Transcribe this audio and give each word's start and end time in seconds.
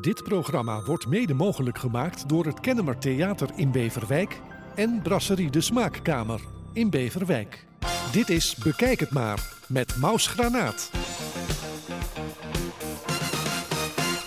Dit 0.00 0.22
programma 0.22 0.82
wordt 0.82 1.06
mede 1.06 1.34
mogelijk 1.34 1.78
gemaakt 1.78 2.28
door 2.28 2.44
het 2.46 2.60
Kennemer 2.60 2.98
Theater 2.98 3.48
in 3.56 3.70
Beverwijk 3.70 4.40
en 4.74 5.00
Brasserie 5.02 5.50
de 5.50 5.60
Smaakkamer 5.60 6.40
in 6.72 6.90
Beverwijk. 6.90 7.64
Dit 8.12 8.28
is 8.28 8.56
Bekijk 8.56 9.00
het 9.00 9.10
maar 9.10 9.52
met 9.68 9.96
Maus 9.96 10.26
Granaat. 10.26 10.90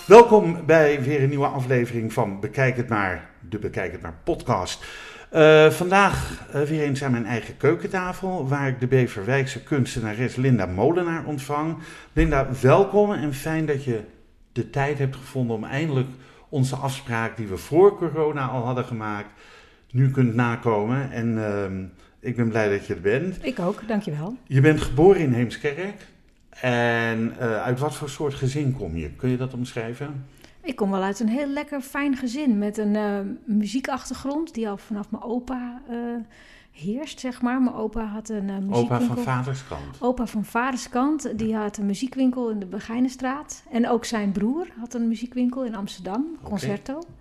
Welkom 0.06 0.66
bij 0.66 1.02
weer 1.02 1.22
een 1.22 1.28
nieuwe 1.28 1.46
aflevering 1.46 2.12
van 2.12 2.40
Bekijk 2.40 2.76
het 2.76 2.88
maar, 2.88 3.30
de 3.48 3.58
Bekijk 3.58 3.92
het 3.92 4.02
maar 4.02 4.18
podcast. 4.24 4.84
Uh, 5.32 5.70
vandaag 5.70 6.46
uh, 6.54 6.62
weer 6.62 6.82
eens 6.82 7.04
aan 7.04 7.10
mijn 7.10 7.26
eigen 7.26 7.56
keukentafel, 7.56 8.48
waar 8.48 8.68
ik 8.68 8.80
de 8.80 8.86
Beverwijkse 8.86 9.62
kunstenares 9.62 10.36
Linda 10.36 10.66
Molenaar 10.66 11.24
ontvang. 11.24 11.76
Linda, 12.12 12.48
welkom 12.60 13.12
en 13.12 13.34
fijn 13.34 13.66
dat 13.66 13.84
je 13.84 14.00
de 14.54 14.70
tijd 14.70 14.98
hebt 14.98 15.16
gevonden 15.16 15.56
om 15.56 15.64
eindelijk 15.64 16.08
onze 16.48 16.76
afspraak 16.76 17.36
die 17.36 17.46
we 17.46 17.56
voor 17.56 17.96
corona 17.96 18.46
al 18.46 18.64
hadden 18.64 18.84
gemaakt, 18.84 19.28
nu 19.90 20.10
kunt 20.10 20.34
nakomen. 20.34 21.12
En 21.12 21.28
uh, 21.28 21.64
ik 22.20 22.36
ben 22.36 22.48
blij 22.48 22.68
dat 22.70 22.86
je 22.86 22.94
er 22.94 23.00
bent. 23.00 23.44
Ik 23.44 23.58
ook, 23.58 23.88
dankjewel. 23.88 24.36
Je 24.46 24.60
bent 24.60 24.80
geboren 24.80 25.20
in 25.20 25.32
Heemskerk. 25.32 26.06
En 26.60 27.34
uh, 27.40 27.62
uit 27.62 27.78
wat 27.78 27.94
voor 27.94 28.08
soort 28.08 28.34
gezin 28.34 28.76
kom 28.76 28.96
je? 28.96 29.10
Kun 29.10 29.30
je 29.30 29.36
dat 29.36 29.54
omschrijven? 29.54 30.26
Ik 30.62 30.76
kom 30.76 30.90
wel 30.90 31.02
uit 31.02 31.20
een 31.20 31.28
heel 31.28 31.48
lekker 31.48 31.80
fijn 31.80 32.16
gezin 32.16 32.58
met 32.58 32.78
een 32.78 32.94
uh, 32.94 33.18
muziekachtergrond 33.44 34.54
die 34.54 34.68
al 34.68 34.76
vanaf 34.76 35.10
mijn 35.10 35.22
opa 35.22 35.82
uh, 35.90 35.96
heerst, 36.74 37.20
zeg 37.20 37.42
maar. 37.42 37.62
Mijn 37.62 37.76
opa 37.76 38.04
had 38.04 38.28
een 38.28 38.48
uh, 38.48 38.58
muziekwinkel. 38.58 38.96
Opa 38.96 39.00
van 39.00 39.18
vaders 39.18 39.66
kant? 39.66 39.96
Opa 40.00 40.26
van 40.26 40.44
vaders 40.44 40.88
kant, 40.88 41.38
die 41.38 41.56
had 41.56 41.76
een 41.76 41.86
muziekwinkel 41.86 42.50
in 42.50 42.58
de 42.58 42.66
Begijnenstraat. 42.66 43.62
En 43.70 43.88
ook 43.88 44.04
zijn 44.04 44.32
broer 44.32 44.66
had 44.78 44.94
een 44.94 45.08
muziekwinkel 45.08 45.64
in 45.64 45.74
Amsterdam, 45.74 46.24
Concerto. 46.42 46.92
Okay. 46.92 47.12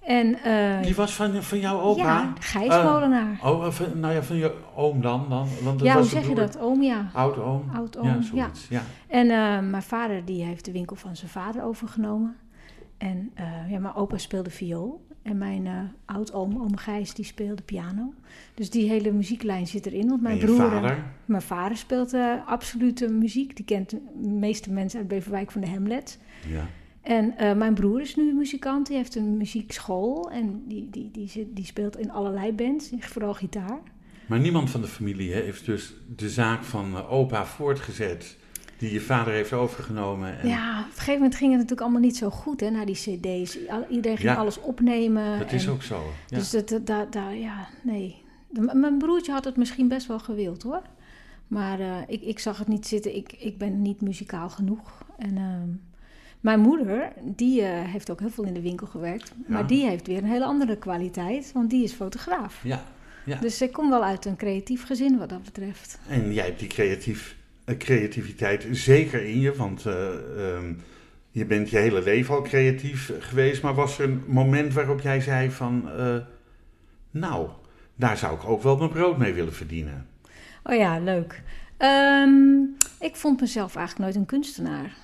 En, 0.00 0.82
die 0.82 0.94
was 0.94 1.14
van, 1.14 1.42
van 1.42 1.60
jouw 1.60 1.80
opa? 1.80 2.02
Ja, 2.02 2.32
Gijs 2.38 2.82
Molenaar. 2.82 3.38
oh, 3.42 3.70
van, 3.70 4.00
nou 4.00 4.14
ja, 4.14 4.22
van 4.22 4.36
je 4.36 4.54
oom 4.74 5.00
dan? 5.00 5.26
dan 5.28 5.48
want 5.62 5.80
ja, 5.80 5.94
was 5.94 6.02
hoe 6.02 6.20
zeg 6.20 6.28
je 6.28 6.34
dat? 6.34 6.58
Oom, 6.58 6.82
ja. 6.82 7.10
Oud 7.12 7.38
oom? 7.38 7.70
Oud 7.74 7.96
oom, 7.96 8.06
ja. 8.06 8.22
Zoiets, 8.22 8.68
ja. 8.68 8.82
En 9.08 9.26
mijn 9.70 9.82
vader 9.82 10.24
die 10.24 10.44
heeft 10.44 10.64
de 10.64 10.72
winkel 10.72 10.96
van 10.96 11.16
zijn 11.16 11.30
vader 11.30 11.62
overgenomen. 11.62 12.36
En 12.98 13.32
ja, 13.68 13.78
mijn 13.78 13.94
opa 13.94 14.18
speelde 14.18 14.50
viool. 14.50 15.06
En 15.26 15.38
mijn 15.38 15.66
uh, 15.66 15.80
oud-oom, 16.04 16.60
oom 16.60 16.76
Gijs, 16.76 17.14
die 17.14 17.24
speelde 17.24 17.62
piano. 17.62 18.14
Dus 18.54 18.70
die 18.70 18.88
hele 18.88 19.12
muzieklijn 19.12 19.66
zit 19.66 19.86
erin. 19.86 20.08
Want 20.08 20.22
mijn 20.22 20.40
en 20.40 20.46
broer... 20.46 20.56
vader? 20.56 21.04
Mijn 21.24 21.42
vader 21.42 21.76
speelt 21.76 22.14
uh, 22.14 22.46
absolute 22.46 23.08
muziek. 23.08 23.56
Die 23.56 23.64
kent 23.64 23.90
de 23.90 24.28
meeste 24.28 24.72
mensen 24.72 24.98
uit 24.98 25.08
Beverwijk 25.08 25.50
van 25.50 25.60
de 25.60 25.68
Hamlet. 25.68 26.18
Ja. 26.48 26.66
En 27.00 27.34
mijn 27.58 27.74
broer 27.74 28.00
is 28.00 28.16
nu 28.16 28.34
muzikant. 28.34 28.86
Die 28.86 28.96
heeft 28.96 29.14
een 29.14 29.36
muziekschool. 29.36 30.30
En 30.30 30.62
die, 30.66 30.88
die, 30.90 31.10
die, 31.10 31.30
die, 31.32 31.52
die 31.52 31.64
speelt 31.64 31.98
in 31.98 32.10
allerlei 32.10 32.52
bands. 32.52 32.90
Vooral 32.98 33.34
gitaar. 33.34 33.80
Maar 34.26 34.40
niemand 34.40 34.70
van 34.70 34.80
de 34.80 34.86
familie 34.86 35.32
heeft 35.32 35.66
dus 35.66 35.94
de 36.16 36.30
zaak 36.30 36.64
van 36.64 37.06
opa 37.06 37.44
voortgezet 37.44 38.36
die 38.78 38.92
je 38.92 39.00
vader 39.00 39.32
heeft 39.32 39.52
overgenomen. 39.52 40.40
En... 40.40 40.48
Ja, 40.48 40.80
op 40.80 40.86
een 40.86 40.92
gegeven 40.92 41.14
moment 41.14 41.34
ging 41.34 41.50
het 41.50 41.60
natuurlijk 41.60 41.80
allemaal 41.80 42.00
niet 42.00 42.16
zo 42.16 42.30
goed 42.30 42.60
hè, 42.60 42.70
na 42.70 42.84
die 42.84 42.94
cd's. 42.94 43.58
Iedereen 43.90 44.16
ging 44.16 44.32
ja, 44.32 44.34
alles 44.34 44.60
opnemen. 44.60 45.38
Dat 45.38 45.52
is 45.52 45.68
ook 45.68 45.82
zo. 45.82 46.12
Ja. 46.26 46.36
Dus 46.38 46.50
dat, 46.50 46.68
dat, 46.68 46.86
dat, 46.86 47.12
dat, 47.12 47.22
ja, 47.34 47.68
nee. 47.82 48.24
Mijn 48.72 48.98
broertje 48.98 49.32
had 49.32 49.44
het 49.44 49.56
misschien 49.56 49.88
best 49.88 50.06
wel 50.06 50.18
gewild 50.18 50.62
hoor. 50.62 50.82
Maar 51.46 51.80
uh, 51.80 51.96
ik, 52.06 52.22
ik 52.22 52.38
zag 52.38 52.58
het 52.58 52.68
niet 52.68 52.86
zitten. 52.86 53.16
Ik, 53.16 53.32
ik 53.32 53.58
ben 53.58 53.82
niet 53.82 54.00
muzikaal 54.00 54.48
genoeg. 54.48 55.04
En 55.18 55.36
uh, 55.36 55.42
mijn 56.40 56.60
moeder, 56.60 57.12
die 57.22 57.60
uh, 57.60 57.68
heeft 57.68 58.10
ook 58.10 58.20
heel 58.20 58.30
veel 58.30 58.44
in 58.44 58.54
de 58.54 58.60
winkel 58.60 58.86
gewerkt. 58.86 59.32
Maar 59.46 59.66
die 59.66 59.86
heeft 59.86 60.06
weer 60.06 60.18
een 60.18 60.30
hele 60.30 60.44
andere 60.44 60.76
kwaliteit, 60.76 61.52
want 61.52 61.70
die 61.70 61.84
is 61.84 61.92
fotograaf. 61.92 62.60
Ja. 62.64 62.84
Ja. 63.24 63.38
Dus 63.38 63.62
ik 63.62 63.72
kom 63.72 63.90
wel 63.90 64.04
uit 64.04 64.24
een 64.24 64.36
creatief 64.36 64.84
gezin 64.84 65.18
wat 65.18 65.28
dat 65.28 65.42
betreft. 65.42 65.98
En 66.08 66.32
jij 66.32 66.44
hebt 66.44 66.58
die 66.58 66.68
creatief 66.68 67.35
creativiteit 67.78 68.66
zeker 68.70 69.24
in 69.24 69.40
je, 69.40 69.54
want 69.54 69.86
uh, 69.86 69.94
um, 70.38 70.80
je 71.30 71.44
bent 71.44 71.70
je 71.70 71.76
hele 71.76 72.02
leven 72.02 72.34
al 72.34 72.42
creatief 72.42 73.12
geweest. 73.18 73.62
Maar 73.62 73.74
was 73.74 73.98
er 73.98 74.04
een 74.04 74.22
moment 74.26 74.72
waarop 74.72 75.00
jij 75.00 75.20
zei 75.20 75.50
van, 75.50 75.88
uh, 75.98 76.16
nou, 77.10 77.48
daar 77.94 78.16
zou 78.16 78.34
ik 78.34 78.44
ook 78.44 78.62
wel 78.62 78.76
mijn 78.76 78.90
brood 78.90 79.18
mee 79.18 79.32
willen 79.32 79.54
verdienen? 79.54 80.06
Oh 80.62 80.74
ja, 80.74 80.98
leuk. 80.98 81.42
Um, 81.78 82.76
ik 83.00 83.16
vond 83.16 83.40
mezelf 83.40 83.76
eigenlijk 83.76 84.04
nooit 84.04 84.20
een 84.20 84.26
kunstenaar. 84.26 84.94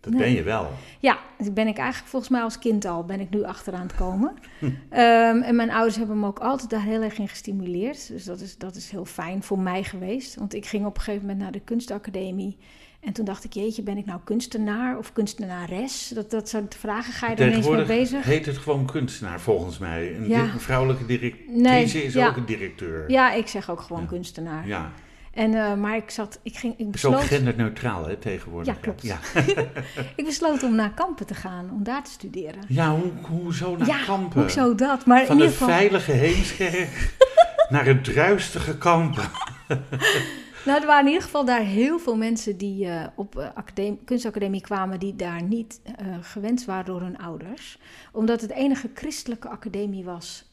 Dat 0.00 0.12
nee. 0.12 0.22
ben 0.22 0.32
je 0.32 0.42
wel. 0.42 0.70
Ja, 0.98 1.18
dat 1.38 1.54
ben 1.54 1.66
ik 1.66 1.76
eigenlijk 1.78 2.10
volgens 2.10 2.30
mij 2.30 2.42
als 2.42 2.58
kind 2.58 2.84
al, 2.84 3.04
ben 3.04 3.20
ik 3.20 3.30
nu 3.30 3.44
achteraan 3.44 3.82
het 3.82 3.94
komen. 3.94 4.34
Hm. 4.58 4.66
um, 4.66 5.42
en 5.42 5.56
mijn 5.56 5.70
ouders 5.70 5.96
hebben 5.96 6.20
me 6.20 6.26
ook 6.26 6.38
altijd 6.38 6.70
daar 6.70 6.82
heel 6.82 7.02
erg 7.02 7.18
in 7.18 7.28
gestimuleerd. 7.28 8.08
Dus 8.08 8.24
dat 8.24 8.40
is, 8.40 8.58
dat 8.58 8.74
is 8.74 8.90
heel 8.90 9.04
fijn 9.04 9.42
voor 9.42 9.58
mij 9.58 9.82
geweest. 9.82 10.34
Want 10.34 10.54
ik 10.54 10.66
ging 10.66 10.86
op 10.86 10.96
een 10.96 11.02
gegeven 11.02 11.26
moment 11.26 11.42
naar 11.42 11.52
de 11.52 11.60
kunstacademie. 11.60 12.56
En 13.00 13.12
toen 13.12 13.24
dacht 13.24 13.44
ik, 13.44 13.52
jeetje, 13.52 13.82
ben 13.82 13.96
ik 13.96 14.06
nou 14.06 14.20
kunstenaar 14.24 14.98
of 14.98 15.12
kunstenares? 15.12 16.08
Dat, 16.14 16.30
dat 16.30 16.48
soort 16.48 16.74
vragen 16.74 17.12
ga 17.12 17.30
je 17.30 17.36
er 17.36 17.48
ineens 17.48 17.68
mee 17.68 17.84
bezig. 17.84 18.24
heet 18.24 18.46
het 18.46 18.58
gewoon 18.58 18.86
kunstenaar 18.86 19.40
volgens 19.40 19.78
mij. 19.78 20.16
Een, 20.16 20.28
ja. 20.28 20.58
vrouwelijke 20.58 21.06
directrice 21.06 21.60
nee, 21.60 21.84
is 21.84 22.12
ja. 22.12 22.28
ook 22.28 22.36
een 22.36 22.44
directeur. 22.44 23.10
Ja, 23.10 23.32
ik 23.32 23.46
zeg 23.46 23.70
ook 23.70 23.80
gewoon 23.80 24.02
ja. 24.02 24.08
kunstenaar. 24.08 24.66
Ja. 24.66 24.92
En, 25.30 25.52
uh, 25.52 25.74
maar 25.74 25.96
ik 25.96 26.10
zat, 26.10 26.40
ik 26.42 26.56
ging, 26.56 26.74
ik 26.78 26.90
besloot... 26.90 27.20
Zo 27.20 27.26
genderneutraal, 27.26 28.06
hè, 28.06 28.16
tegenwoordig. 28.16 28.74
Ja, 28.74 28.80
klopt. 28.80 29.02
Ja. 29.02 29.18
ik 30.16 30.24
besloot 30.24 30.62
om 30.62 30.74
naar 30.74 30.94
Kampen 30.94 31.26
te 31.26 31.34
gaan, 31.34 31.70
om 31.70 31.82
daar 31.82 32.04
te 32.04 32.10
studeren. 32.10 32.62
Ja, 32.68 32.96
hoe, 32.96 33.12
hoezo 33.22 33.76
naar 33.76 33.86
ja, 33.86 34.04
Kampen? 34.04 34.40
hoezo 34.40 34.74
dat? 34.74 35.06
Maar 35.06 35.26
Van 35.26 35.36
in 35.36 35.42
het 35.42 35.50
ieder 35.50 35.50
geval... 35.50 35.68
veilige 35.68 36.12
Heemskerk 36.12 37.14
naar 37.70 37.84
het 37.84 38.04
druistige 38.04 38.78
Kampen. 38.78 39.30
nou, 40.66 40.80
er 40.80 40.86
waren 40.86 41.04
in 41.04 41.12
ieder 41.12 41.22
geval 41.22 41.44
daar 41.44 41.62
heel 41.62 41.98
veel 41.98 42.16
mensen 42.16 42.56
die 42.56 42.86
uh, 42.86 43.06
op 43.16 43.38
uh, 43.38 43.46
academie, 43.54 44.00
kunstacademie 44.04 44.60
kwamen... 44.60 44.98
die 44.98 45.16
daar 45.16 45.42
niet 45.42 45.80
gewenst 46.20 46.64
waren 46.64 46.84
door 46.84 47.00
hun 47.00 47.18
ouders. 47.18 47.78
Omdat 48.12 48.40
het 48.40 48.50
enige 48.50 48.90
christelijke 48.94 49.48
academie 49.48 50.04
was 50.04 50.50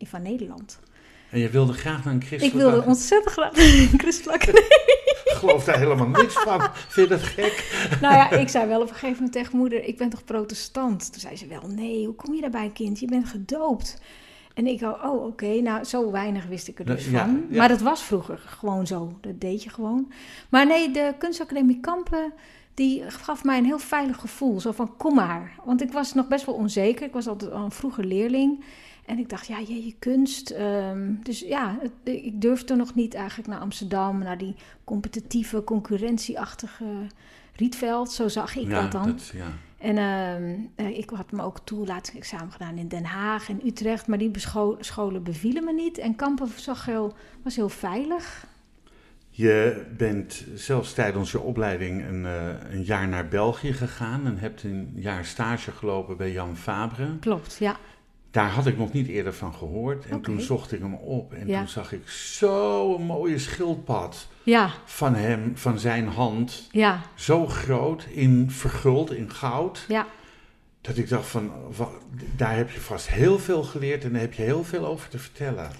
van 0.00 0.22
Nederland. 0.22 0.80
En 1.30 1.38
je 1.38 1.48
wilde 1.48 1.72
graag 1.72 2.04
naar 2.04 2.14
een 2.14 2.22
christelijke... 2.22 2.56
Ik 2.56 2.62
wilde 2.62 2.86
ontzettend 2.86 3.32
graag 3.32 3.56
naar 3.56 3.64
een 3.64 3.98
christelijke. 3.98 4.50
Ik 5.30 5.36
geloof 5.36 5.64
daar 5.64 5.78
helemaal 5.78 6.08
niks 6.08 6.34
van. 6.34 6.60
Vind 6.88 7.08
je 7.08 7.14
dat 7.14 7.22
gek? 7.22 7.86
Nou 8.00 8.14
ja, 8.14 8.30
ik 8.30 8.48
zei 8.48 8.66
wel 8.66 8.80
op 8.80 8.88
een 8.88 8.94
gegeven 8.94 9.14
moment 9.14 9.32
tegen 9.32 9.56
moeder... 9.56 9.84
ik 9.84 9.98
ben 9.98 10.08
toch 10.08 10.24
protestant? 10.24 11.12
Toen 11.12 11.20
zei 11.20 11.36
ze 11.36 11.46
wel, 11.46 11.62
nee, 11.66 12.06
hoe 12.06 12.14
kom 12.14 12.34
je 12.34 12.40
daarbij 12.40 12.70
kind? 12.74 13.00
Je 13.00 13.06
bent 13.06 13.28
gedoopt. 13.28 14.00
En 14.54 14.66
ik 14.66 14.82
oh, 14.82 15.04
oh 15.04 15.14
oké, 15.14 15.24
okay. 15.24 15.58
nou 15.58 15.84
zo 15.84 16.10
weinig 16.10 16.46
wist 16.46 16.68
ik 16.68 16.78
er 16.78 16.86
dus 16.86 17.04
ja, 17.04 17.18
van. 17.18 17.46
ja. 17.50 17.56
Maar 17.56 17.68
dat 17.68 17.80
was 17.80 18.02
vroeger 18.02 18.38
gewoon 18.38 18.86
zo, 18.86 19.18
dat 19.20 19.40
deed 19.40 19.62
je 19.62 19.70
gewoon. 19.70 20.12
Maar 20.48 20.66
nee, 20.66 20.90
de 20.90 21.14
kunstacademie 21.18 21.80
Kampen... 21.80 22.32
die 22.74 23.10
gaf 23.10 23.44
mij 23.44 23.58
een 23.58 23.64
heel 23.64 23.78
veilig 23.78 24.16
gevoel. 24.16 24.60
Zo 24.60 24.72
van, 24.72 24.96
kom 24.96 25.14
maar. 25.14 25.54
Want 25.64 25.82
ik 25.82 25.92
was 25.92 26.14
nog 26.14 26.28
best 26.28 26.46
wel 26.46 26.54
onzeker. 26.54 27.06
Ik 27.06 27.12
was 27.12 27.28
altijd 27.28 27.52
al 27.52 27.64
een 27.64 27.70
vroege 27.70 28.04
leerling... 28.04 28.64
En 29.10 29.18
ik 29.18 29.28
dacht, 29.28 29.46
ja, 29.46 29.58
je, 29.58 29.84
je 29.84 29.94
kunst. 29.98 30.50
Um, 30.50 31.20
dus 31.22 31.40
ja, 31.40 31.78
het, 31.80 31.92
ik 32.04 32.40
durfde 32.40 32.74
nog 32.74 32.94
niet 32.94 33.14
eigenlijk 33.14 33.48
naar 33.48 33.58
Amsterdam, 33.58 34.18
naar 34.18 34.38
die 34.38 34.54
competitieve, 34.84 35.64
concurrentieachtige 35.64 36.84
Rietveld. 37.52 38.10
Zo 38.12 38.28
zag 38.28 38.56
ik 38.56 38.68
ja, 38.68 38.82
dat 38.82 38.92
dan. 38.92 39.06
Dat, 39.06 39.32
ja. 39.34 39.46
En 39.78 39.96
uh, 40.76 40.98
ik 40.98 41.10
had 41.10 41.32
me 41.32 41.42
ook 41.42 41.58
toelatingsexamen 41.64 42.52
gedaan 42.52 42.76
in 42.76 42.88
Den 42.88 43.04
Haag 43.04 43.48
en 43.48 43.66
Utrecht, 43.66 44.06
maar 44.06 44.18
die 44.18 44.30
scholen 44.80 45.22
bevielen 45.22 45.64
me 45.64 45.72
niet. 45.72 45.98
En 45.98 46.16
Kampen 46.16 46.48
zag 46.56 46.84
heel, 46.84 47.14
was 47.42 47.56
heel 47.56 47.68
veilig. 47.68 48.46
Je 49.30 49.86
bent 49.96 50.44
zelfs 50.54 50.92
tijdens 50.92 51.30
je 51.30 51.40
opleiding 51.40 52.04
een, 52.08 52.24
uh, 52.24 52.48
een 52.70 52.82
jaar 52.82 53.08
naar 53.08 53.28
België 53.28 53.72
gegaan 53.72 54.26
en 54.26 54.38
hebt 54.38 54.62
een 54.62 54.92
jaar 54.94 55.24
stage 55.24 55.70
gelopen 55.70 56.16
bij 56.16 56.32
Jan 56.32 56.56
Fabre. 56.56 57.18
Klopt, 57.18 57.56
ja. 57.58 57.76
Daar 58.30 58.48
had 58.50 58.66
ik 58.66 58.78
nog 58.78 58.92
niet 58.92 59.08
eerder 59.08 59.34
van 59.34 59.54
gehoord. 59.54 60.04
En 60.04 60.10
okay. 60.10 60.20
toen 60.22 60.40
zocht 60.40 60.72
ik 60.72 60.80
hem 60.80 60.94
op. 60.94 61.32
En 61.32 61.46
Ja. 61.46 61.58
toen 61.58 61.68
zag 61.68 61.92
ik 61.92 62.08
zo'n 62.08 63.02
mooie 63.02 63.38
schildpad 63.38 64.26
Ja, 64.42 64.70
van 64.84 65.14
hem, 65.14 65.52
van 65.56 65.78
zijn 65.78 66.06
hand. 66.08 66.68
ja, 66.70 67.00
Zo 67.14 67.46
groot, 67.46 68.04
in 68.10 68.50
verguld, 68.50 69.12
in 69.12 69.30
goud. 69.30 69.84
ja. 69.88 70.06
Dat 70.80 70.96
ik 70.96 71.08
dacht 71.08 71.28
van, 71.28 71.50
daar 72.36 72.56
heb 72.56 72.70
je 72.70 72.80
vast 72.80 73.08
heel 73.08 73.38
veel 73.38 73.62
geleerd 73.62 74.04
en 74.04 74.12
daar 74.12 74.20
heb 74.20 74.32
je 74.32 74.42
heel 74.42 74.64
veel 74.64 74.86
over 74.86 75.08
te 75.08 75.18
vertellen. 75.18 75.70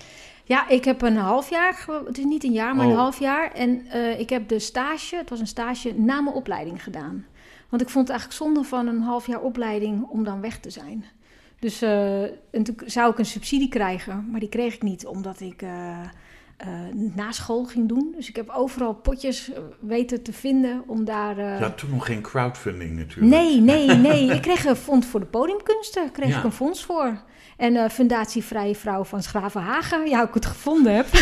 Ja, 0.45 0.69
ik 0.69 0.85
heb 0.85 1.03
een 1.03 1.17
half 1.17 1.51
jaar, 1.51 1.85
het 2.07 2.19
is 2.19 2.25
niet 2.25 2.45
een 2.45 2.53
jaar, 2.53 2.75
maar 2.77 2.85
een 2.87 2.91
Oh. 2.93 2.99
half 2.99 3.19
jaar. 3.21 3.53
En 3.53 3.87
eh, 3.91 4.19
ik 4.21 4.31
heb 4.31 4.49
de 4.49 4.59
stage, 4.59 5.17
het 5.17 5.31
was 5.31 5.41
een 5.41 5.47
stage, 5.47 5.95
na 5.97 6.21
mijn 6.21 6.37
opleiding 6.37 6.83
gedaan. 6.83 7.27
Want 7.69 7.83
ik 7.83 7.89
vond 7.89 8.09
het 8.09 8.17
eigenlijk 8.17 8.43
zonde 8.45 8.69
van 8.69 8.87
een 8.87 9.01
half 9.03 9.27
jaar 9.27 9.41
opleiding 9.41 10.03
om 10.09 10.25
dan 10.25 10.41
weg 10.41 10.59
te 10.59 10.71
zijn. 10.71 11.05
Dus 11.61 11.83
eh, 11.83 12.23
en 12.23 12.63
toen 12.63 12.77
zou 12.87 13.11
ik 13.13 13.19
een 13.19 13.27
subsidie 13.27 13.69
krijgen, 13.69 14.29
maar 14.31 14.41
die 14.41 14.49
kreeg 14.49 14.75
ik 14.75 14.83
niet 14.83 15.07
omdat 15.07 15.41
ik 15.41 15.63
eh, 15.63 15.99
eh, 16.57 16.69
na 17.15 17.33
school 17.33 17.65
ging 17.65 17.89
doen. 17.89 18.13
Dus 18.17 18.29
ik 18.29 18.37
heb 18.37 18.49
overal 18.51 18.95
potjes 18.95 19.53
eh, 19.53 19.59
weten 19.81 20.23
te 20.23 20.33
vinden 20.33 20.83
om 20.87 21.05
daar... 21.05 21.39
eh, 21.39 21.61
had 21.61 21.79
toen 21.79 21.91
nog 21.91 22.07
geen 22.07 22.23
crowdfunding 22.23 22.97
natuurlijk. 22.97 23.31
Nee, 23.35 23.61
nee, 23.61 23.87
nee. 24.09 24.31
Ik 24.35 24.43
kreeg 24.43 24.65
een 24.65 24.77
fonds 24.77 25.07
voor 25.07 25.21
de 25.21 25.27
podiumkunsten. 25.27 26.13
Kreeg 26.13 26.29
Ja. 26.29 26.39
ik 26.39 26.45
een 26.45 26.53
fonds 26.53 26.85
voor. 26.85 27.23
En 27.57 27.77
eh 27.77 27.89
Fundatie 27.91 28.45
Vrije 28.45 28.75
Vrouw 28.75 29.05
van 29.05 29.23
Schravenhagen. 29.23 30.09
Ja, 30.09 30.23
ik 30.29 30.35
het 30.35 30.47
gevonden 30.47 30.95
heb. 30.95 31.07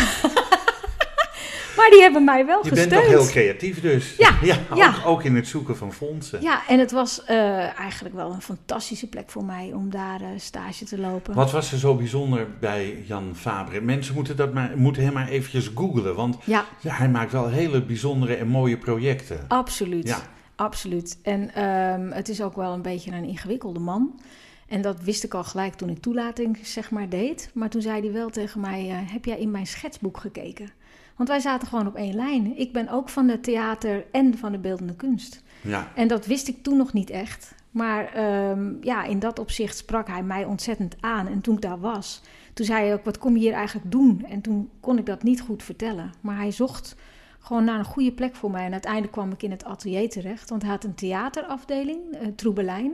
maar 1.79 1.89
die 1.89 2.01
hebben 2.01 2.23
mij 2.23 2.45
wel 2.45 2.63
Je 2.63 2.69
gesteund. 2.69 2.89
bent 2.89 3.01
toch 3.01 3.11
heel 3.11 3.25
creatief 3.27 3.81
dus. 3.81 4.15
Ja, 4.17 4.29
ook, 4.71 4.77
ja. 4.77 4.93
ook 5.05 5.23
in 5.23 5.35
het 5.35 5.47
zoeken 5.47 5.77
van 5.77 5.93
fondsen. 5.93 6.41
Ja, 6.41 6.67
en 6.67 6.79
het 6.79 6.91
was 6.91 7.23
eh, 7.23 7.79
eigenlijk 7.79 8.15
wel 8.15 8.31
een 8.31 8.41
fantastische 8.41 9.07
plek 9.07 9.29
voor 9.29 9.43
mij 9.43 9.71
om 9.73 9.89
daar 9.89 10.21
eh, 10.21 10.27
stage 10.37 10.85
te 10.85 10.97
lopen. 10.99 11.33
Wat 11.33 11.51
was 11.51 11.71
er 11.71 11.77
zo 11.77 11.95
bijzonder 11.95 12.47
bij 12.59 13.03
Jan 13.07 13.31
Fabre? 13.35 13.81
Mensen 13.81 14.13
moeten, 14.13 14.35
dat 14.35 14.53
maar, 14.53 14.71
moeten 14.75 15.03
hem 15.03 15.13
maar 15.13 15.27
eventjes 15.27 15.71
googlen, 15.75 16.15
want 16.15 16.37
Ja, 16.43 16.65
ja, 16.79 16.93
hij 16.93 17.09
maakt 17.09 17.31
wel 17.31 17.47
hele 17.47 17.81
bijzondere 17.83 18.35
en 18.35 18.47
mooie 18.47 18.77
projecten. 18.77 19.45
absoluut. 19.47 20.07
Ja. 20.07 20.17
Absoluut. 20.55 21.17
En 21.23 21.53
ehm, 21.53 22.11
het 22.11 22.29
is 22.29 22.41
ook 22.41 22.55
wel 22.55 22.73
een 22.73 22.81
beetje 22.81 23.11
een 23.11 23.23
ingewikkelde 23.23 23.79
man. 23.79 24.19
En 24.67 24.81
dat 24.81 25.01
wist 25.01 25.23
ik 25.23 25.33
al 25.33 25.43
gelijk 25.43 25.73
toen 25.73 25.89
ik 25.89 26.01
toelating 26.01 26.57
zeg 26.63 26.91
maar 26.91 27.09
deed. 27.09 27.49
Maar 27.53 27.69
toen 27.69 27.81
zei 27.81 28.01
hij 28.01 28.11
wel 28.11 28.29
tegen 28.29 28.61
mij, 28.61 28.89
eh, 28.89 28.95
heb 29.13 29.25
jij 29.25 29.37
in 29.37 29.51
mijn 29.51 29.67
schetsboek 29.67 30.17
gekeken? 30.17 30.69
Want 31.19 31.31
wij 31.31 31.39
zaten 31.39 31.67
gewoon 31.67 31.87
op 31.87 31.95
één 31.95 32.15
lijn. 32.15 32.57
Ik 32.57 32.73
ben 32.73 32.89
ook 32.89 33.09
van 33.09 33.27
de 33.27 33.39
theater 33.39 34.05
en 34.11 34.37
van 34.37 34.51
de 34.51 34.57
beeldende 34.57 34.95
kunst. 34.95 35.43
Ja. 35.61 35.91
En 35.95 36.07
dat 36.07 36.25
wist 36.25 36.47
ik 36.47 36.63
toen 36.63 36.77
nog 36.77 36.93
niet 36.93 37.09
echt. 37.09 37.55
Maar 37.71 38.13
ehm, 38.13 38.73
ja, 38.81 39.03
in 39.03 39.19
dat 39.19 39.39
opzicht 39.39 39.77
sprak 39.77 40.07
hij 40.07 40.23
mij 40.23 40.45
ontzettend 40.45 40.95
aan. 40.99 41.27
En 41.27 41.41
toen 41.41 41.55
ik 41.55 41.61
daar 41.61 41.79
was, 41.79 42.21
toen 42.53 42.65
zei 42.65 42.85
hij 42.85 42.93
ook, 42.93 43.03
wat 43.03 43.17
kom 43.17 43.33
je 43.33 43.39
hier 43.39 43.53
eigenlijk 43.53 43.91
doen? 43.91 44.25
En 44.29 44.41
toen 44.41 44.69
kon 44.79 44.97
ik 44.97 45.05
dat 45.05 45.23
niet 45.23 45.41
goed 45.41 45.63
vertellen. 45.63 46.11
Maar 46.21 46.35
hij 46.35 46.51
zocht 46.51 46.95
gewoon 47.39 47.63
naar 47.63 47.79
een 47.79 47.85
goede 47.85 48.11
plek 48.11 48.35
voor 48.35 48.51
mij. 48.51 48.65
En 48.65 48.71
uiteindelijk 48.71 49.13
kwam 49.13 49.31
ik 49.31 49.43
in 49.43 49.51
het 49.51 49.65
atelier 49.65 50.09
terecht. 50.09 50.49
Want 50.49 50.61
hij 50.61 50.71
had 50.71 50.83
een 50.83 50.95
theaterafdeling, 50.95 51.99
uh, 52.13 52.27
Troebelijn, 52.35 52.91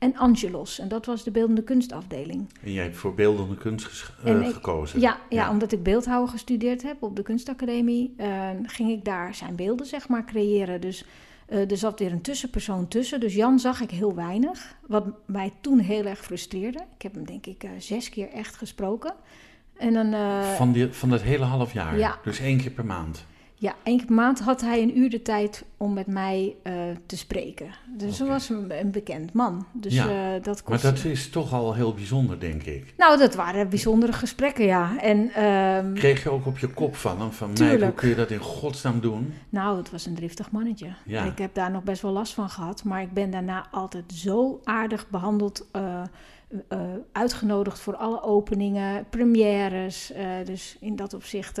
en 0.00 0.16
Angelos. 0.16 0.78
En 0.78 0.88
dat 0.88 1.06
was 1.06 1.24
de 1.24 1.30
beeldende 1.30 1.62
kunstafdeling. 1.62 2.46
En 2.62 2.72
jij 2.72 2.82
hebt 2.84 2.96
voor 2.96 3.14
beeldende 3.14 3.56
kunst 3.56 4.12
eh, 4.24 4.40
ik- 4.46 4.52
gekozen. 4.54 5.00
Ja, 5.00 5.18
ja, 5.28 5.50
omdat 5.50 5.72
ik 5.72 5.82
beeldhouwer 5.82 6.28
gestudeerd 6.30 6.82
heb 6.82 7.02
op 7.02 7.16
de 7.16 7.22
kunstacademie, 7.22 8.14
eh, 8.16 8.48
ging 8.62 8.90
ik 8.90 9.04
daar 9.04 9.34
zijn 9.34 9.56
beelden 9.56 9.86
zeg 9.86 10.08
maar 10.08 10.24
creëren. 10.24 10.80
Dus 10.80 11.04
eh, 11.46 11.70
er 11.70 11.76
zat 11.76 11.98
weer 11.98 12.12
een 12.12 12.20
tussenpersoon 12.20 12.88
tussen. 12.88 13.20
Dus 13.20 13.34
Jan 13.34 13.58
zag 13.58 13.80
ik 13.80 13.90
heel 13.90 14.14
weinig, 14.14 14.74
wat 14.86 15.04
mij 15.26 15.52
toen 15.60 15.78
heel 15.78 16.04
erg 16.04 16.18
frustreerde. 16.18 16.78
Ik 16.96 17.02
heb 17.02 17.14
hem 17.14 17.24
denk 17.26 17.46
ik 17.46 17.64
eh, 17.64 17.70
zes 17.78 18.08
keer 18.08 18.28
echt 18.30 18.56
gesproken. 18.56 19.14
En 19.76 19.92
dan, 19.92 20.14
Van, 20.56 20.72
die, 20.72 20.88
van 20.92 21.10
dat 21.10 21.22
hele 21.22 21.44
half 21.44 21.72
jaar. 21.72 21.98
Ja. 21.98 22.18
Dus 22.24 22.40
één 22.40 22.58
keer 22.58 22.70
per 22.70 22.84
maand. 22.84 23.26
Ja, 23.60 23.74
één 23.82 24.02
maand 24.08 24.40
had 24.40 24.60
hij 24.60 24.82
een 24.82 24.98
uur 24.98 25.10
de 25.10 25.22
tijd 25.22 25.64
om 25.76 25.92
met 25.92 26.06
mij 26.06 26.54
eh, 26.62 26.72
te 27.06 27.16
spreken. 27.16 27.66
Dus 27.96 28.18
hij 28.18 28.28
was 28.28 28.48
een, 28.48 28.78
een 28.80 28.90
bekend 28.90 29.32
man. 29.32 29.66
Dus 29.72 29.94
Ja. 29.94 30.04
eh, 30.08 30.42
dat 30.42 30.44
Maar 30.54 30.62
kostte... 30.62 30.86
dat 30.92 31.04
is 31.04 31.30
toch 31.30 31.52
al 31.52 31.74
heel 31.74 31.94
bijzonder, 31.94 32.40
denk 32.40 32.62
ik. 32.62 32.94
Nou, 32.96 33.18
dat 33.18 33.34
waren 33.34 33.68
bijzondere 33.68 34.12
gesprekken, 34.12 34.64
ja. 34.64 34.98
En 34.98 35.30
ehm, 35.34 35.94
Kreeg 35.94 36.22
je 36.22 36.30
ook 36.30 36.46
op 36.46 36.58
je 36.58 36.68
kop 36.68 36.96
van 36.96 37.20
hem, 37.20 37.32
van 37.32 37.52
mij, 37.58 37.80
hoe 37.80 37.92
kun 37.92 38.08
je 38.08 38.14
dat 38.14 38.30
in 38.30 38.38
godsnaam 38.38 39.00
doen? 39.00 39.34
Nou, 39.48 39.76
het 39.76 39.90
was 39.90 40.06
een 40.06 40.14
driftig 40.14 40.50
mannetje. 40.50 40.88
Ja. 41.06 41.24
Ik 41.24 41.38
heb 41.38 41.54
daar 41.54 41.70
nog 41.70 41.82
best 41.82 42.02
wel 42.02 42.12
last 42.12 42.34
van 42.34 42.50
gehad. 42.50 42.84
Maar 42.84 43.02
ik 43.02 43.12
ben 43.12 43.30
daarna 43.30 43.66
altijd 43.70 44.12
zo 44.14 44.60
aardig 44.64 45.08
behandeld. 45.08 45.66
eh, 45.72 46.02
uitgenodigd 47.12 47.78
voor 47.80 47.96
alle 47.96 48.22
openingen, 48.22 49.06
premières. 49.10 50.12
dus 50.44 50.76
in 50.80 50.96
dat 50.96 51.14
opzicht 51.14 51.60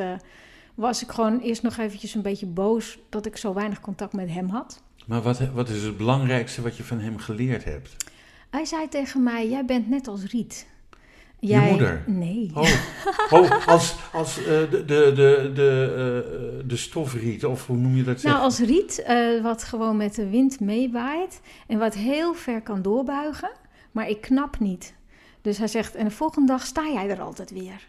was 0.74 1.02
ik 1.02 1.10
gewoon 1.10 1.40
eerst 1.40 1.62
nog 1.62 1.76
eventjes 1.76 2.14
een 2.14 2.22
beetje 2.22 2.46
boos... 2.46 2.98
dat 3.08 3.26
ik 3.26 3.36
zo 3.36 3.54
weinig 3.54 3.80
contact 3.80 4.12
met 4.12 4.30
hem 4.30 4.48
had. 4.48 4.82
Maar 5.06 5.22
wat, 5.22 5.38
wat 5.54 5.68
is 5.68 5.82
het 5.82 5.96
belangrijkste 5.96 6.62
wat 6.62 6.76
je 6.76 6.84
van 6.84 6.98
hem 6.98 7.18
geleerd 7.18 7.64
hebt? 7.64 7.96
Hij 8.50 8.64
zei 8.64 8.88
tegen 8.88 9.22
mij, 9.22 9.48
jij 9.48 9.64
bent 9.64 9.88
net 9.88 10.08
als 10.08 10.24
Riet. 10.24 10.66
Je 11.40 11.56
moeder? 11.56 12.04
Nee. 12.06 12.50
Oh, 12.54 12.68
oh 13.40 13.66
als, 13.66 13.96
als 14.12 14.38
eh, 14.38 14.44
de, 14.44 14.68
de, 14.70 14.84
de, 15.14 15.50
de, 15.54 15.92
eh, 16.62 16.68
de 16.68 16.76
stofriet, 16.76 17.44
of 17.44 17.66
hoe 17.66 17.76
noem 17.76 17.96
je 17.96 18.02
dat? 18.02 18.22
Nou, 18.22 18.34
zeg? 18.34 18.44
als 18.44 18.58
riet, 18.58 19.02
eh, 19.02 19.42
wat 19.42 19.64
gewoon 19.64 19.96
met 19.96 20.14
de 20.14 20.30
wind 20.30 20.60
meewaait 20.60 21.40
en 21.66 21.78
wat 21.78 21.94
heel 21.94 22.34
ver 22.34 22.62
kan 22.62 22.82
doorbuigen, 22.82 23.50
maar 23.92 24.08
ik 24.08 24.20
knap 24.20 24.58
niet. 24.58 24.94
Dus 25.40 25.58
hij 25.58 25.68
zegt, 25.68 25.94
en 25.94 26.04
de 26.04 26.10
volgende 26.10 26.46
dag 26.46 26.66
sta 26.66 26.82
jij 26.92 27.08
er 27.10 27.20
altijd 27.20 27.50
weer. 27.50 27.88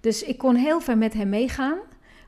Dus 0.00 0.22
ik 0.22 0.38
kon 0.38 0.54
heel 0.54 0.80
ver 0.80 0.98
met 0.98 1.12
hem 1.12 1.28
meegaan, 1.28 1.78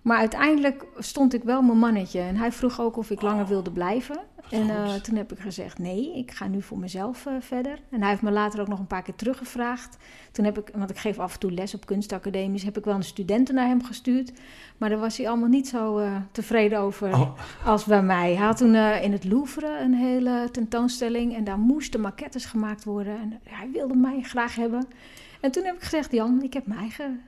maar 0.04 0.18
uiteindelijk 0.18 0.84
stond 0.98 1.34
ik 1.34 1.42
wel 1.42 1.62
mijn 1.62 1.78
mannetje. 1.78 2.20
En 2.20 2.36
hij 2.36 2.52
vroeg 2.52 2.80
ook 2.80 2.96
of 2.96 3.10
ik 3.10 3.22
langer 3.22 3.46
wilde 3.46 3.70
blijven. 3.70 4.18
En 4.50 4.70
eh, 4.70 4.94
toen 4.94 5.16
heb 5.16 5.32
ik 5.32 5.38
gezegd, 5.38 5.78
nee, 5.78 6.16
ik 6.16 6.30
ga 6.30 6.46
nu 6.46 6.62
voor 6.62 6.78
mezelf 6.78 7.26
eh, 7.26 7.32
verder. 7.40 7.78
En 7.90 8.00
hij 8.00 8.08
heeft 8.08 8.22
me 8.22 8.30
later 8.30 8.60
ook 8.60 8.68
nog 8.68 8.78
een 8.78 8.86
paar 8.86 9.02
keer 9.02 9.14
teruggevraagd. 9.14 9.96
Toen 10.32 10.44
heb 10.44 10.58
ik, 10.58 10.70
want 10.74 10.90
ik 10.90 10.96
geef 10.98 11.18
af 11.18 11.32
en 11.32 11.38
toe 11.38 11.52
les 11.52 11.74
op 11.74 11.86
kunstacademies, 11.86 12.62
heb 12.62 12.78
ik 12.78 12.84
wel 12.84 12.94
een 12.94 13.02
studenten 13.02 13.54
naar 13.54 13.66
hem 13.66 13.84
gestuurd. 13.84 14.32
Maar 14.76 14.88
daar 14.88 14.98
was 14.98 15.16
hij 15.16 15.28
allemaal 15.28 15.48
niet 15.48 15.68
zo 15.68 15.98
eh, 15.98 16.16
tevreden 16.32 16.78
over 16.78 17.12
Oh, 17.12 17.38
als 17.64 17.84
bij 17.84 18.02
mij. 18.02 18.34
Hij 18.34 18.46
had 18.46 18.56
toen 18.56 18.74
in 18.76 19.12
het 19.12 19.24
Louvre 19.24 19.78
een 19.78 19.94
hele 19.94 20.48
tentoonstelling 20.52 21.36
en 21.36 21.44
daar 21.44 21.58
moesten 21.58 22.00
maquettes 22.00 22.44
gemaakt 22.44 22.84
worden. 22.84 23.18
En 23.18 23.40
hij 23.44 23.70
wilde 23.72 23.94
mij 23.94 24.22
graag 24.22 24.54
hebben. 24.54 24.86
En 25.40 25.50
toen 25.50 25.64
heb 25.64 25.74
ik 25.74 25.82
gezegd, 25.82 26.12
Jan, 26.12 26.42
ik 26.42 26.52
heb 26.52 26.66
mijn 26.66 26.80
eigen 26.80 27.20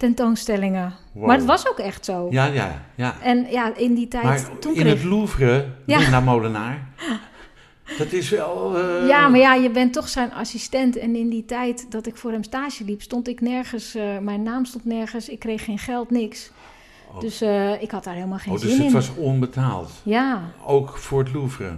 tentoonstellingen. 0.00 0.92
wow. 1.12 1.26
Maar 1.26 1.36
het 1.36 1.44
was 1.46 1.68
ook 1.68 1.78
echt 1.78 2.04
zo. 2.04 2.26
Ja, 2.30 2.44
ja, 2.44 2.82
ja. 2.94 3.14
En 3.22 3.46
ja, 3.50 3.74
in 3.76 3.94
die 3.94 4.08
tijd, 4.08 4.24
Maar 4.24 4.58
toen 4.58 4.74
in 4.74 4.80
kreeg 4.80 4.92
het 4.92 5.04
Louvre, 5.04 5.66
Ja. 5.86 5.98
Linda 5.98 6.20
Molenaar, 6.20 6.88
dat 7.98 8.12
is 8.12 8.28
wel... 8.30 8.78
eh, 8.78 9.08
Ja, 9.08 9.28
maar 9.28 9.40
ja, 9.40 9.54
je 9.54 9.70
bent 9.70 9.92
toch 9.92 10.08
zijn 10.08 10.32
assistent. 10.32 10.96
En 10.96 11.16
in 11.16 11.28
die 11.28 11.44
tijd 11.44 11.86
dat 11.90 12.06
ik 12.06 12.16
voor 12.16 12.30
hem 12.32 12.42
stage 12.42 12.84
liep, 12.84 13.02
stond 13.02 13.28
ik 13.28 13.40
nergens. 13.40 13.94
eh, 13.94 14.18
mijn 14.18 14.42
naam 14.42 14.64
stond 14.64 14.84
nergens. 14.84 15.28
Ik 15.28 15.38
kreeg 15.38 15.64
geen 15.64 15.78
geld, 15.78 16.10
niks. 16.10 16.50
Oh. 17.12 17.20
Dus 17.20 17.40
eh, 17.40 17.82
ik 17.82 17.90
had 17.90 18.04
daar 18.04 18.14
helemaal 18.14 18.38
geen 18.38 18.52
Oh, 18.54 18.60
dus 18.60 18.68
zin 18.70 18.76
het 18.78 18.86
in. 18.86 18.92
was 18.92 19.14
onbetaald. 19.14 19.90
Ja, 20.02 20.40
Ook 20.66 20.96
voor 20.98 21.18
het 21.18 21.32
Louvre. 21.32 21.76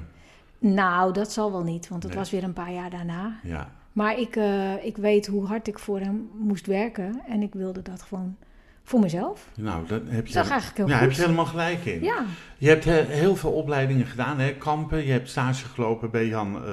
nou, 0.59 1.13
dat 1.13 1.33
zal 1.33 1.53
wel 1.53 1.63
niet, 1.63 1.89
want 1.89 2.03
het 2.03 2.13
Nee. 2.13 2.21
was 2.21 2.31
weer 2.31 2.45
een 2.45 2.53
paar 2.53 2.73
jaar 2.73 2.91
daarna. 2.91 3.39
Ja. 3.43 3.71
Maar 3.93 4.19
ik, 4.19 4.37
eh, 4.37 4.85
ik 4.85 4.97
weet 4.97 5.27
hoe 5.27 5.47
hard 5.47 5.69
ik 5.69 5.79
voor 5.79 5.99
hem 6.01 6.31
moest 6.39 6.67
werken. 6.67 7.21
En 7.29 7.43
ik 7.43 7.53
wilde 7.53 7.83
dat 7.83 8.03
gewoon 8.03 8.37
voor 8.85 9.01
mezelf. 9.01 9.49
Nou, 9.57 9.87
dat 9.87 10.01
heb 10.07 10.27
je, 10.27 10.33
Dat 10.35 10.49
eigenlijk 10.49 10.77
heel 10.77 10.89
ja, 10.89 10.93
goed. 10.99 11.03
heb 11.07 11.13
je 11.17 11.23
helemaal 11.23 11.47
gelijk 11.47 11.85
in. 11.85 12.03
Ja, 12.03 12.25
Je 12.59 12.69
hebt 12.69 12.87
eh, 12.87 12.95
heel 12.95 13.37
veel 13.37 13.53
opleidingen 13.53 14.07
gedaan, 14.07 14.39
hè? 14.39 14.55
Kampen. 14.55 15.07
Je 15.07 15.13
hebt 15.13 15.29
stage 15.31 15.65
gelopen 15.65 16.11
bij 16.11 16.27
Jan 16.27 16.65
eh, 16.67 16.73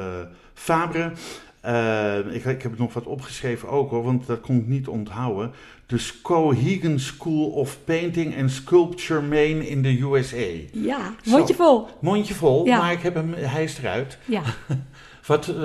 Fabre. 0.54 1.12
Ik, 2.32 2.46
ik 2.46 2.62
heb 2.62 2.78
nog 2.78 2.94
wat 2.94 3.06
opgeschreven 3.06 3.70
ook 3.70 3.90
hoor, 3.90 4.04
want 4.04 4.26
dat 4.28 4.40
kon 4.42 4.58
ik 4.58 4.68
niet 4.68 4.88
onthouden. 4.88 5.52
De 5.86 5.98
Skowhegan 5.98 7.00
School 7.00 7.50
of 7.50 7.78
Painting 7.84 8.38
and 8.40 8.52
Sculpture 8.52 9.22
Maine 9.22 9.68
in 9.70 9.82
de 9.82 10.00
USA. 10.02 10.46
ja. 10.72 11.14
Mondje 11.26 11.54
vol. 11.54 11.88
Mondje 12.02 12.34
vol, 12.34 12.66
Ja. 12.66 12.78
maar 12.78 12.92
ik 12.92 13.02
heb 13.02 13.14
hem, 13.16 13.34
hij 13.34 13.64
is 13.64 13.78
eruit. 13.78 14.18
Ja. 14.26 14.42
Wat, 15.30 15.48
eh, 15.48 15.56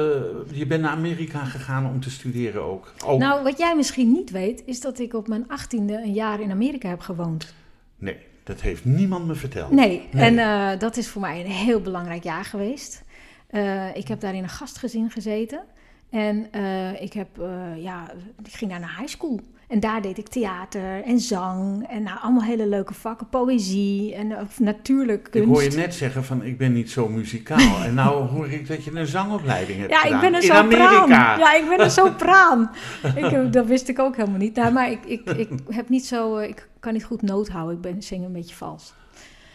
je 0.51 0.67
bent 0.67 0.83
naar 0.83 0.91
Amerika 0.91 1.45
gegaan 1.45 1.87
om 1.87 2.01
te 2.01 2.11
studeren 2.11 2.63
ook. 2.63 2.93
ook. 3.05 3.19
Nou, 3.19 3.43
wat 3.43 3.59
jij 3.59 3.77
misschien 3.77 4.13
niet 4.13 4.31
weet, 4.31 4.63
is 4.67 4.81
dat 4.81 4.99
ik 4.99 5.15
op 5.15 5.29
mijn 5.29 5.49
achttiende 5.49 5.95
een 5.95 6.13
jaar 6.13 6.41
in 6.41 6.51
Amerika 6.51 6.89
heb 6.89 7.01
gewoond. 7.01 7.55
Nee, 7.99 8.17
dat 8.43 8.61
heeft 8.61 8.85
niemand 8.85 9.27
me 9.27 9.35
verteld. 9.35 9.71
Nee, 9.71 10.09
Nee. 10.13 10.23
en 10.25 10.39
eh, 10.39 10.79
dat 10.79 10.97
is 10.97 11.09
voor 11.09 11.21
mij 11.21 11.41
een 11.41 11.51
heel 11.51 11.81
belangrijk 11.81 12.23
jaar 12.23 12.45
geweest. 12.45 13.03
Eh, 13.47 13.97
ik 13.97 14.09
heb 14.09 14.21
daar 14.21 14.35
in 14.35 14.43
een 14.43 14.49
gastgezin 14.49 15.11
gezeten. 15.11 15.61
En 16.11 16.47
eh, 16.51 17.03
ik, 17.03 17.13
heb, 17.13 17.39
eh, 17.39 17.83
ja, 17.83 18.11
ik 18.45 18.53
ging 18.53 18.71
daar 18.71 18.81
naar 18.81 18.97
high 18.99 19.11
school. 19.17 19.41
En 19.69 19.81
daar 19.81 20.03
deed 20.03 20.19
ik 20.19 20.29
theater 20.29 21.03
en 21.05 21.21
zang. 21.21 21.87
En 21.89 22.03
nou, 22.03 22.19
allemaal 22.23 22.43
hele 22.43 22.67
leuke 22.67 22.95
vakken. 22.95 23.29
Poëzie 23.29 24.15
en 24.15 24.33
eh, 24.33 24.39
natuurlijk 24.59 25.25
Ik 25.27 25.31
kunst. 25.33 25.49
hoor 25.49 25.63
je 25.63 25.71
net 25.71 25.95
zeggen 25.95 26.25
van 26.25 26.43
ik 26.45 26.59
ben 26.59 26.73
niet 26.73 26.91
zo 26.91 27.09
muzikaal. 27.09 27.83
en 27.87 27.95
nou 27.95 28.27
hoor 28.29 28.51
ik 28.51 28.67
dat 28.69 28.85
je 28.85 28.91
een 28.95 29.07
zangopleiding 29.07 29.79
hebt 29.79 29.91
Ja, 29.91 29.99
gedaan. 29.99 30.15
ik 30.15 30.21
ben 30.21 30.35
een 30.35 30.43
in 30.43 30.57
sopraan. 30.57 30.97
Amerika. 30.97 31.39
Ja, 31.39 31.55
ik 31.55 31.69
ben 31.69 31.81
een 31.81 31.91
sopraan. 31.91 32.71
ik, 33.17 33.25
heb- 33.25 33.53
dat 33.53 33.67
wist 33.67 33.89
ik 33.89 33.99
ook 33.99 34.17
helemaal 34.17 34.39
niet. 34.39 34.55
Nou, 34.57 34.73
maar 34.73 34.91
ik, 34.91 35.05
ik, 35.05 35.31
ik 35.31 35.49
heb 35.69 35.89
niet 35.89 36.07
zo, 36.07 36.37
eh, 36.37 36.49
ik 36.49 36.69
kan 36.81 36.93
niet 36.93 37.05
goed 37.05 37.23
noot 37.23 37.49
houden. 37.49 37.75
Ik 37.77 37.81
ben 37.81 38.03
zing 38.03 38.25
een 38.25 38.33
beetje 38.33 38.55
vals. 38.55 38.95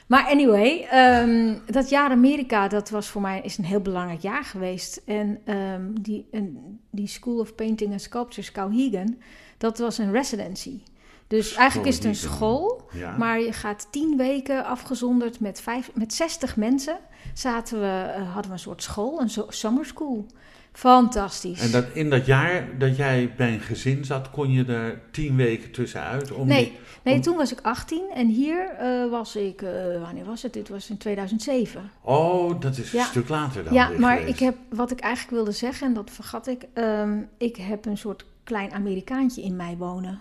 Maar 0.07 0.23
anyway, 0.29 0.87
ehm, 0.91 1.53
dat 1.65 1.89
jaar 1.89 2.09
Amerika, 2.11 2.67
dat 2.67 2.89
was 2.89 3.07
voor 3.07 3.21
mij 3.21 3.41
is 3.43 3.57
een 3.57 3.63
heel 3.65 3.79
belangrijk 3.81 4.21
jaar 4.21 4.43
geweest. 4.43 5.01
En 5.05 5.39
ehm, 5.45 5.81
die, 6.01 6.27
en 6.31 6.57
die 6.91 7.07
School 7.07 7.39
of 7.39 7.55
Painting 7.55 7.91
and 7.91 8.01
Sculpture, 8.01 8.41
Skowhegan, 8.47 9.17
dat 9.59 9.77
was 9.77 9.97
een 9.97 10.11
residency. 10.11 10.79
Dus 11.27 11.53
eigenlijk 11.53 11.89
is 11.89 11.95
het 11.95 12.05
een 12.05 12.15
school, 12.15 12.89
Ja. 12.93 13.17
maar 13.17 13.39
je 13.39 13.53
gaat 13.53 13.87
tien 13.91 14.17
weken 14.17 14.65
afgezonderd 14.65 15.39
met, 15.39 15.61
vijf, 15.61 15.89
met 15.93 16.13
60 16.13 16.55
mensen. 16.55 16.97
Zaten 17.33 17.79
we, 17.79 18.11
eh, 18.15 18.23
hadden 18.33 18.45
we 18.45 18.51
een 18.51 18.59
soort 18.59 18.83
school, 18.83 19.21
een 19.21 19.29
summer 19.49 19.85
school. 19.85 20.25
Fantastisch. 20.73 21.59
En 21.61 21.71
dat, 21.71 21.85
in 21.93 22.09
dat 22.09 22.25
jaar 22.25 22.77
dat 22.77 22.95
jij 22.97 23.33
bij 23.37 23.53
een 23.53 23.59
gezin 23.59 24.05
zat, 24.05 24.29
kon 24.31 24.51
je 24.51 24.65
er 24.65 25.01
tien 25.11 25.35
weken 25.35 25.71
tussenuit? 25.71 26.31
Om 26.31 26.47
nee, 26.47 26.63
die- 26.63 26.77
nee 27.03 27.15
om- 27.15 27.21
toen 27.21 27.35
was 27.37 27.51
ik 27.51 27.59
18 27.61 28.03
en 28.13 28.27
hier 28.27 28.69
eh, 28.69 29.09
was 29.09 29.35
ik, 29.35 29.61
eh, 29.61 30.01
wanneer 30.01 30.25
was 30.25 30.41
het? 30.41 30.53
Dit 30.53 30.69
was 30.69 30.89
in 30.89 30.97
2007. 30.97 31.91
Oh, 32.01 32.61
dat 32.61 32.77
is 32.77 32.91
Ja. 32.91 32.99
een 32.99 33.05
stuk 33.07 33.29
later 33.29 33.63
dan 33.63 33.73
Ja, 33.73 33.89
maar 33.97 34.17
geweest. 34.17 34.33
ik 34.33 34.39
heb, 34.45 34.55
wat 34.69 34.91
ik 34.91 34.99
eigenlijk 34.99 35.35
wilde 35.35 35.51
zeggen, 35.51 35.87
en 35.87 35.93
dat 35.93 36.09
vergat 36.11 36.47
ik, 36.47 36.65
ehm, 36.73 37.17
ik 37.37 37.55
heb 37.55 37.85
een 37.85 37.97
soort 37.97 38.25
klein 38.49 38.73
Amerikaantje 38.73 39.41
in 39.41 39.55
mij 39.55 39.77
wonen. 39.77 40.19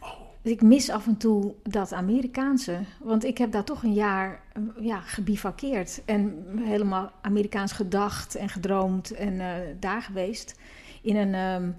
Oh. 0.00 0.08
Ik 0.42 0.62
mis 0.62 0.90
af 0.90 1.06
en 1.06 1.16
toe 1.16 1.54
dat 1.62 1.92
Amerikaanse, 1.92 2.78
want 3.00 3.24
ik 3.24 3.38
heb 3.38 3.52
daar 3.52 3.64
toch 3.64 3.82
een 3.82 3.92
jaar 3.94 4.40
eh, 4.52 4.62
ja, 4.80 5.00
gebivakkeerd 5.00 6.02
en 6.04 6.44
helemaal 6.60 7.10
Amerikaans 7.20 7.72
gedacht 7.72 8.34
en 8.34 8.48
gedroomd 8.48 9.10
en 9.10 9.40
eh, 9.40 9.54
daar 9.80 10.02
geweest. 10.02 10.54
In 11.02 11.16
een 11.16 11.34
ehm, 11.34 11.70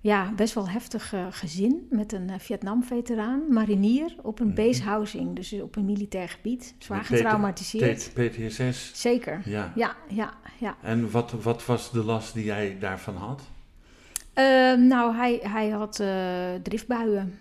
ja, 0.00 0.32
best 0.36 0.54
wel 0.54 0.68
heftig 0.68 1.12
eh, 1.12 1.26
gezin 1.30 1.86
met 1.90 2.12
een 2.12 2.40
Vietnam-veteraan, 2.40 3.42
marinier, 3.50 4.14
op 4.22 4.40
een 4.40 4.46
Mhm. 4.46 4.56
base 4.56 4.82
housing, 4.82 5.36
dus 5.36 5.52
op 5.52 5.76
een 5.76 5.84
militair 5.84 6.28
gebied, 6.28 6.74
zwaar 6.78 7.04
getraumatiseerd. 7.04 8.10
PTSS. 8.14 8.90
Zeker, 9.00 9.42
Ja. 9.44 9.72
ja, 9.74 9.96
ja, 10.08 10.34
ja. 10.58 10.76
En 10.82 11.10
wat, 11.10 11.32
wat 11.42 11.66
was 11.66 11.90
de 11.90 12.04
last 12.04 12.34
die 12.34 12.44
jij 12.44 12.76
daarvan 12.80 13.16
had? 13.16 13.42
Ehm, 14.38 14.86
nou, 14.86 15.14
hij, 15.14 15.40
hij 15.42 15.68
had 15.68 16.00
eh, 16.00 16.54
driftbuien. 16.62 17.38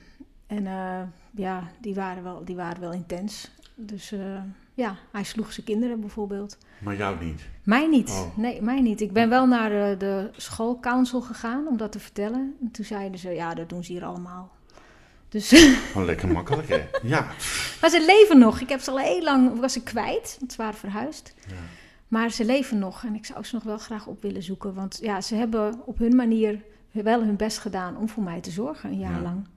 En 0.47 0.67
eh, 0.67 1.01
ja, 1.31 1.63
die 1.81 1.95
waren, 1.95 2.23
wel, 2.23 2.45
die 2.45 2.55
waren 2.55 2.81
wel 2.81 2.91
intens. 2.91 3.51
Dus 3.75 4.11
eh, 4.11 4.41
ja, 4.73 4.95
hij 5.11 5.23
sloeg 5.23 5.53
zijn 5.53 5.65
kinderen 5.65 5.99
bijvoorbeeld. 5.99 6.57
Maar 6.79 6.95
jou 6.95 7.25
niet. 7.25 7.41
Mij 7.63 7.87
niet. 7.87 8.09
Oh. 8.09 8.37
Nee, 8.37 8.61
mij 8.61 8.81
niet. 8.81 9.01
Ik 9.01 9.11
ben 9.13 9.29
wel 9.29 9.47
naar 9.47 9.71
eh, 9.71 9.99
de 9.99 10.29
schoolcouncil 10.31 11.21
gegaan 11.21 11.67
om 11.67 11.77
dat 11.77 11.91
te 11.91 11.99
vertellen. 11.99 12.55
En 12.61 12.71
toen 12.71 12.85
zeiden 12.85 13.19
ze, 13.19 13.29
ja, 13.29 13.53
dat 13.53 13.69
doen 13.69 13.83
ze 13.83 13.91
hier 13.91 14.05
allemaal. 14.05 14.51
Dus, 15.29 15.49
Gewoon 15.91 16.07
lekker 16.13 16.27
makkelijk, 16.27 16.67
hè? 16.67 16.85
Ja. 17.03 17.27
maar 17.81 17.89
ze 17.89 18.05
leven 18.05 18.37
nog. 18.37 18.59
Ik 18.59 18.69
heb 18.69 18.79
ze 18.79 18.91
al 18.91 18.99
heel 18.99 19.23
lang, 19.23 19.59
was 19.59 19.75
ik 19.75 19.83
kwijt, 19.83 20.35
want 20.39 20.51
ze 20.51 20.57
waren 20.57 20.79
verhuisd. 20.79 21.33
Ja. 21.47 21.55
Maar 22.07 22.31
ze 22.31 22.45
leven 22.45 22.79
nog 22.79 23.03
en 23.03 23.15
ik 23.15 23.25
zou 23.25 23.43
ze 23.43 23.55
nog 23.55 23.63
wel 23.63 23.77
graag 23.77 24.07
op 24.07 24.21
willen 24.21 24.43
zoeken. 24.43 24.73
Want 24.73 24.99
ja, 25.01 25.21
ze 25.21 25.35
hebben 25.35 25.81
op 25.85 25.97
hun 25.97 26.15
manier 26.15 26.61
wel 26.91 27.23
hun 27.23 27.35
best 27.35 27.57
gedaan 27.57 27.97
om 27.97 28.09
voor 28.09 28.23
mij 28.23 28.39
te 28.41 28.51
zorgen, 28.51 28.89
een 28.89 28.99
jaar 28.99 29.11
Ja. 29.15 29.21
lang. 29.21 29.47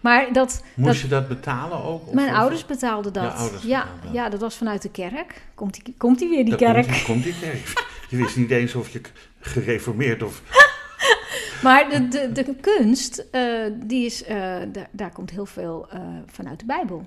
Maar 0.00 0.32
dat, 0.32 0.62
Moest 0.74 0.88
dat 0.92 1.00
je 1.00 1.08
dat 1.08 1.28
betalen 1.28 1.84
ook? 1.84 2.06
Of- 2.06 2.12
mijn 2.14 2.28
of- 2.28 2.34
ouders 2.36 2.66
betaalden 2.66 3.12
dat. 3.12 3.60
Ja, 3.62 3.86
dat. 4.02 4.12
ja, 4.12 4.28
dat 4.28 4.40
was 4.40 4.56
vanuit 4.56 4.82
de 4.82 4.90
kerk. 4.90 5.42
Komt 5.54 5.84
die, 5.84 5.94
komt 5.98 6.18
die 6.18 6.28
weer, 6.28 6.44
die 6.44 6.56
Daar 6.56 6.72
kerk. 6.72 6.86
Komt, 6.86 7.02
komt 7.04 7.22
die 7.24 7.38
kerk. 7.40 7.86
Je 8.08 8.16
wist 8.16 8.36
niet 8.36 8.50
eens 8.50 8.74
of 8.74 8.88
je 8.88 9.00
gereformeerd 9.40 10.22
of... 10.22 10.42
Maar 11.62 11.90
de, 11.90 12.08
de, 12.08 12.32
de 12.32 12.54
kunst, 12.60 13.18
eh, 13.30 13.42
die 13.74 14.04
is, 14.04 14.24
eh, 14.24 14.36
da- 14.72 14.86
daar 14.90 15.10
komt 15.12 15.30
heel 15.30 15.46
veel 15.46 15.86
eh, 15.90 16.00
vanuit 16.26 16.58
de 16.60 16.66
Bijbel. 16.66 17.06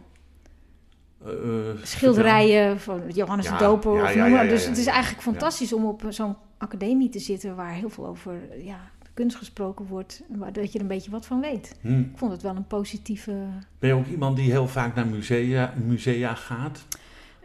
Schilderijen 1.83 2.79
van 2.79 3.01
Johannes 3.07 3.45
Ja, 3.45 3.57
de 3.57 3.63
Doper. 3.63 3.91
of 3.91 4.13
ja, 4.13 4.21
noem 4.21 4.31
maar. 4.31 4.43
ja, 4.43 4.50
dus 4.50 4.65
het 4.65 4.77
is 4.77 4.86
eigenlijk 4.86 5.21
fantastisch 5.24 5.74
om 5.74 5.86
op 5.86 6.03
zo'n 6.09 6.36
academie 6.57 7.09
te 7.09 7.19
zitten... 7.19 7.55
waar 7.55 7.74
heel 7.74 7.89
veel 7.89 8.05
over 8.07 8.33
ja, 8.63 8.79
kunst 9.17 9.36
gesproken 9.38 9.86
wordt. 9.86 10.21
Waar, 10.27 10.53
dat 10.53 10.71
je 10.71 10.77
er 10.77 10.83
een 10.83 10.89
beetje 10.89 11.12
wat 11.12 11.25
van 11.25 11.41
weet. 11.41 11.75
hm. 11.81 12.00
Ik 12.00 12.12
vond 12.15 12.31
het 12.31 12.41
wel 12.41 12.55
een 12.55 12.67
positieve... 12.67 13.31
Ben 13.79 13.89
je 13.89 13.95
ook 13.95 14.07
iemand 14.07 14.36
die 14.36 14.51
heel 14.51 14.67
vaak 14.67 14.95
naar 14.95 15.07
musea, 15.07 15.74
musea 15.86 16.36
gaat? 16.36 16.86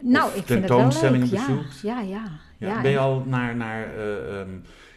Nou, 0.01 0.25
Of 0.25 0.35
ik 0.35 0.45
vind 0.45 0.59
het 0.59 0.69
wel 0.69 1.11
leuk. 1.11 1.25
Ja, 1.25 1.45
bezoekt? 1.45 1.79
ja, 1.81 1.99
ja. 2.01 2.23
Ja, 2.57 2.67
ja, 2.67 2.81
ben 2.81 2.91
je 2.91 2.97
al 2.97 3.23
naar, 3.27 3.55
naar 3.55 3.95
eh, 3.95 4.39
ehm, 4.39 4.49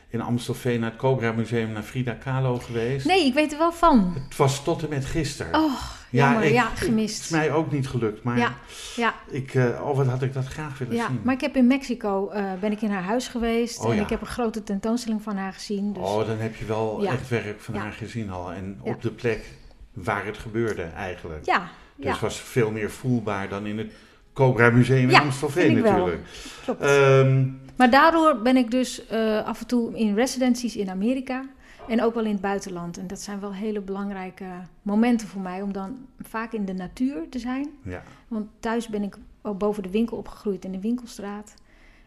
in 0.08 0.20
Amstelveen 0.20 0.80
naar 0.80 0.90
het 0.90 0.98
Cobra 0.98 1.32
Museum 1.32 1.72
naar 1.72 1.82
Frida 1.82 2.12
Kahlo 2.12 2.58
geweest? 2.58 3.06
Nee, 3.06 3.26
ik 3.26 3.34
weet 3.34 3.52
er 3.52 3.58
wel 3.58 3.72
van. 3.72 4.12
Het 4.14 4.36
was 4.36 4.64
tot 4.64 4.82
en 4.82 4.88
met 4.88 5.04
gisteren. 5.04 5.54
Oh, 5.54 5.80
jammer. 6.10 6.42
ik- 6.42 6.52
ja, 6.52 6.68
Het 6.70 6.78
gemist. 6.80 7.20
is 7.24 7.28
mij 7.28 7.52
ook 7.52 7.72
niet 7.72 7.88
gelukt, 7.88 8.22
maar 8.22 8.38
Ja, 8.38 8.52
ja, 8.96 9.14
ik, 9.30 9.52
oh, 9.82 9.96
wat 9.96 10.06
had 10.06 10.22
ik 10.22 10.32
dat 10.32 10.46
graag 10.46 10.78
willen 10.78 10.94
ja. 10.94 11.06
zien. 11.06 11.20
Maar 11.22 11.34
ik 11.34 11.40
heb 11.40 11.56
in 11.56 11.66
Mexico, 11.66 12.28
eh, 12.28 12.44
ben 12.60 12.72
ik 12.72 12.82
in 12.82 12.90
haar 12.90 13.02
huis 13.02 13.28
geweest. 13.28 13.80
Oh, 13.84 13.90
en 13.90 13.96
ja. 13.96 14.02
ik 14.02 14.08
heb 14.10 14.20
een 14.20 14.26
grote 14.26 14.62
tentoonstelling 14.62 15.22
van 15.22 15.36
haar 15.36 15.52
gezien. 15.52 15.92
Dus 15.92 16.02
Oh, 16.02 16.26
dan 16.26 16.38
heb 16.38 16.56
je 16.56 16.64
wel 16.64 17.02
Ja. 17.02 17.12
echt 17.12 17.28
werk 17.28 17.60
van 17.60 17.74
Ja. 17.74 17.80
haar 17.80 17.92
gezien 17.92 18.30
al. 18.30 18.52
En 18.52 18.80
Ja. 18.84 18.90
op 18.92 19.02
de 19.02 19.10
plek 19.10 19.44
waar 19.92 20.26
het 20.26 20.38
gebeurde 20.38 20.82
eigenlijk. 20.82 21.44
ja, 21.44 21.58
Dus 21.96 22.04
ja, 22.04 22.10
het 22.10 22.20
was 22.20 22.40
veel 22.40 22.70
meer 22.70 22.90
voelbaar 22.90 23.48
dan 23.48 23.66
in 23.66 23.78
het 23.78 23.92
Cobra 24.32 24.70
Museum 24.70 25.10
Ja, 25.10 25.16
in 25.18 25.22
Amstelveen 25.24 25.74
natuurlijk. 25.82 26.20
klopt. 26.64 26.80
Ehm, 26.80 27.44
Maar 27.76 27.90
daardoor 27.90 28.42
ben 28.42 28.56
ik 28.56 28.70
dus 28.70 29.06
eh, 29.06 29.44
af 29.46 29.60
en 29.60 29.66
toe 29.66 29.96
in 29.98 30.14
residenties 30.14 30.76
in 30.76 30.90
Amerika 30.90 31.44
en 31.88 32.02
ook 32.02 32.14
wel 32.14 32.24
in 32.24 32.32
het 32.32 32.40
buitenland. 32.40 32.98
En 32.98 33.06
dat 33.06 33.20
zijn 33.20 33.40
wel 33.40 33.54
hele 33.54 33.80
belangrijke 33.80 34.46
momenten 34.82 35.28
voor 35.28 35.42
mij 35.42 35.62
om 35.62 35.72
dan 35.72 36.06
vaak 36.20 36.52
in 36.52 36.64
de 36.64 36.72
natuur 36.72 37.28
te 37.28 37.38
zijn. 37.38 37.68
ja. 37.82 38.02
Want 38.28 38.48
thuis 38.60 38.88
ben 38.88 39.02
ik 39.02 39.16
ook 39.42 39.58
boven 39.58 39.82
de 39.82 39.90
winkel 39.90 40.16
opgegroeid 40.16 40.64
in 40.64 40.72
de 40.72 40.80
winkelstraat. 40.80 41.54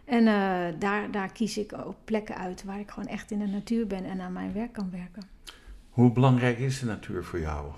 En 0.06 0.28
eh, 0.28 0.80
daar, 0.80 1.12
daar 1.12 1.32
kies 1.32 1.58
ik 1.58 1.74
ook 1.86 1.96
plekken 2.04 2.38
uit 2.38 2.64
waar 2.64 2.80
ik 2.80 2.92
gewoon 2.92 3.10
echt 3.10 3.32
in 3.32 3.40
de 3.40 3.48
natuur 3.48 3.88
ben 3.88 4.06
en 4.06 4.22
aan 4.22 4.34
mijn 4.34 4.54
werk 4.54 4.74
kan 4.74 4.90
werken. 4.92 5.24
Hoe 5.90 6.12
belangrijk 6.12 6.60
is 6.60 6.80
de 6.80 6.86
natuur 6.86 7.24
voor 7.24 7.40
jou? 7.40 7.72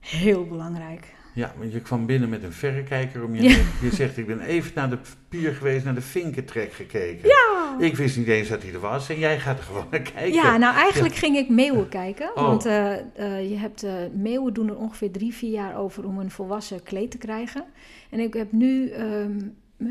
Heel 0.00 0.46
belangrijk. 0.46 1.14
Ja, 1.36 1.52
want 1.58 1.72
je 1.72 1.80
kwam 1.80 2.06
binnen 2.06 2.28
met 2.28 2.42
een 2.42 2.52
verrekijker 2.52 3.24
om 3.24 3.34
je 3.34 3.42
Ja. 3.42 3.56
Je 3.82 3.90
zegt, 3.90 4.16
ik 4.16 4.26
ben 4.26 4.40
even 4.40 4.72
naar 4.74 4.90
de 4.90 4.98
pier 5.28 5.54
geweest, 5.54 5.84
naar 5.84 5.94
de 5.94 6.00
vinkentrek 6.00 6.72
gekeken. 6.72 7.28
Ja! 7.28 7.76
Ik 7.78 7.96
wist 7.96 8.16
niet 8.16 8.26
eens 8.26 8.48
dat 8.48 8.62
hij 8.62 8.72
er 8.72 8.80
was 8.80 9.08
en 9.08 9.18
jij 9.18 9.40
gaat 9.40 9.58
er 9.58 9.64
gewoon 9.64 9.86
naar 9.90 10.00
kijken. 10.00 10.32
Ja, 10.32 10.56
nou 10.56 10.74
eigenlijk 10.74 11.14
ging 11.14 11.36
ik 11.36 11.48
meeuwen 11.48 11.88
kijken. 11.88 12.30
Oh. 12.34 12.42
Want 12.42 12.66
eh, 12.66 12.92
eh, 12.92 13.50
je 13.50 13.56
hebt, 13.56 13.82
eh, 13.82 13.92
meeuwen 14.12 14.54
doen 14.54 14.68
er 14.68 14.76
ongeveer 14.76 15.10
drie, 15.10 15.34
vier 15.34 15.50
jaar 15.50 15.76
over 15.76 16.06
om 16.06 16.18
een 16.18 16.30
volwassen 16.30 16.82
kleed 16.82 17.10
te 17.10 17.18
krijgen. 17.18 17.64
En 18.10 18.20
ik 18.20 18.34
heb 18.34 18.52
nu 18.52 18.90
ehm, 18.90 19.40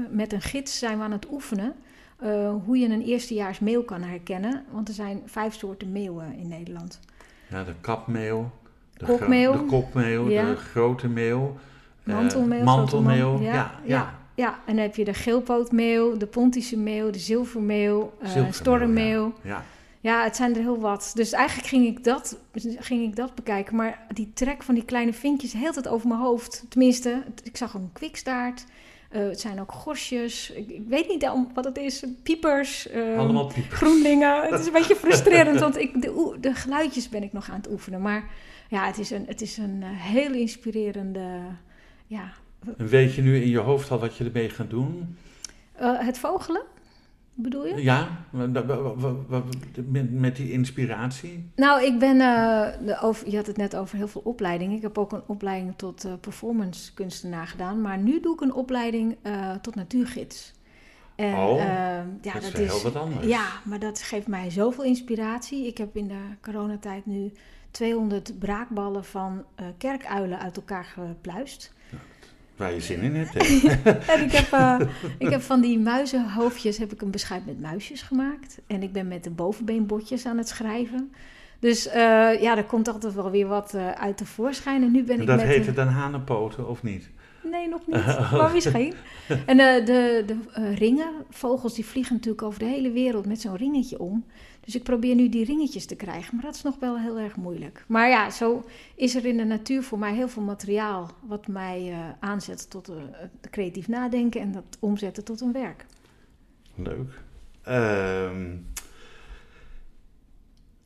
met 0.10 0.34
een 0.34 0.42
gids 0.42 0.80
zijn 0.80 0.98
we 0.98 1.04
aan 1.04 1.12
het 1.12 1.32
oefenen 1.32 1.74
hoe 2.66 2.78
je 2.78 2.88
een 2.88 3.04
eerstejaars 3.04 3.60
meeuw 3.60 3.84
kan 3.84 4.02
herkennen. 4.02 4.66
Want 4.72 4.88
er 4.88 4.94
zijn 4.94 5.22
vijf 5.26 5.54
soorten 5.54 5.92
meeuwen 5.92 6.38
in 6.38 6.48
Nederland. 6.48 7.00
Ja, 7.50 7.64
de 7.64 7.74
kapmeeuw. 7.82 8.52
De 8.98 9.06
Kopmeeuw. 9.06 9.52
gro- 9.68 9.90
De 9.94 10.30
Ja. 10.30 10.50
de 10.50 10.56
grote 10.56 11.08
meeuw. 11.08 11.58
eh, 12.04 12.14
Mantelmeeuw. 12.14 12.64
mantelmeeuw, 12.64 13.28
grote 13.28 13.44
man- 13.44 13.54
ja, 13.54 13.80
ja. 13.84 14.14
ja. 14.36 14.60
en 14.66 14.76
dan 14.76 14.84
heb 14.84 14.96
je 14.96 15.06
de 15.06 15.14
geelpootmeeuw, 15.14 16.18
de 16.18 16.26
pontische 16.28 16.78
meeuw, 16.78 17.10
de 17.10 17.20
zilvermeeuw, 17.20 18.02
eh 18.20 18.26
Zilvermeeuw, 18.26 18.52
stormmeeuw. 18.52 19.34
Ja. 19.42 19.64
Ja, 20.00 20.24
het 20.24 20.36
zijn 20.36 20.56
er 20.56 20.62
heel 20.62 20.80
wat. 20.80 21.12
Dus 21.14 21.32
eigenlijk 21.32 21.68
ging 21.68 21.86
ik 21.88 22.04
dat, 22.04 22.38
ging 22.80 23.04
ik 23.04 23.16
dat 23.16 23.36
bekijken. 23.36 23.76
Maar 23.76 24.06
die 24.14 24.32
trek 24.34 24.64
van 24.64 24.76
die 24.76 24.86
kleine 24.86 25.14
vinkjes 25.14 25.54
hele 25.54 25.72
tijd 25.74 25.88
over 25.88 26.08
mijn 26.08 26.20
hoofd. 26.20 26.66
Tenminste, 26.70 27.22
het- 27.26 27.42
ik 27.44 27.58
zag 27.58 27.76
ook 27.76 27.82
een 27.82 27.90
kwikstaart. 27.94 28.66
Eh, 29.10 29.22
het 29.22 29.40
zijn 29.40 29.60
ook 29.62 29.72
gorsjes. 29.72 30.52
Ik, 30.52 30.70
ik 30.70 30.84
weet 30.88 31.08
niet 31.08 31.20
wat 31.54 31.66
het 31.66 31.78
is. 31.78 32.04
Piepers. 32.24 32.88
eh, 32.90 33.18
Allemaal 33.18 33.46
piepers. 33.48 33.76
Groenlingen. 33.78 34.42
Het 34.52 34.60
is 34.60 34.66
een 34.66 34.72
beetje 34.74 34.96
frustrerend, 35.06 35.60
want 35.60 35.78
ik, 35.78 36.02
de, 36.02 36.36
de 36.40 36.54
geluidjes 36.54 37.10
ben 37.10 37.24
ik 37.24 37.34
nog 37.34 37.50
aan 37.50 37.56
het 37.58 37.70
oefenen. 37.72 38.02
Maar 38.02 38.24
ja, 38.70 38.86
het 38.86 38.98
is 38.98 39.10
een, 39.12 39.24
het 39.28 39.42
is 39.42 39.58
een 39.58 39.84
eh, 39.84 39.90
heel 39.92 40.34
inspirerende... 40.34 41.40
Ja, 42.08 42.32
En 42.78 42.88
weet 42.88 43.14
je 43.14 43.22
nu 43.22 43.42
in 43.42 43.50
je 43.50 43.58
hoofd 43.60 43.92
al 43.92 44.00
wat 44.00 44.16
je 44.18 44.24
ermee 44.24 44.50
gaat 44.50 44.70
doen? 44.70 45.18
eh, 45.76 46.00
het 46.00 46.18
vogelen, 46.18 46.62
bedoel 47.34 47.66
je? 47.66 47.84
Ja, 47.84 48.08
met, 50.10 50.36
die 50.36 50.52
inspiratie. 50.52 51.50
Nou, 51.56 51.84
ik 51.86 52.00
ben, 52.00 52.22
eh, 52.22 53.04
over, 53.04 53.30
je 53.30 53.36
had 53.36 53.48
het 53.48 53.58
net 53.58 53.76
over 53.76 53.98
heel 53.98 54.08
veel 54.08 54.22
opleidingen. 54.24 54.76
Ik 54.76 54.82
heb 54.82 54.98
ook 54.98 55.12
een 55.12 55.24
opleiding 55.26 55.74
tot 55.78 56.06
eh, 56.06 56.14
performance 56.22 56.94
kunstenaar 56.94 57.48
gedaan. 57.48 57.82
Maar 57.82 57.98
nu 57.98 58.20
doe 58.20 58.34
ik 58.34 58.42
een 58.42 58.54
opleiding 58.54 59.16
tot 59.62 59.76
natuurgids. 59.76 60.54
En, 61.16 61.36
Oh, 61.36 61.58
ja, 62.22 62.34
dat 62.34 62.44
is 62.44 62.54
heel 62.54 62.82
wat 62.82 62.96
anders. 62.96 63.28
Ja, 63.28 63.48
maar 63.64 63.80
dat 63.80 64.02
geeft 64.02 64.28
mij 64.28 64.50
zoveel 64.50 64.84
inspiratie. 64.84 65.68
Ik 65.68 65.78
heb 65.78 65.96
in 65.96 66.08
de 66.08 66.22
coronatijd 66.42 67.06
nu 67.06 67.32
200 67.76 68.40
braakballen 68.40 69.06
van 69.06 69.44
eh, 69.56 69.66
kerkuilen 69.78 70.40
uit 70.40 70.56
elkaar 70.56 70.86
gepluist. 70.86 71.74
Waar 72.56 72.74
je 72.74 72.80
zin 72.82 73.02
in 73.02 73.16
hebt. 73.16 73.36
En 74.14 74.24
ik 74.24 74.32
heb, 74.32 74.52
eh, 74.52 74.80
ik 75.18 75.30
heb 75.30 75.42
van 75.42 75.62
die 75.62 75.80
muizenhoofdjes 75.80 76.78
heb 76.78 76.92
ik 76.92 77.02
een 77.02 77.12
beschrijf 77.12 77.46
met 77.46 77.60
muisjes 77.60 78.02
gemaakt. 78.02 78.60
En 78.68 78.84
ik 78.84 78.92
ben 78.92 79.08
met 79.08 79.24
de 79.24 79.30
bovenbeenbotjes 79.30 80.26
aan 80.26 80.38
het 80.38 80.48
schrijven. 80.48 81.14
Dus 81.60 81.88
eh, 81.88 82.42
ja, 82.42 82.58
er 82.58 82.64
komt 82.64 82.88
altijd 82.88 83.14
wel 83.14 83.32
weer 83.32 83.48
wat 83.48 83.74
eh, 83.74 83.92
uit 83.92 84.18
tevoorschijn. 84.18 84.84
En 84.84 84.92
nu 84.92 85.04
ben 85.04 85.22
ik 85.22 85.28
dat 85.28 85.36
met... 85.36 85.46
heette 85.46 85.70
een- 85.70 85.76
dan 85.76 85.88
hanenpoten, 85.88 86.70
of 86.70 86.84
niet? 86.84 87.10
Nee, 87.52 87.68
nog 87.68 87.82
niet. 87.88 88.06
Maar 88.32 88.52
misschien. 88.54 88.94
En 89.46 89.58
de, 89.58 90.24
de 90.26 90.38
ringen, 90.76 91.12
vogels 91.30 91.74
die 91.76 91.86
vliegen 91.86 92.14
natuurlijk 92.14 92.42
over 92.44 92.60
de 92.60 92.66
hele 92.66 92.92
wereld 92.92 93.26
met 93.26 93.42
zo'n 93.42 93.56
ringetje 93.56 94.00
om. 94.00 94.26
Dus 94.66 94.76
ik 94.76 94.84
probeer 94.84 95.16
nu 95.16 95.30
die 95.30 95.46
ringetjes 95.46 95.86
te 95.86 95.96
krijgen, 95.96 96.36
maar 96.36 96.46
dat 96.46 96.56
is 96.56 96.62
nog 96.62 96.80
wel 96.80 97.00
heel 97.00 97.20
erg 97.20 97.36
moeilijk. 97.36 97.84
Maar 97.88 98.10
ja, 98.10 98.30
zo 98.30 98.66
is 98.96 99.16
er 99.16 99.26
in 99.26 99.38
de 99.38 99.44
natuur 99.44 99.84
voor 99.84 100.00
mij 100.00 100.14
heel 100.14 100.30
veel 100.30 100.44
materiaal 100.44 101.12
wat 101.28 101.48
mij 101.48 101.92
eh, 101.92 102.00
aanzet 102.20 102.70
tot 102.70 102.90
eh, 102.90 102.96
creatief 103.50 103.88
nadenken 103.88 104.42
en 104.42 104.52
dat 104.52 104.78
omzetten 104.80 105.24
tot 105.24 105.42
een 105.42 105.52
werk. 105.52 105.86
Leuk. 106.76 107.22
Ehm, 107.62 108.56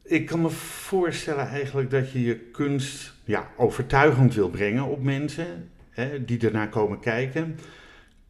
ik 0.04 0.26
kan 0.26 0.42
me 0.42 0.50
voorstellen 0.50 1.48
eigenlijk 1.48 1.90
dat 1.90 2.12
je 2.12 2.22
je 2.22 2.40
kunst 2.40 3.14
ja, 3.24 3.50
overtuigend 3.58 4.34
wil 4.34 4.50
brengen 4.50 4.84
op 4.84 5.04
mensen 5.04 5.70
hè, 5.90 6.26
die 6.26 6.40
ernaar 6.40 6.70
komen 6.70 7.00
kijken. 7.00 7.58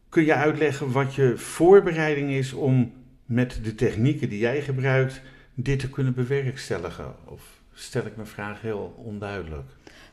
Kun 0.08 0.24
je 0.24 0.34
uitleggen 0.34 0.92
wat 0.92 1.14
je 1.14 1.36
voorbereiding 1.36 2.30
is 2.30 2.52
om 2.52 2.92
met 3.24 3.60
de 3.62 3.74
technieken 3.74 4.28
die 4.28 4.38
jij 4.38 4.60
gebruikt 4.60 5.22
dit 5.62 5.78
te 5.78 5.90
kunnen 5.90 6.14
bewerkstelligen? 6.14 7.14
Of 7.24 7.60
stel 7.72 8.06
ik 8.06 8.16
mijn 8.16 8.28
vraag 8.28 8.60
heel 8.60 9.02
onduidelijk? 9.04 9.68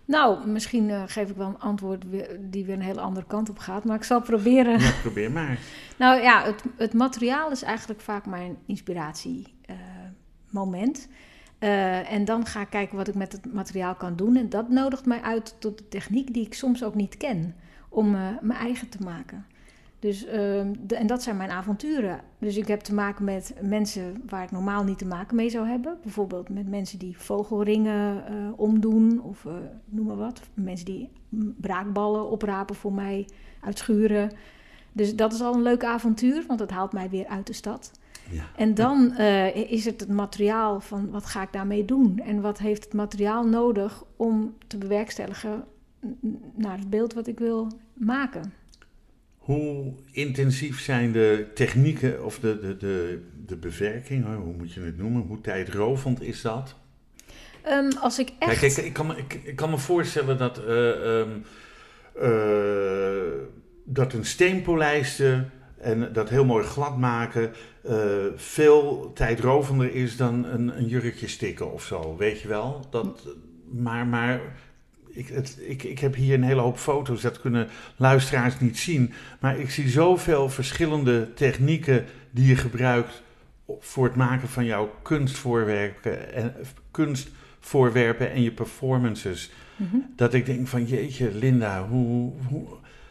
Nou, 0.06 0.48
misschien 0.48 0.89
uh, 0.89 1.04
geef 1.06 1.30
ik 1.30 1.36
wel 1.36 1.48
een 1.48 1.60
antwoord 1.60 2.06
die 2.39 2.66
weer 2.66 2.75
een 2.75 2.82
hele 2.82 3.01
andere 3.01 3.25
kant 3.25 3.50
op 3.50 3.58
gaat, 3.58 3.84
maar 3.84 3.96
ik 3.96 4.04
zal 4.04 4.22
proberen. 4.22 4.80
Ja, 4.80 4.92
probeer 5.01 5.32
maar. 5.32 5.60
nou 5.98 6.22
ja, 6.22 6.44
het, 6.44 6.63
het, 6.77 6.94
materiaal 6.94 7.51
is 7.51 7.62
eigenlijk 7.62 8.01
vaak 8.01 8.25
mijn 8.25 8.58
inspiratiemoment. 8.66 11.08
Uh, 11.60 11.70
uh, 11.70 12.12
en 12.12 12.25
dan 12.25 12.46
ga 12.46 12.62
ik 12.62 12.70
kijken 12.70 12.98
wat 12.98 13.08
ik 13.08 13.16
met 13.16 13.32
het 13.32 13.54
materiaal 13.54 13.96
kan 13.96 14.16
doen. 14.16 14.36
En 14.36 14.50
dat 14.50 14.70
nodigt 14.70 15.06
mij 15.06 15.22
uit 15.22 15.56
tot 15.60 15.77
de 15.77 15.88
techniek 15.88 16.34
die 16.34 16.46
ik 16.46 16.54
soms 16.54 16.84
ook 16.84 16.96
niet 16.96 17.18
ken, 17.18 17.56
om 17.89 18.12
mijn 18.42 18.60
eigen 18.60 18.89
te 18.89 19.04
maken. 19.04 19.46
Dus, 20.00 20.25
ehm, 20.25 20.74
de, 20.80 20.96
en 20.96 21.08
dat 21.08 21.24
zijn 21.24 21.38
mijn 21.38 21.50
avonturen. 21.50 22.20
Dus 22.39 22.58
ik 22.58 22.68
heb 22.68 22.80
te 22.80 22.94
maken 22.94 23.25
met 23.25 23.54
mensen 23.62 24.22
waar 24.25 24.44
ik 24.44 24.51
normaal 24.51 24.84
niet 24.84 24.98
te 24.98 25.06
maken 25.06 25.36
mee 25.36 25.50
zou 25.50 25.68
hebben. 25.68 25.98
Bijvoorbeeld 26.01 26.50
met 26.50 26.68
mensen 26.70 27.00
die 27.00 27.18
vogelringen 27.18 28.24
uh, 28.32 28.50
omdoen 28.56 29.22
of 29.22 29.44
uh, 29.44 29.54
noem 29.86 30.06
maar 30.06 30.16
wat. 30.16 30.42
Mensen 30.54 30.86
die 30.86 31.10
braakballen 31.58 32.30
oprapen 32.30 32.75
voor 32.75 32.94
mij 32.94 33.27
uit 33.62 33.77
schuren. 33.77 34.32
Dus 34.92 35.16
dat 35.16 35.34
is 35.34 35.42
al 35.42 35.54
een 35.54 35.62
leuk 35.62 35.84
avontuur, 35.84 36.44
want 36.48 36.60
dat 36.60 36.72
haalt 36.72 36.94
mij 36.94 37.10
weer 37.10 37.27
uit 37.27 37.48
de 37.48 37.54
stad. 37.54 37.92
Ja. 38.32 38.44
En 38.56 38.74
dan 38.74 39.13
uh, 39.18 39.72
is 39.72 39.86
het 39.86 40.00
het 40.00 40.10
materiaal 40.10 40.80
van 40.80 41.10
wat 41.10 41.25
ga 41.25 41.42
ik 41.42 41.54
daarmee 41.54 41.86
doen? 41.86 42.20
En 42.20 42.42
wat 42.42 42.58
heeft 42.58 42.84
het 42.84 42.94
materiaal 42.94 43.48
nodig 43.48 44.04
om 44.16 44.54
te 44.68 44.77
bewerkstelligen 44.77 45.66
naar 46.56 46.77
het 46.77 46.89
beeld 46.89 47.13
wat 47.13 47.27
ik 47.27 47.39
wil 47.39 47.68
maken? 47.94 48.54
Hoe 49.48 49.94
intensief 50.12 50.82
zijn 50.82 51.12
de 51.12 51.48
technieken 51.54 52.24
of 52.25 52.39
de, 52.39 52.60
de, 52.60 52.77
de, 52.77 53.22
de 53.46 53.56
bewerking, 53.56 54.25
hoe 54.25 54.54
moet 54.54 54.74
je 54.74 54.82
het 54.82 54.98
noemen? 54.98 55.22
Hoe 55.22 55.42
tijdrovend 55.42 56.22
is 56.22 56.42
dat? 56.42 56.75
Um, 57.68 57.92
als 58.01 58.20
ik 58.20 58.32
echt... 58.39 58.60
Kijk, 58.60 58.72
ik, 58.72 58.86
ik, 58.86 58.94
kan 58.94 59.08
me, 59.08 59.18
ik, 59.18 59.34
ik, 59.44 59.56
kan 59.56 59.70
me 59.70 59.77
voorstellen 59.77 60.38
dat, 60.38 60.60
uh, 60.60 61.18
um, 61.20 61.44
uh, 62.22 63.32
dat 63.84 64.13
een 64.13 64.25
steenpolijsten 64.25 65.51
en 65.77 66.13
dat 66.13 66.30
heel 66.30 66.46
mooi 66.46 66.66
glad 66.66 66.98
maken 66.98 67.51
uh, 67.89 68.25
veel 68.36 69.12
tijdrovender 69.13 69.96
is 69.96 70.18
dan 70.18 70.46
een, 70.46 70.77
een 70.77 70.88
jurkje 70.88 71.27
stikken 71.27 71.74
of 71.74 71.84
zo, 71.84 72.16
weet 72.18 72.42
je 72.42 72.48
wel? 72.48 72.86
Dat, 72.89 73.27
maar, 73.72 74.08
maar 74.08 74.42
ik, 75.17 75.27
het, 75.27 75.57
ik, 75.62 75.83
ik 75.83 76.00
heb 76.00 76.15
hier 76.15 76.33
een 76.33 76.43
hele 76.43 76.62
hoop 76.62 76.77
foto's, 76.77 77.21
dat 77.21 77.41
kunnen 77.41 77.67
luisteraars 77.95 78.59
niet 78.59 78.77
zien. 78.77 79.13
Maar 79.39 79.59
ik 79.59 79.69
zie 79.69 79.89
zoveel 79.89 80.50
verschillende 80.50 81.33
technieken 81.33 82.05
die 82.31 82.47
je 82.47 82.55
gebruikt 82.55 83.21
voor 83.79 84.05
het 84.05 84.15
maken 84.15 84.47
van 84.47 84.65
jouw 84.65 84.93
kunstvoorwerpen 85.01 86.33
en, 86.33 86.53
kunstvoorwerpen 86.91 88.31
en 88.31 88.41
je 88.41 88.51
performances. 88.51 89.51
Mhm. 89.75 89.97
Dat 90.15 90.33
ik 90.33 90.45
denk 90.45 90.67
van 90.67 90.86
jeetje, 90.86 91.33
Linda, 91.33 91.88
hoe, 91.88 92.31
hoe, 92.47 92.67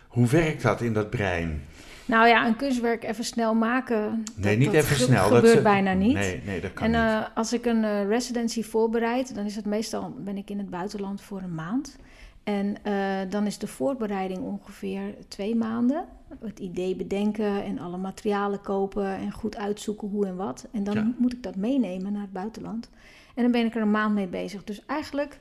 hoe 0.06 0.26
werkt 0.26 0.62
dat 0.62 0.80
in 0.80 0.92
dat 0.92 1.10
brein? 1.10 1.62
Nou 2.06 2.28
ja, 2.28 2.46
een 2.46 2.56
kunstwerk 2.56 3.04
even 3.04 3.24
snel 3.24 3.54
maken. 3.54 4.24
Nee, 4.34 4.56
niet 4.56 4.72
even 4.72 4.96
snel. 4.96 5.30
Dat 5.30 5.38
gebeurt 5.38 5.62
bijna 5.62 5.92
niet. 5.92 6.14
Nee, 6.14 6.42
nee, 6.44 6.60
dat 6.60 6.72
kan 6.72 6.86
en 6.86 6.92
uh, 6.92 7.26
als 7.34 7.52
ik 7.52 7.66
een 7.66 7.82
uh, 7.82 8.08
residency 8.08 8.62
voorbereid, 8.62 9.34
dan 9.34 9.44
is 9.44 9.56
het 9.56 9.64
meestal 9.64 10.14
ben 10.18 10.36
ik 10.36 10.50
in 10.50 10.58
het 10.58 10.70
buitenland 10.70 11.20
voor 11.20 11.40
een 11.42 11.54
maand. 11.54 11.96
En 12.44 12.76
uh, 12.86 13.16
dan 13.28 13.46
is 13.46 13.58
de 13.58 13.66
voorbereiding 13.66 14.40
ongeveer 14.40 15.14
twee 15.28 15.54
maanden. 15.54 16.04
Het 16.44 16.58
idee 16.58 16.96
bedenken 16.96 17.64
en 17.64 17.78
alle 17.78 17.96
materialen 17.96 18.60
kopen 18.60 19.06
en 19.06 19.32
goed 19.32 19.56
uitzoeken 19.56 20.08
hoe 20.08 20.26
en 20.26 20.36
wat. 20.36 20.66
En 20.72 20.84
dan 20.84 20.94
ja. 20.94 21.12
moet 21.18 21.32
ik 21.32 21.42
dat 21.42 21.56
meenemen 21.56 22.12
naar 22.12 22.22
het 22.22 22.32
buitenland. 22.32 22.90
En 23.34 23.42
dan 23.42 23.52
ben 23.52 23.66
ik 23.66 23.74
er 23.74 23.82
een 23.82 23.90
maand 23.90 24.14
mee 24.14 24.26
bezig. 24.26 24.64
Dus 24.64 24.82
eigenlijk, 24.86 25.36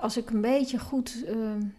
als 0.00 0.16
ik 0.16 0.30
een 0.30 0.40
beetje 0.40 0.78
goed, 0.78 1.24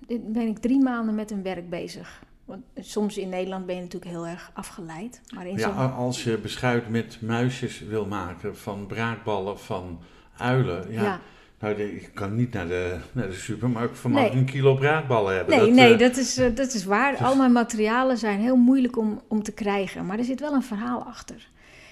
ben 0.08 0.48
ik 0.48 0.58
drie 0.58 0.80
maanden 0.80 1.16
met 1.16 1.32
een 1.32 1.44
werk 1.44 1.70
bezig. 1.70 2.22
Want 2.52 2.88
soms 2.88 3.18
in 3.18 3.30
Nederland 3.30 3.66
ben 3.66 3.76
je 3.76 3.82
natuurlijk 3.82 4.12
heel 4.12 4.28
erg 4.28 4.52
afgeleid. 4.54 5.22
Maar 5.36 5.48
in 5.48 5.58
ja, 5.58 5.86
als 5.86 6.24
je 6.24 6.38
beschuit 6.38 6.90
met 6.90 7.18
muisjes 7.22 7.80
wil 7.80 8.06
maken 8.06 8.58
van 8.58 8.88
braakballen 8.88 9.60
van 9.60 10.00
uilen. 10.38 10.92
Ja, 10.92 11.04
ja. 11.04 11.20
Nou, 11.60 11.82
ik 11.82 12.12
kan 12.14 12.36
niet 12.36 12.54
naar 12.54 12.68
de, 12.68 12.98
naar 13.12 13.28
de 13.28 13.34
supermarkt 13.34 13.98
van 13.98 14.12
nee. 14.12 14.32
een 14.32 14.46
kilo 14.46 14.76
braakballen 14.76 15.36
hebben. 15.36 15.58
Nee, 15.58 15.66
dat, 15.66 15.76
nee, 15.76 15.94
uh, 15.94 16.00
dat, 16.00 16.18
is, 16.18 16.40
uh, 16.40 16.56
dat 16.56 16.74
is 16.74 16.84
waar. 16.84 17.12
Dus... 17.12 17.22
Al 17.22 17.36
mijn 17.36 17.52
materialen 17.52 18.18
zijn 18.18 18.40
heel 18.40 18.56
moeilijk 18.56 18.98
om, 18.98 19.22
om 19.28 19.44
te 19.44 19.52
krijgen. 19.52 20.06
Maar 20.06 20.18
er 20.18 20.24
zit 20.24 20.40
wel 20.40 20.54
een 20.54 20.64
verhaal 20.64 21.04
achter. 21.04 21.50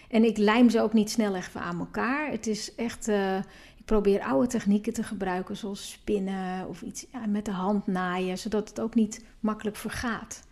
En 0.10 0.24
ik 0.24 0.38
lijm 0.38 0.70
ze 0.70 0.82
ook 0.82 0.94
niet 0.94 1.12
snel 1.12 1.36
even 1.36 1.62
aan 1.62 1.80
elkaar. 1.80 2.32
Het 2.32 2.48
is 2.48 2.76
echt... 2.76 3.08
Uh, 3.08 3.36
ik 3.78 3.86
probeer 3.86 4.22
oude 4.22 4.48
technieken 4.48 4.94
te 4.94 5.04
gebruiken, 5.04 5.58
zoals 5.58 5.92
spinnen 5.92 6.68
of 6.68 6.82
iets 6.82 7.06
ja, 7.12 7.26
met 7.26 7.46
de 7.46 7.52
hand 7.52 7.88
naaien, 7.88 8.38
zodat 8.38 8.70
het 8.70 8.80
ook 8.80 8.96
niet 8.96 9.26
makkelijk 9.40 9.76
vergaat. 9.76 10.48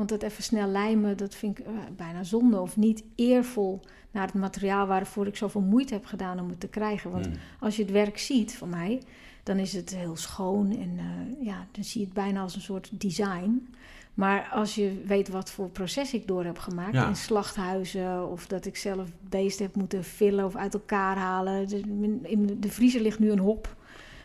Want 0.00 0.12
het 0.12 0.22
even 0.22 0.42
snel 0.42 0.68
lijmen, 0.68 1.16
dat 1.16 1.34
vind 1.34 1.58
ik 1.58 1.66
uh, 1.66 1.72
bijna 1.96 2.22
zonde 2.22 2.60
of 2.60 2.76
niet 2.76 3.02
eervol 3.14 3.80
naar 4.10 4.26
het 4.26 4.34
materiaal 4.34 4.86
waarvoor 4.86 5.26
ik 5.26 5.36
zoveel 5.36 5.60
moeite 5.60 5.94
heb 5.94 6.04
gedaan 6.04 6.40
om 6.40 6.48
het 6.48 6.60
te 6.60 6.68
krijgen. 6.68 7.10
Want 7.10 7.28
mm. 7.28 7.34
als 7.60 7.76
je 7.76 7.82
het 7.82 7.92
werk 7.92 8.18
ziet 8.18 8.56
van 8.56 8.68
mij, 8.68 9.02
dan 9.42 9.58
is 9.58 9.72
het 9.72 9.96
heel 9.96 10.16
schoon 10.16 10.70
en 10.70 10.90
uh, 10.96 11.46
ja, 11.46 11.66
dan 11.72 11.84
zie 11.84 12.00
je 12.00 12.06
het 12.06 12.14
bijna 12.14 12.40
als 12.40 12.54
een 12.54 12.60
soort 12.60 12.90
design. 12.92 13.68
Maar 14.14 14.48
als 14.52 14.74
je 14.74 15.02
weet 15.06 15.28
wat 15.28 15.50
voor 15.50 15.68
proces 15.68 16.14
ik 16.14 16.26
door 16.26 16.44
heb 16.44 16.58
gemaakt 16.58 16.94
ja. 16.94 17.08
in 17.08 17.16
slachthuizen 17.16 18.30
of 18.30 18.46
dat 18.46 18.66
ik 18.66 18.76
zelf 18.76 19.08
beesten 19.28 19.64
heb 19.64 19.74
moeten 19.74 20.04
villen 20.04 20.44
of 20.44 20.56
uit 20.56 20.74
elkaar 20.74 21.16
halen. 21.16 21.68
Dus 21.68 21.80
in 22.22 22.56
de 22.60 22.70
vriezer 22.70 23.00
ligt 23.00 23.18
nu 23.18 23.30
een 23.30 23.38
hop. 23.38 23.76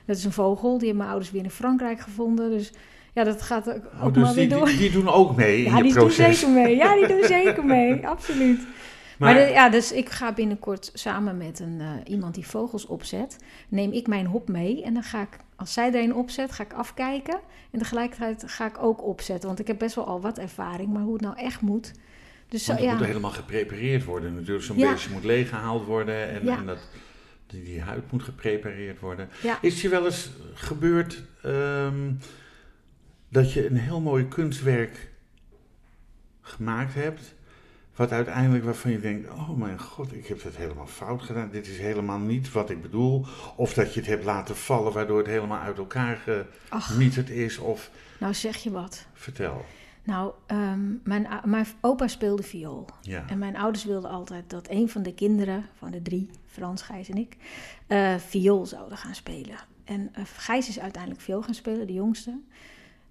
Dat 0.05 0.17
is 0.17 0.25
een 0.25 0.31
vogel, 0.31 0.69
die 0.69 0.87
hebben 0.87 0.97
mijn 0.97 1.09
ouders 1.09 1.31
weer 1.31 1.43
in 1.43 1.49
Frankrijk 1.49 1.99
gevonden. 1.99 2.49
Dus 2.49 2.71
ja, 3.15 3.23
dat 3.23 3.41
gaat 3.41 3.69
ook, 3.69 3.83
oh, 4.01 4.13
dus 4.13 4.23
maar 4.23 4.33
die, 4.33 4.47
door. 4.47 4.65
Die, 4.65 4.77
die, 4.77 4.91
doen 4.91 5.09
ook 5.09 5.35
mee 5.35 5.63
ja, 5.63 5.77
in 5.77 5.85
je 5.85 5.93
proces? 5.93 6.15
Die 6.15 6.25
doen 6.25 6.53
zeker 6.53 6.63
mee. 6.63 6.75
Ja, 6.75 6.95
die 6.95 7.07
doen 7.07 7.23
zeker 7.37 7.65
mee. 7.65 8.07
Absoluut. 8.07 8.57
Maar, 9.17 9.33
maar 9.33 9.45
de, 9.45 9.51
ja, 9.51 9.69
dus 9.69 9.91
ik 9.91 10.09
ga 10.09 10.33
binnenkort 10.33 10.91
samen 10.93 11.37
met 11.37 11.59
een, 11.59 11.79
uh, 11.79 11.89
iemand 12.05 12.35
die 12.35 12.47
vogels 12.47 12.85
opzet, 12.85 13.37
neem 13.69 13.91
ik 13.91 14.07
mijn 14.07 14.25
hop 14.25 14.47
mee. 14.47 14.83
En 14.83 14.93
dan 14.93 15.03
ga 15.03 15.21
ik, 15.21 15.37
als 15.55 15.73
zij 15.73 15.93
er 15.93 16.03
een 16.03 16.15
opzet, 16.15 16.51
ga 16.51 16.63
ik 16.63 16.73
afkijken. 16.73 17.39
En 17.71 17.79
tegelijkertijd 17.79 18.43
ga 18.47 18.65
ik 18.65 18.83
ook 18.83 19.03
opzetten. 19.03 19.47
Want 19.47 19.59
ik 19.59 19.67
heb 19.67 19.79
best 19.79 19.95
wel 19.95 20.05
al 20.05 20.21
wat 20.21 20.37
ervaring, 20.37 20.93
maar 20.93 21.01
hoe 21.01 21.13
het 21.13 21.21
nou 21.21 21.37
echt 21.37 21.61
moet. 21.61 21.91
Dus 22.49 22.67
want 22.67 22.79
het 22.79 22.87
ja. 22.87 22.95
moet 22.95 23.05
helemaal 23.05 23.31
geprepareerd 23.31 24.03
worden. 24.03 24.35
Natuurlijk, 24.35 24.65
zo'n 24.65 24.77
ja. 24.77 24.91
beestje 24.91 25.11
moet 25.11 25.23
leeggehaald 25.23 25.85
worden. 25.85 26.29
En, 26.29 26.45
ja. 26.45 26.57
en 26.57 26.65
dat, 26.65 26.79
die, 27.47 27.63
die, 27.63 27.81
huid 27.81 28.11
moet 28.11 28.23
geprepareerd 28.23 28.99
worden. 28.99 29.29
Is 29.61 29.81
je 29.81 29.89
wel 29.89 30.05
eens 30.05 30.29
gebeurd 30.53 31.23
um, 31.45 32.19
dat 33.35 33.53
je 33.53 33.65
een 33.69 33.77
heel 33.77 34.01
mooi 34.01 34.27
kunstwerk 34.27 35.09
gemaakt 36.41 36.93
hebt 36.93 37.35
wat 37.95 38.11
uiteindelijk 38.11 38.63
waarvan 38.63 38.91
je 38.91 38.99
denkt: 38.99 39.29
oh 39.29 39.49
mijn 39.49 39.79
god, 39.79 40.13
ik 40.13 40.27
heb 40.27 40.43
het 40.43 40.55
helemaal 40.55 40.87
fout 40.87 41.21
gedaan. 41.21 41.49
Dit 41.49 41.67
is 41.67 41.77
helemaal 41.77 42.19
niet 42.19 42.51
wat 42.51 42.69
ik 42.69 42.81
bedoel. 42.81 43.25
Of 43.55 43.73
dat 43.73 43.93
je 43.93 43.99
het 43.99 44.09
hebt 44.09 44.23
laten 44.23 44.55
vallen, 44.55 44.93
waardoor 44.93 45.17
het 45.17 45.27
helemaal 45.27 45.59
uit 45.59 45.77
elkaar 45.77 46.45
gemieterd 46.69 47.29
is. 47.29 47.57
Of... 47.57 47.91
Nou, 48.19 48.33
zeg 48.33 48.55
je 48.55 48.71
wat. 48.71 49.05
Vertel. 49.13 49.65
Nou, 50.03 50.33
um, 50.47 51.01
mijn, 51.03 51.27
mijn 51.43 51.67
opa 51.81 52.07
speelde 52.07 52.43
viool. 52.43 52.85
Ja. 53.01 53.23
En 53.27 53.37
mijn 53.37 53.57
ouders 53.57 53.85
wilden 53.85 54.09
altijd 54.09 54.49
dat 54.49 54.69
een 54.69 54.89
van 54.89 55.03
de 55.03 55.13
kinderen, 55.13 55.65
van 55.77 55.91
de 55.91 56.01
drie, 56.01 56.29
Frans, 56.45 56.81
Gijs 56.81 57.09
en 57.09 57.17
ik, 57.17 57.37
uh, 57.87 58.15
viool 58.15 58.65
zouden 58.65 58.97
gaan 58.97 59.15
spelen. 59.15 59.55
En 59.83 60.11
uh, 60.17 60.25
Gijs 60.37 60.69
is 60.69 60.79
uiteindelijk 60.79 61.21
viool 61.21 61.41
gaan 61.41 61.53
spelen, 61.53 61.87
de 61.87 61.93
jongste. 61.93 62.39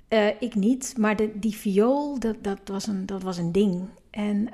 Uh, 0.09 0.29
ik 0.41 0.55
niet, 0.55 0.95
maar 0.99 1.17
de, 1.17 1.39
die 1.39 1.55
viool, 1.55 2.19
dat, 2.19 2.37
dat, 2.41 2.59
was 2.65 2.87
een, 2.87 3.07
dat 3.07 3.23
was 3.23 3.39
een 3.39 3.53
ding. 3.53 3.89
En 4.11 4.37
uh, 4.37 4.47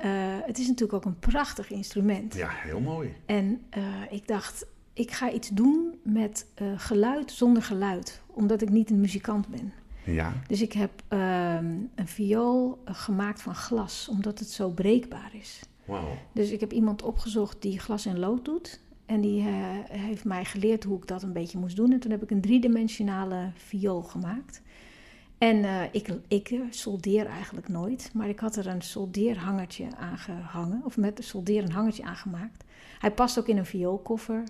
het 0.45 0.57
is 0.57 0.67
natuurlijk 0.67 0.93
ook 0.93 1.05
een 1.05 1.19
prachtig 1.19 1.69
instrument. 1.71 2.33
Ja, 2.33 2.49
heel 2.49 2.79
mooi. 2.79 3.13
En 3.25 3.61
uh, 3.77 3.83
ik 4.09 4.27
dacht, 4.27 4.65
ik 4.93 5.11
ga 5.11 5.31
iets 5.31 5.49
doen 5.49 5.99
met 6.03 6.45
geluid 6.75 7.31
zonder 7.31 7.63
geluid, 7.63 8.21
omdat 8.27 8.61
ik 8.61 8.69
niet 8.69 8.89
een 8.89 8.99
muzikant 8.99 9.47
ben. 9.47 9.73
Ja. 10.05 10.33
Dus 10.47 10.61
ik 10.61 10.73
heb 10.73 10.91
een 11.07 11.89
viool 12.05 12.81
gemaakt 12.85 13.41
van 13.41 13.55
glas, 13.55 14.07
omdat 14.09 14.39
het 14.39 14.49
zo 14.49 14.69
breekbaar 14.69 15.31
is. 15.33 15.59
Wow. 15.85 16.03
Dus 16.33 16.51
ik 16.51 16.59
heb 16.59 16.73
iemand 16.73 17.01
opgezocht 17.01 17.61
die 17.61 17.79
glas 17.79 18.05
en 18.05 18.19
lood 18.19 18.45
doet. 18.45 18.79
En 19.05 19.21
die 19.21 19.43
heeft 19.89 20.25
mij 20.25 20.45
geleerd 20.45 20.83
hoe 20.83 20.97
ik 20.97 21.07
dat 21.07 21.23
een 21.23 21.33
beetje 21.33 21.57
moest 21.57 21.75
doen. 21.75 21.91
En 21.91 21.99
toen 21.99 22.11
heb 22.11 22.23
ik 22.23 22.31
een 22.31 22.41
driedimensionale 22.41 23.51
viool 23.55 24.01
gemaakt. 24.01 24.61
En 25.41 25.57
uh, 25.57 25.83
ik, 25.91 26.07
ik 26.27 26.59
soldeer 26.69 27.25
eigenlijk 27.25 27.67
nooit, 27.67 28.09
maar 28.13 28.29
ik 28.29 28.39
had 28.39 28.55
er 28.55 28.67
een 28.67 28.81
soldeerhangertje 28.81 29.87
aan 29.97 30.17
gehangen, 30.17 30.81
of 30.83 30.97
met 30.97 31.33
een 31.63 31.71
hangertje 31.71 32.03
aangemaakt. 32.03 32.63
Hij 32.99 33.11
past 33.11 33.39
ook 33.39 33.47
in 33.47 33.57
een 33.57 33.65
vioolkoffer. 33.65 34.43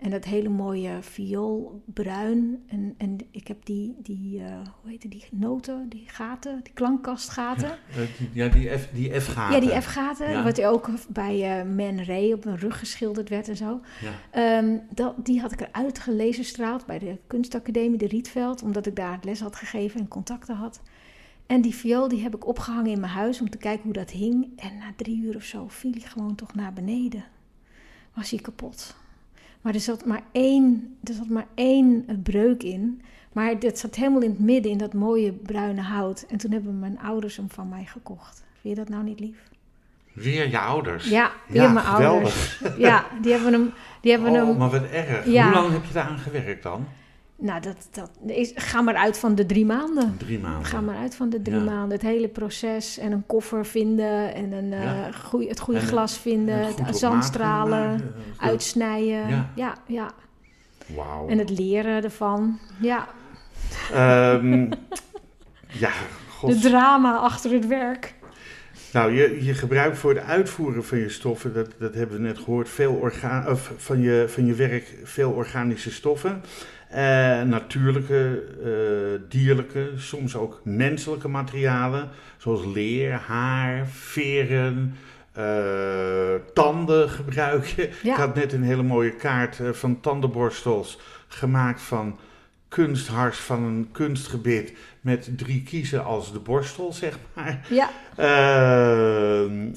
En 0.00 0.10
dat 0.10 0.24
hele 0.24 0.48
mooie 0.48 0.98
vioolbruin. 1.00 2.62
En, 2.66 2.94
en 2.98 3.18
ik 3.30 3.48
heb 3.48 3.64
die, 3.64 3.96
die 4.02 4.40
uh, 4.40 4.46
hoe 4.80 4.90
heet 4.90 5.10
die 5.10 5.24
noten, 5.30 5.88
die 5.88 6.04
gaten, 6.06 6.60
die 6.62 6.72
klankkastgaten. 6.72 7.68
Ja, 7.68 8.04
die, 8.18 8.30
ja, 8.32 8.48
die 8.48 8.78
F, 8.78 8.88
die 8.92 9.20
F-gaten. 9.20 9.54
Ja, 9.54 9.60
die 9.60 9.80
F-gaten. 9.80 10.30
Ja. 10.30 10.44
Wat 10.44 10.62
ook 10.62 10.90
bij 11.08 11.64
uh, 11.64 11.74
Man 11.76 12.04
Ray 12.04 12.32
op 12.32 12.44
een 12.44 12.58
rug 12.58 12.78
geschilderd 12.78 13.28
werd 13.28 13.48
en 13.48 13.56
zo. 13.56 13.80
Ja. 14.32 14.58
Um, 14.58 14.80
dat, 14.94 15.14
die 15.26 15.40
had 15.40 15.52
ik 15.52 15.60
eruit 15.60 15.98
gelezenstraald 15.98 16.86
bij 16.86 16.98
de 16.98 17.18
kunstacademie 17.26 17.98
de 17.98 18.06
Rietveld. 18.06 18.62
Omdat 18.62 18.86
ik 18.86 18.96
daar 18.96 19.18
les 19.22 19.40
had 19.40 19.56
gegeven 19.56 20.00
en 20.00 20.08
contacten 20.08 20.54
had. 20.54 20.80
En 21.46 21.60
die 21.60 21.74
viool 21.74 22.08
die 22.08 22.22
heb 22.22 22.34
ik 22.34 22.46
opgehangen 22.46 22.90
in 22.90 23.00
mijn 23.00 23.12
huis 23.12 23.40
om 23.40 23.50
te 23.50 23.58
kijken 23.58 23.84
hoe 23.84 23.92
dat 23.92 24.10
hing. 24.10 24.48
En 24.56 24.76
na 24.78 24.92
drie 24.96 25.22
uur 25.22 25.36
of 25.36 25.42
zo 25.42 25.68
viel 25.68 25.92
hij 25.92 26.00
gewoon 26.00 26.34
toch 26.34 26.54
naar 26.54 26.72
beneden. 26.72 27.24
Was 28.14 28.30
hij 28.30 28.38
kapot. 28.38 28.96
Maar 29.60 29.74
er 29.74 29.80
zat 29.80 30.04
maar 30.04 30.22
één, 30.32 30.96
er 31.04 31.14
zat 31.14 31.28
maar 31.28 31.46
één 31.54 32.20
breuk 32.22 32.62
in. 32.62 33.02
Maar 33.32 33.58
dat 33.58 33.78
zat 33.78 33.94
helemaal 33.94 34.22
in 34.22 34.30
het 34.30 34.38
midden, 34.38 34.72
in 34.72 34.78
dat 34.78 34.94
mooie 34.94 35.32
bruine 35.32 35.80
hout. 35.80 36.24
En 36.28 36.38
toen 36.38 36.50
hebben 36.50 36.78
mijn 36.78 36.98
ouders 36.98 37.36
hem 37.36 37.50
van 37.50 37.68
mij 37.68 37.84
gekocht. 37.84 38.44
Vind 38.60 38.76
je 38.76 38.84
dat 38.84 38.88
nou 38.88 39.04
niet 39.04 39.20
lief? 39.20 39.38
Weer 40.12 40.48
je 40.48 40.58
ouders? 40.58 41.08
Ja, 41.08 41.30
weer 41.48 41.72
mijn 41.72 41.86
ouders. 41.86 42.62
Ja, 42.78 43.06
die 43.22 43.32
hebben 43.32 43.52
hem... 43.52 43.72
Die 44.00 44.12
hebben 44.12 44.30
oh, 44.30 44.36
hem, 44.36 44.56
maar 44.56 44.70
wat 44.70 44.82
erg. 44.82 45.24
Hoe 45.24 45.32
lang 45.32 45.72
heb 45.72 45.84
je 45.84 45.92
daar 45.92 46.04
aan 46.04 46.18
gewerkt 46.18 46.62
dan? 46.62 46.86
Nou, 47.40 47.60
dat, 47.60 47.88
dat 47.90 48.10
is, 48.26 48.52
ga 48.54 48.80
maar 48.80 48.94
uit 48.94 49.18
van 49.18 49.34
de 49.34 49.46
drie 49.46 49.66
maanden. 49.66 50.16
Drie 50.18 50.38
maanden. 50.38 50.64
Ga 50.64 50.80
maar 50.80 50.96
uit 50.96 51.14
van 51.14 51.30
de 51.30 51.42
drie 51.42 51.60
maanden. 51.60 51.90
Het 51.98 52.06
hele 52.06 52.28
proces 52.28 52.98
en 52.98 53.12
een 53.12 53.26
koffer 53.26 53.66
vinden 53.66 54.34
en 54.34 54.52
een, 54.52 54.72
uh, 54.72 55.14
goeie, 55.24 55.48
het 55.48 55.60
goede 55.60 55.80
glas 55.80 56.18
vinden, 56.18 56.66
het 56.84 56.96
zandstralen, 56.96 58.14
uitsnijden. 58.36 59.28
Ja, 59.28 59.50
ja. 59.54 59.74
ja. 59.86 60.10
Wauw. 60.94 61.28
En 61.28 61.38
het 61.38 61.58
leren 61.58 62.04
ervan. 62.04 62.58
Ja. 62.80 63.08
Um, 64.34 64.68
ja, 65.84 65.90
God. 66.28 66.62
De 66.62 66.68
drama 66.68 67.16
achter 67.16 67.52
het 67.52 67.66
werk. 67.66 68.14
Nou, 68.92 69.12
je, 69.12 69.44
je 69.44 69.54
gebruikt 69.54 69.98
voor 69.98 70.14
het 70.14 70.24
uitvoeren 70.24 70.84
van 70.84 70.98
je 70.98 71.08
stoffen, 71.08 71.54
dat, 71.54 71.74
dat 71.78 71.94
hebben 71.94 72.16
we 72.16 72.22
net 72.22 72.38
gehoord, 72.38 72.68
veel 72.68 72.92
orgaan, 72.92 73.48
of 73.48 73.72
van, 73.76 74.00
je, 74.00 74.24
van 74.28 74.46
je 74.46 74.54
werk 74.54 74.98
veel 75.04 75.30
organische 75.30 75.90
stoffen. 75.90 76.42
Uh, 76.94 77.42
natuurlijke, 77.42 78.42
uh, 78.64 79.28
dierlijke, 79.28 79.92
soms 79.96 80.36
ook 80.36 80.60
menselijke 80.64 81.28
materialen, 81.28 82.08
zoals 82.36 82.64
leer, 82.64 83.12
haar, 83.12 83.86
veren, 83.86 84.94
uh, 85.38 86.34
tanden 86.54 87.08
gebruik 87.08 87.66
je. 87.66 87.90
Ja. 88.02 88.12
Ik 88.12 88.18
had 88.18 88.34
net 88.34 88.52
een 88.52 88.62
hele 88.62 88.82
mooie 88.82 89.14
kaart 89.14 89.60
van 89.72 90.00
tandenborstels 90.00 90.98
gemaakt 91.28 91.80
van 91.80 92.18
kunsthars 92.68 93.38
van 93.38 93.62
een 93.62 93.88
kunstgebit 93.92 94.72
met 95.00 95.30
drie 95.36 95.62
kiezen 95.62 96.04
als 96.04 96.32
de 96.32 96.38
borstel, 96.38 96.92
zeg 96.92 97.18
maar. 97.34 97.66
Ja. 97.68 97.90
Ehm, 98.16 99.68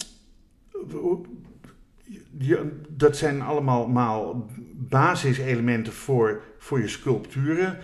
dat 2.89 3.17
zijn 3.17 3.41
allemaal 3.41 3.91
basiselementen 4.73 5.93
voor, 5.93 6.41
voor 6.63 6.80
je 6.80 6.88
sculpturen. 6.88 7.78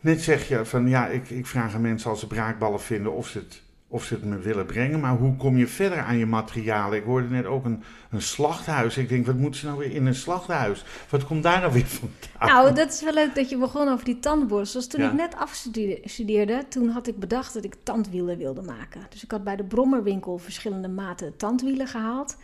Net 0.00 0.22
zeg 0.22 0.48
je 0.48 0.64
van 0.64 0.88
ja, 0.88 1.06
ik, 1.06 1.30
ik 1.30 1.46
vraag 1.46 1.74
aan 1.74 1.80
mensen 1.80 2.10
als 2.10 2.20
ze 2.20 2.26
braakballen 2.26 2.80
vinden 2.80 3.12
of 3.12 3.28
ze, 3.28 3.38
het, 3.38 3.62
of 3.88 4.04
ze 4.04 4.14
het 4.14 4.24
me 4.24 4.38
willen 4.38 4.66
brengen. 4.66 5.00
Maar 5.00 5.16
hoe 5.16 5.36
kom 5.36 5.56
je 5.56 5.66
verder 5.66 5.98
aan 5.98 6.18
je 6.18 6.26
materialen? 6.26 6.98
Ik 6.98 7.04
hoorde 7.04 7.28
net 7.28 7.46
ook 7.46 7.64
een, 7.64 7.82
een 8.10 8.22
slachthuis. 8.22 8.96
Ik 8.96 9.08
denk, 9.08 9.26
wat 9.26 9.36
moeten 9.36 9.60
ze 9.60 9.66
nou 9.66 9.78
weer 9.78 9.92
in 9.92 10.06
een 10.06 10.14
slachthuis? 10.14 10.84
Wat 11.08 11.24
komt 11.24 11.42
daar 11.42 11.60
nou 11.60 11.72
weer 11.72 11.86
vandaan? 11.86 12.48
Nou, 12.48 12.74
dat 12.74 12.92
is 12.92 13.02
wel 13.02 13.14
leuk 13.14 13.34
dat 13.34 13.50
je 13.50 13.58
begon 13.58 13.88
over 13.88 14.04
die 14.04 14.18
tandborstels. 14.20 14.86
Toen 14.86 15.02
ik 15.02 15.12
net 15.12 15.36
afstudeerde, 15.36 16.64
toen 16.68 16.88
had 16.88 17.06
ik 17.06 17.18
bedacht 17.18 17.54
dat 17.54 17.64
ik 17.64 17.74
tandwielen 17.82 18.38
wilde 18.38 18.62
maken. 18.62 19.00
Dus 19.10 19.24
ik 19.24 19.30
had 19.30 19.44
bij 19.44 19.56
de 19.56 19.64
Brommerwinkel 19.64 20.38
verschillende 20.38 20.88
maten 20.88 21.36
tandwielen 21.36 21.86
gehaald. 21.86 22.36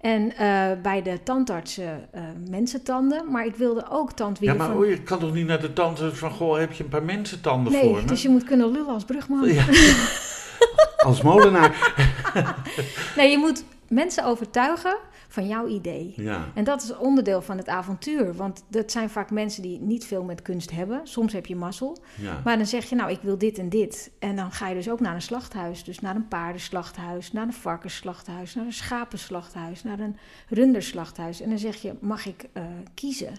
En 0.00 0.22
uh, 0.22 0.66
bij 0.82 1.02
de 1.02 1.22
tandartsen 1.22 2.08
uh, 2.14 2.22
mensentanden. 2.48 3.30
Maar 3.30 3.46
ik 3.46 3.54
wilde 3.54 3.84
ook 3.90 4.12
tandwielen. 4.12 4.56
Ja, 4.56 4.66
maar 4.66 4.76
van... 4.76 4.88
je 4.88 5.02
kan 5.02 5.18
toch 5.18 5.32
niet 5.32 5.46
naar 5.46 5.60
de 5.60 5.72
tandarts 5.72 6.18
van... 6.18 6.30
Goh, 6.30 6.58
heb 6.58 6.72
je 6.72 6.84
een 6.84 6.88
paar 6.88 7.02
mensentanden 7.02 7.72
nee, 7.72 7.82
voor 7.82 7.96
me? 7.96 8.04
dus 8.04 8.22
je 8.22 8.28
moet 8.28 8.44
kunnen 8.44 8.70
lullen 8.70 8.94
als 8.94 9.04
brugman. 9.04 9.52
Ja. 9.52 9.64
als 11.08 11.22
molenaar. 11.22 11.94
nee, 13.16 13.30
je 13.30 13.38
moet 13.38 13.64
mensen 13.90 14.24
overtuigen 14.24 14.96
van 15.28 15.48
jouw 15.48 15.66
idee. 15.66 16.12
Ja. 16.16 16.48
En 16.54 16.64
dat 16.64 16.82
is 16.82 16.96
onderdeel 16.96 17.42
van 17.42 17.56
het 17.56 17.68
avontuur. 17.68 18.34
Want 18.34 18.64
dat 18.68 18.90
zijn 18.90 19.10
vaak 19.10 19.30
mensen 19.30 19.62
die 19.62 19.80
niet 19.80 20.04
veel 20.04 20.22
met 20.22 20.42
kunst 20.42 20.70
hebben. 20.70 21.00
Soms 21.04 21.32
heb 21.32 21.46
je 21.46 21.56
mazzel. 21.56 21.98
Ja. 22.16 22.40
Maar 22.44 22.56
dan 22.56 22.66
zeg 22.66 22.84
je, 22.84 22.94
nou, 22.94 23.10
ik 23.10 23.18
wil 23.22 23.38
dit 23.38 23.58
en 23.58 23.68
dit. 23.68 24.10
En 24.18 24.36
dan 24.36 24.52
ga 24.52 24.68
je 24.68 24.74
dus 24.74 24.90
ook 24.90 25.00
naar 25.00 25.14
een 25.14 25.22
slachthuis. 25.22 25.84
Dus 25.84 26.00
naar 26.00 26.16
een 26.16 26.28
paardenslachthuis, 26.28 27.32
naar 27.32 27.46
een 27.46 27.52
varkensslachthuis, 27.52 28.54
naar 28.54 28.64
een 28.64 28.72
schapenslachthuis, 28.72 29.82
naar 29.82 30.00
een 30.00 30.16
runderslachthuis. 30.48 31.40
En 31.40 31.48
dan 31.48 31.58
zeg 31.58 31.76
je, 31.76 31.94
mag 32.00 32.26
ik 32.26 32.48
uh, 32.54 32.62
kiezen? 32.94 33.34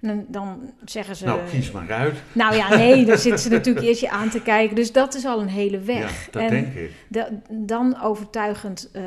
En 0.00 0.26
dan, 0.28 0.72
zeggen 0.84 1.16
ze... 1.16 1.24
Nou, 1.24 1.40
kies 1.50 1.70
maar 1.70 1.92
uit. 1.92 2.22
Nou 2.32 2.54
ja, 2.54 2.76
nee, 2.76 3.04
dan 3.04 3.18
zitten 3.18 3.40
ze 3.40 3.48
natuurlijk 3.58 3.86
eerst 3.86 4.00
je 4.00 4.10
aan 4.10 4.30
te 4.30 4.42
kijken. 4.42 4.76
Dus 4.76 4.92
dat 4.92 5.14
is 5.14 5.24
al 5.24 5.40
een 5.40 5.48
hele 5.48 5.78
weg. 5.78 6.24
Ja, 6.26 6.30
dat 6.30 6.42
en 6.42 6.50
denk 6.50 6.74
ik. 6.74 6.92
dan 7.48 8.00
overtuigend 8.00 8.90
uh, 8.92 9.02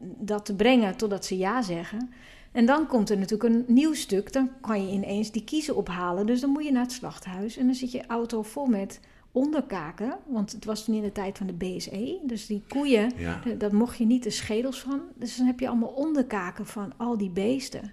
dat 0.00 0.44
te 0.44 0.54
brengen 0.54 0.96
totdat 0.96 1.24
ze 1.24 1.36
ja 1.36 1.62
zeggen. 1.62 2.10
En 2.52 2.66
dan 2.66 2.86
komt 2.86 3.10
er 3.10 3.18
natuurlijk 3.18 3.54
een 3.54 3.64
nieuw 3.66 3.94
stuk. 3.94 4.32
Dan 4.32 4.50
kan 4.60 4.86
je 4.86 4.92
ineens 4.92 5.30
die 5.30 5.44
kiezen 5.44 5.76
ophalen. 5.76 6.26
Dus 6.26 6.40
dan 6.40 6.50
moet 6.50 6.64
je 6.64 6.72
naar 6.72 6.82
het 6.82 6.92
slachthuis. 6.92 7.56
En 7.56 7.66
dan 7.66 7.74
zit 7.74 7.92
je 7.92 8.06
auto 8.06 8.42
vol 8.42 8.66
met 8.66 9.00
onderkaken. 9.32 10.16
Want 10.26 10.52
het 10.52 10.64
was 10.64 10.84
toen 10.84 10.94
in 10.94 11.02
de 11.02 11.12
tijd 11.12 11.38
van 11.38 11.46
de 11.46 11.52
BSE. 11.52 12.18
Dus 12.22 12.46
die 12.46 12.62
koeien, 12.68 13.12
ja. 13.16 13.40
daar 13.58 13.74
mocht 13.74 13.98
je 13.98 14.04
niet 14.04 14.22
de 14.22 14.30
schedels 14.30 14.80
van. 14.80 15.00
Dus 15.14 15.36
dan 15.36 15.46
heb 15.46 15.60
je 15.60 15.68
allemaal 15.68 15.88
onderkaken 15.88 16.66
van 16.66 16.92
al 16.96 17.18
die 17.18 17.30
beesten. 17.30 17.92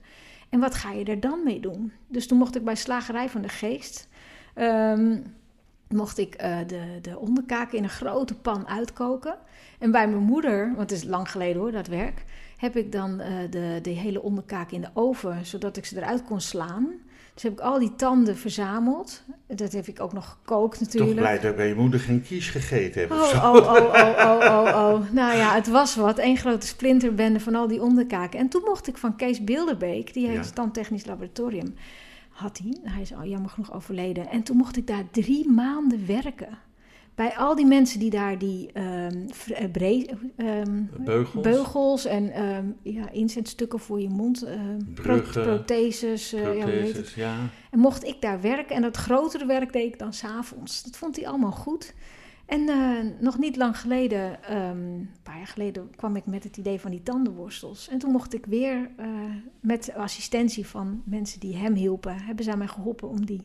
En 0.56 0.62
wat 0.62 0.76
ga 0.76 0.91
je 0.91 1.06
er 1.06 1.20
dan 1.20 1.44
mee 1.44 1.60
doen? 1.60 1.91
Dus 2.08 2.28
toen 2.28 2.38
mocht 2.38 2.56
ik 2.56 2.63
bij 2.63 2.76
Slagerij 2.76 3.30
van 3.30 3.41
de 3.41 3.50
Geest. 3.50 4.08
Um, 4.56 5.24
mocht 5.89 6.18
ik 6.18 6.41
uh, 6.44 6.58
de, 6.68 7.00
de 7.02 7.68
in 7.72 7.84
een 7.84 7.89
grote 7.89 8.36
pan 8.36 8.68
uitkoken. 8.68 9.38
En 9.80 9.91
bij 9.91 10.08
mijn 10.08 10.24
moeder, 10.24 10.68
want 10.76 10.89
het 10.89 10.91
is 10.91 11.04
lang 11.04 11.32
geleden 11.32 11.62
hoor, 11.62 11.72
dat 11.72 11.88
werk, 11.88 12.24
heb 12.58 12.76
ik 12.76 12.91
dan 12.91 13.22
uh, 13.22 13.28
de, 13.50 13.80
de 13.82 13.89
hele 13.89 14.22
onderkaken 14.22 14.76
in 14.76 14.82
de 14.82 14.89
oven, 14.94 15.46
zodat 15.46 15.78
ik 15.78 15.86
ze 15.86 15.98
eruit 15.98 16.24
kon 16.24 16.41
slaan. 16.41 16.94
Dus 17.36 17.43
heb 17.43 17.54
ik 17.54 17.60
al 17.60 17.80
die 17.80 17.95
tanden 17.95 18.38
verzameld. 18.38 19.24
Dat 19.48 19.71
heb 19.71 19.88
ik 19.88 20.00
ook 20.00 20.13
nog 20.13 20.30
gekookt 20.30 20.80
natuurlijk. 20.80 21.12
Toch 21.12 21.19
blij 21.19 21.39
dat 21.39 21.52
ik 21.52 21.56
bij 21.56 21.67
je 21.67 21.76
moeder 21.76 22.00
geen 22.00 22.21
kies 22.21 22.50
gegeten 22.50 23.02
heb 23.02 23.12
oh, 23.12 23.21
of 23.21 23.28
zo. 23.28 23.38
Oh, 23.38 23.56
oh, 23.56 23.76
oh, 23.76 24.15
oh, 24.19 24.39
oh, 24.41 24.93
oh. 24.93 25.12
Nou 25.12 25.38
ja, 25.38 25.54
het 25.54 25.67
was 25.67 25.95
wat. 25.95 26.19
Eén 26.19 26.38
grote 26.38 26.67
splinterbende 26.67 27.39
van 27.39 27.56
al 27.56 27.67
die 27.67 27.82
onderkaken. 27.82 28.39
En 28.39 28.48
toen 28.48 28.62
mocht 28.65 28.88
ik 28.88 28.98
van 28.98 29.15
Kees 29.15 29.43
Bilderbeek, 29.43 30.13
die 30.13 30.28
heeft 30.28 30.45
het 30.45 30.56
tandtechnisch 30.56 31.06
laboratorium, 31.06 31.76
had 32.30 32.58
hij. 32.63 32.78
Hij 32.84 33.02
is 33.02 33.13
al 33.13 33.26
jammer 33.26 33.50
genoeg 33.50 33.74
overleden. 33.74 34.30
En 34.30 34.43
toen 34.43 34.58
mocht 34.58 34.78
ik 34.78 34.88
daar 34.88 35.04
drie 35.12 35.50
maanden 35.52 36.08
werken 36.08 36.58
bij 37.15 37.36
al 37.38 37.56
die 37.56 37.65
mensen 37.65 37.99
die 37.99 38.10
daar 38.10 38.38
die 38.38 38.69
um, 38.73 39.28
um, 40.38 40.89
beugels. 40.97 41.43
beugels. 41.43 42.06
en 42.06 42.43
um, 42.43 42.75
ja, 42.82 43.10
inzetstukken 43.10 43.80
voor 43.80 44.01
je 44.01 44.10
mond, 44.10 44.47
Bruggen, 44.93 45.41
protheses. 45.43 46.34
Uh, 46.34 46.41
protheses 46.41 47.13
ja, 47.13 47.34
ja. 47.34 47.38
En 47.71 47.80
mocht 47.80 48.04
ik 48.04 48.21
daar 48.21 48.41
werken 48.41 48.75
en 48.75 48.82
dat 48.82 48.97
grotere 48.97 49.45
werk 49.45 49.73
deed 49.73 49.93
ik 49.93 49.99
dan 49.99 50.13
s'avonds. 50.13 50.84
Dat 50.84 50.97
vond 50.97 51.15
hij 51.15 51.28
allemaal 51.28 51.51
goed. 51.51 51.93
En 52.45 52.62
uh, 52.62 52.99
nog 53.19 53.38
niet 53.38 53.56
lang 53.56 53.80
geleden, 53.80 54.51
een 54.54 55.10
paar 55.23 55.38
jaar 55.38 55.47
geleden, 55.47 55.89
kwam 55.95 56.15
ik 56.15 56.25
met 56.25 56.43
het 56.43 56.58
idee 56.58 56.80
van 56.80 56.91
die 56.91 57.04
tandenworstels. 57.04 57.89
En 57.89 57.97
toen 57.97 58.12
mocht 58.12 58.34
ik 58.34 58.45
weer 58.45 58.89
met 59.60 59.93
assistentie 59.93 60.67
van 60.67 61.01
mensen 61.06 61.39
die 61.39 61.56
hem 61.56 61.73
hielpen, 61.73 62.21
hebben 62.21 62.45
zij 62.45 62.58
mij 62.58 62.67
geholpen 62.67 63.10
om 63.10 63.25
die 63.25 63.43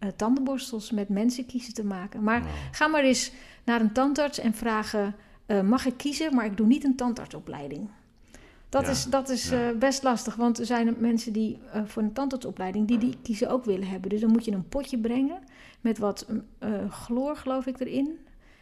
uh, 0.00 0.08
tandenborstels 0.16 0.90
met 0.90 1.08
mensen 1.08 1.46
kiezen 1.46 1.74
te 1.74 1.84
maken. 1.84 2.22
Maar 2.22 2.40
Wow. 2.40 2.50
ga 2.72 2.86
maar 2.86 3.02
eens 3.02 3.32
naar 3.64 3.80
een 3.80 3.92
tandarts 3.92 4.38
en 4.38 4.54
vragen: 4.54 5.14
uh, 5.46 5.60
mag 5.60 5.86
ik 5.86 5.96
kiezen, 5.96 6.34
maar 6.34 6.44
ik 6.44 6.56
doe 6.56 6.66
niet 6.66 6.84
een 6.84 6.96
tandartsopleiding. 6.96 7.88
Dat 8.68 8.84
Ja, 8.84 8.90
is, 8.90 9.04
dat 9.04 9.28
is 9.28 9.48
ja. 9.48 9.68
eh, 9.70 9.76
best 9.76 10.02
lastig, 10.02 10.34
want 10.36 10.58
er 10.58 10.66
zijn 10.66 10.94
mensen 10.98 11.32
die 11.32 11.58
eh, 11.72 11.82
voor 11.86 12.02
een 12.02 12.12
tandartsopleiding 12.12 12.86
die 12.88 12.98
die 12.98 13.16
kiezen 13.22 13.50
ook 13.50 13.64
willen 13.64 13.88
hebben. 13.88 14.10
Dus 14.10 14.20
dan 14.20 14.30
moet 14.30 14.44
je 14.44 14.52
een 14.52 14.68
potje 14.68 14.98
brengen 14.98 15.38
met 15.80 15.98
wat 15.98 16.26
eh, 16.58 16.70
chloor, 16.90 17.36
geloof 17.36 17.66
ik, 17.66 17.80
erin. 17.80 18.18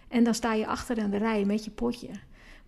En 0.09 0.25
dan 0.25 0.35
sta 0.35 0.53
je 0.55 0.67
achter 0.67 1.03
aan 1.03 1.11
de 1.11 1.17
rij 1.17 1.45
met 1.45 1.65
je 1.65 1.71
potje. 1.71 2.09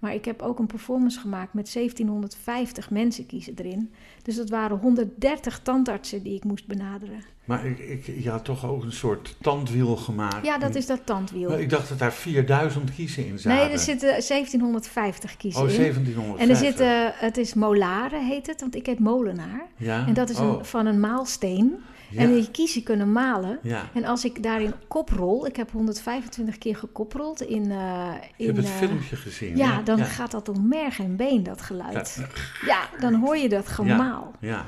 Maar 0.01 0.15
ik 0.15 0.25
heb 0.25 0.43
ook 0.43 0.59
een 0.59 0.67
performance 0.67 1.21
gemaakt 1.21 1.55
met 1.55 1.73
1750 1.73 2.91
mensen 2.91 3.27
kiezen 3.27 3.53
erin. 3.57 3.93
Dus 4.23 4.37
dat 4.37 4.51
waren 4.51 4.79
130 4.79 5.61
tandartsen 5.63 6.23
die 6.23 6.35
ik 6.35 6.45
moest 6.45 6.67
benaderen. 6.67 7.25
Maar 7.45 7.67
ik, 7.67 7.79
ik, 7.79 8.23
je 8.23 8.31
had 8.31 8.45
toch 8.45 8.67
ook 8.67 8.83
een 8.83 8.93
soort 8.93 9.37
tandwiel 9.41 9.97
gemaakt? 9.97 10.47
Ja, 10.47 10.59
dat 10.59 10.75
is 10.75 10.87
dat 10.87 11.01
tandwiel. 11.05 11.49
Maar 11.49 11.61
ik 11.61 11.71
dacht 11.71 11.89
dat 11.89 11.99
daar 11.99 12.13
4000 12.13 12.95
kiezen 12.95 13.27
in 13.27 13.39
zaten. 13.39 13.59
Nee, 13.59 13.73
er 13.73 13.79
zitten 13.79 14.09
1750 14.09 15.37
kiezen 15.37 15.63
Oh, 15.63 15.71
in. 15.71 15.77
1750. 15.77 16.45
En 16.45 16.51
er 16.51 16.57
zitten, 16.57 17.13
het 17.27 17.37
is 17.37 17.55
molaren 17.55 18.27
heet 18.27 18.47
het, 18.47 18.61
want 18.61 18.75
ik 18.75 18.87
heet 18.87 18.99
molenaar. 18.99 19.67
Ja? 19.77 20.07
En 20.07 20.15
dat 20.15 20.31
is 20.31 20.39
oh, 20.39 20.59
een, 20.59 20.65
van 20.65 20.87
een 20.87 21.01
maalsteen. 21.01 21.79
Ja. 22.11 22.21
En 22.21 22.33
die 22.33 22.51
kiezen 22.51 22.83
kunnen 22.83 23.13
malen. 23.13 23.59
ja. 23.63 23.89
En 23.95 24.05
als 24.05 24.25
ik 24.25 24.43
daarin 24.43 24.73
koprol, 24.89 25.47
ik 25.47 25.57
heb 25.57 25.71
125 25.71 26.59
keer 26.59 26.77
gekoprold 26.77 27.41
in... 27.43 27.63
Ik 27.63 28.37
in 28.37 28.47
heb 28.47 28.57
het 28.57 28.65
eh, 28.65 28.71
filmpje 28.71 29.17
gezien. 29.17 29.57
Ja, 29.57 29.83
dan 29.83 29.99
ja. 29.99 30.05
gaat 30.05 30.31
dat 30.31 30.47
door 30.47 30.61
merg 30.61 30.99
en 30.99 31.17
been, 31.17 31.43
dat 31.43 31.61
geluid. 31.61 32.27
Ja. 32.67 32.89
Dan 33.01 33.15
hoor 33.15 33.37
je 33.37 33.49
dat 33.49 33.69
gemaal. 33.69 34.33
Ja. 34.41 34.65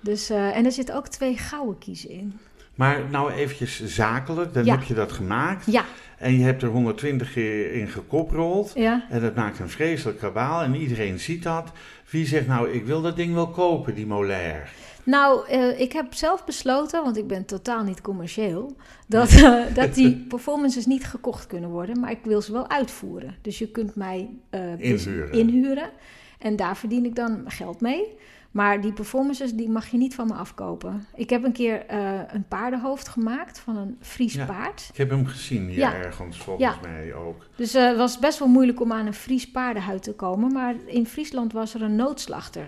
Dus, 0.00 0.30
eh, 0.30 0.56
en 0.56 0.64
er 0.64 0.72
zitten 0.72 0.94
ook 0.94 1.08
twee 1.08 1.36
gouden 1.36 1.78
kiezen 1.78 2.10
in. 2.10 2.38
Maar 2.74 3.00
nou 3.10 3.32
eventjes 3.32 3.84
zakelijk, 3.84 4.54
dan 4.54 4.68
heb 4.68 4.82
je 4.82 4.94
dat 4.94 5.12
gemaakt. 5.12 5.66
Ja, 5.66 5.84
En 6.18 6.38
je 6.38 6.44
hebt 6.44 6.62
er 6.62 6.68
120 6.68 7.32
keer 7.32 7.72
in 7.72 7.88
gekoprold. 7.88 8.72
ja. 8.74 9.06
En 9.10 9.20
dat 9.20 9.34
maakt 9.34 9.58
een 9.58 9.68
vreselijk 9.68 10.18
kabaal 10.18 10.62
en 10.62 10.74
iedereen 10.74 11.18
ziet 11.20 11.42
dat. 11.42 11.72
Wie 12.10 12.26
zegt 12.26 12.46
nou, 12.46 12.70
ik 12.70 12.86
wil 12.86 13.02
dat 13.02 13.16
ding 13.16 13.34
wel 13.34 13.48
kopen, 13.48 13.94
die 13.94 14.06
molair? 14.06 14.68
Nou, 15.06 15.48
eh, 15.48 15.80
ik 15.80 15.92
heb 15.92 16.14
zelf 16.14 16.44
besloten, 16.44 17.02
want 17.02 17.16
ik 17.16 17.26
ben 17.26 17.44
totaal 17.44 17.82
niet 17.82 18.00
commercieel, 18.00 18.76
dat, 19.06 19.30
eh, 19.30 19.60
dat 19.74 19.94
die 19.94 20.16
performances 20.28 20.86
niet 20.86 21.04
gekocht 21.04 21.46
kunnen 21.46 21.70
worden, 21.70 22.00
maar 22.00 22.10
ik 22.10 22.20
wil 22.24 22.40
ze 22.42 22.52
wel 22.52 22.68
uitvoeren. 22.70 23.34
Dus 23.42 23.58
je 23.58 23.68
kunt 23.70 23.94
mij 23.94 24.30
eh, 24.50 24.78
Inhuren. 24.80 25.32
inhuren 25.32 25.90
en 26.38 26.56
daar 26.56 26.76
verdien 26.76 27.04
ik 27.04 27.14
dan 27.14 27.42
geld 27.46 27.80
mee. 27.80 28.04
Maar 28.50 28.80
die 28.80 28.92
performances 28.92 29.52
die 29.54 29.68
mag 29.68 29.86
je 29.88 29.96
niet 29.96 30.14
van 30.14 30.26
me 30.26 30.34
afkopen. 30.34 31.06
Ik 31.14 31.30
heb 31.30 31.44
een 31.44 31.52
keer 31.52 31.84
een 32.32 32.44
paardenhoofd 32.48 33.08
gemaakt 33.08 33.58
van 33.58 33.76
een 33.76 33.96
Fries 34.00 34.34
Ja. 34.34 34.44
paard. 34.46 34.88
Ik 34.92 34.96
heb 34.96 35.10
hem 35.10 35.26
gezien 35.26 35.68
hier 35.68 35.78
Ja. 35.78 35.94
ergens, 35.94 36.36
volgens 36.36 36.66
Ja. 36.82 36.88
mij 36.90 37.14
ook. 37.14 37.46
Dus 37.56 37.72
het 37.72 37.96
was 37.96 38.18
best 38.18 38.38
wel 38.38 38.48
moeilijk 38.48 38.80
om 38.80 38.92
aan 38.92 39.06
een 39.06 39.14
Fries 39.14 39.50
paardenhuid 39.50 40.02
te 40.02 40.12
komen. 40.14 40.52
Maar 40.52 40.74
in 40.86 41.06
Friesland 41.06 41.52
was 41.52 41.74
er 41.74 41.82
een 41.82 41.96
noodslachter. 41.96 42.66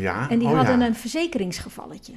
Ja, 0.00 0.30
En 0.30 0.38
die 0.38 0.48
oh, 0.48 0.54
hadden 0.54 0.78
ja. 0.78 0.86
een 0.86 0.94
verzekeringsgevalletje. 0.94 2.12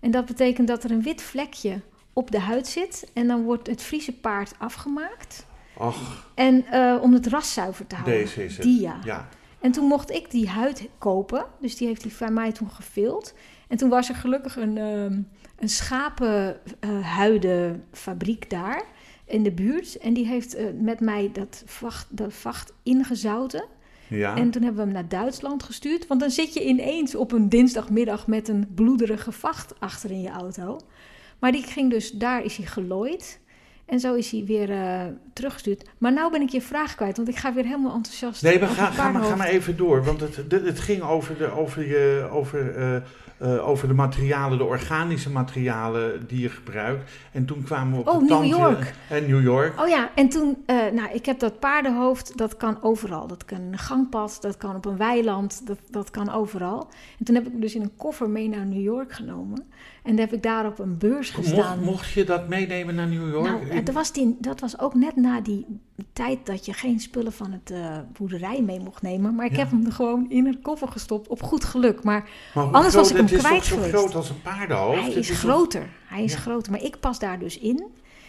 En 0.00 0.10
dat 0.10 0.24
betekent 0.24 0.68
dat 0.68 0.84
er 0.84 0.90
een 0.90 1.02
wit 1.02 1.22
vlekje 1.22 1.80
op 2.12 2.30
de 2.30 2.38
huid 2.38 2.66
zit. 2.66 3.10
En 3.12 3.26
dan 3.26 3.42
wordt 3.42 3.66
het 3.66 3.82
Friese 3.82 4.12
paard 4.12 4.54
afgemaakt. 4.58 5.46
Ach, 5.76 6.30
En 6.34 6.66
eh, 6.66 6.98
om 7.02 7.12
het 7.12 7.26
ras 7.26 7.52
zuiver 7.52 7.86
te 7.86 7.94
houden. 7.94 8.18
deze 8.18 8.44
is 8.44 8.56
het. 8.56 8.66
Die 8.66 8.80
ja. 8.80 9.28
En 9.60 9.72
toen 9.72 9.86
mocht 9.86 10.10
ik 10.10 10.30
die 10.30 10.48
huid 10.48 10.88
kopen. 10.98 11.44
Dus 11.60 11.76
die 11.76 11.86
heeft 11.86 12.02
hij 12.02 12.10
van 12.10 12.32
mij 12.32 12.52
toen 12.52 12.70
gevild. 12.70 13.34
En 13.68 13.76
toen 13.76 13.88
was 13.88 14.08
er 14.08 14.14
gelukkig 14.14 14.56
een, 14.56 14.78
ehm 14.78 15.20
een 15.58 15.68
schapenhuidenfabriek 15.68 18.50
daar 18.50 18.84
in 19.24 19.42
de 19.42 19.52
buurt. 19.52 19.98
En 19.98 20.14
die 20.14 20.26
heeft 20.26 20.54
eh, 20.54 20.66
met 20.80 21.00
mij 21.00 21.30
dat 21.32 21.62
vacht, 21.66 22.06
dat 22.10 22.34
vacht 22.34 22.72
ingezouten. 22.82 23.64
En 24.22 24.50
toen 24.50 24.62
hebben 24.62 24.80
we 24.80 24.92
hem 24.92 24.92
naar 24.92 25.08
Duitsland 25.08 25.62
gestuurd. 25.62 26.06
Want 26.06 26.20
dan 26.20 26.30
zit 26.30 26.54
je 26.54 26.64
ineens 26.64 27.14
op 27.14 27.32
een 27.32 27.48
dinsdagmiddag 27.48 28.26
met 28.26 28.48
een 28.48 28.68
bloederige 28.74 29.32
vacht 29.32 29.80
achter 29.80 30.10
in 30.10 30.20
je 30.20 30.30
auto. 30.30 30.80
Maar 31.38 31.52
die 31.52 31.62
ging 31.62 31.90
dus, 31.90 32.10
daar 32.10 32.44
is 32.44 32.56
hij 32.56 32.66
gelooid. 32.66 33.40
En 33.86 34.00
zo 34.00 34.14
is 34.14 34.30
hij 34.30 34.44
weer 34.46 34.70
eh, 34.70 35.00
teruggestuurd. 35.32 35.88
Maar 35.98 36.12
nou 36.12 36.30
ben 36.30 36.40
ik 36.40 36.48
je 36.48 36.60
vraag 36.60 36.94
kwijt, 36.94 37.16
want 37.16 37.28
ik 37.28 37.36
ga 37.36 37.54
weer 37.54 37.64
helemaal 37.64 37.94
enthousiast. 37.94 38.42
Nee, 38.42 38.58
maar 38.58 38.68
ga, 38.68 38.74
ga, 38.74 38.82
maar, 38.82 38.92
ga 38.92 39.02
paardenhoofd. 39.02 39.36
maar 39.36 39.48
even 39.48 39.76
door. 39.76 40.04
Want 40.04 40.20
het, 40.20 40.36
het 40.50 40.80
ging 40.80 41.02
over 41.02 41.38
de, 41.38 41.50
over, 41.50 41.88
je, 41.88 42.28
over, 42.30 42.76
eh, 42.76 42.96
eh, 43.38 43.68
over 43.68 43.88
de 43.88 43.94
materialen, 43.94 44.58
de 44.58 44.64
organische 44.64 45.30
materialen 45.30 46.26
die 46.26 46.40
je 46.40 46.48
gebruikt. 46.48 47.10
En 47.32 47.44
toen 47.44 47.62
kwamen 47.62 47.92
we 47.92 48.00
op 48.00 48.08
Oh, 48.08 48.28
New 48.28 48.44
York. 48.44 48.94
En 49.08 49.26
New 49.26 49.42
York. 49.42 49.80
Oh 49.80 49.88
ja, 49.88 50.10
en 50.14 50.28
toen, 50.28 50.64
nou, 50.66 51.08
ik 51.12 51.26
heb 51.26 51.38
dat 51.38 51.58
paardenhoofd, 51.58 52.38
dat 52.38 52.56
kan 52.56 52.82
overal. 52.82 53.26
Dat 53.26 53.44
kan 53.44 53.58
in 53.58 53.72
een 53.72 53.78
gangpad, 53.78 54.38
dat 54.40 54.56
kan 54.56 54.76
op 54.76 54.84
een 54.84 54.96
weiland, 54.96 55.66
dat, 55.66 55.78
dat 55.90 56.10
kan 56.10 56.30
overal. 56.32 56.88
En 57.18 57.24
toen 57.24 57.34
heb 57.34 57.44
ik 57.44 57.52
hem 57.52 57.60
dus 57.60 57.74
in 57.74 57.82
een 57.82 57.96
koffer 57.96 58.30
mee 58.30 58.48
naar 58.48 58.66
New 58.66 58.82
York 58.82 59.12
genomen. 59.12 59.66
En 60.04 60.10
dan 60.10 60.18
heb 60.18 60.32
ik 60.32 60.42
daar 60.42 60.66
op 60.66 60.78
een 60.78 60.98
beurs 60.98 61.30
gestaan. 61.30 61.78
Mocht, 61.78 61.90
mocht 61.90 62.10
je 62.10 62.24
dat 62.24 62.48
meenemen 62.48 62.94
naar 62.94 63.06
New 63.06 63.30
York? 63.30 63.46
Nou, 63.46 63.73
Was, 63.92 64.12
die, 64.12 64.36
dat 64.38 64.60
was 64.60 64.78
ook 64.78 64.94
net 64.94 65.16
na 65.16 65.40
die 65.40 65.66
tijd 66.12 66.46
dat 66.46 66.66
je 66.66 66.72
geen 66.72 67.00
spullen 67.00 67.32
van 67.32 67.52
het 67.52 67.70
eh, 67.70 67.98
boerderij 68.12 68.62
mee 68.62 68.80
mocht 68.80 69.02
nemen. 69.02 69.34
Maar 69.34 69.46
ik 69.46 69.52
Ja. 69.52 69.58
heb 69.58 69.70
hem 69.70 69.86
er 69.86 69.92
gewoon 69.92 70.30
in 70.30 70.46
een 70.46 70.62
koffer 70.62 70.88
gestopt, 70.88 71.28
op 71.28 71.42
goed 71.42 71.64
geluk. 71.64 72.02
Maar 72.02 72.28
anders 72.54 72.94
was 72.94 73.10
ik 73.10 73.16
hem 73.16 73.26
het 73.26 73.36
kwijt 73.38 73.62
is 73.62 73.68
toch 73.68 73.68
zo 73.68 73.74
geweest. 73.84 73.94
groot 73.94 74.14
als 74.14 74.28
een 74.28 74.42
paardenhoofd? 74.42 75.00
hij 75.00 75.12
is 75.12 75.26
toch- 75.28 75.36
groter. 75.38 75.88
Hij 76.06 76.24
is 76.24 76.32
Ja. 76.32 76.38
groter. 76.38 76.72
Maar 76.72 76.82
ik 76.82 77.00
pas 77.00 77.18
daar 77.18 77.38
dus 77.38 77.58
in. 77.58 77.84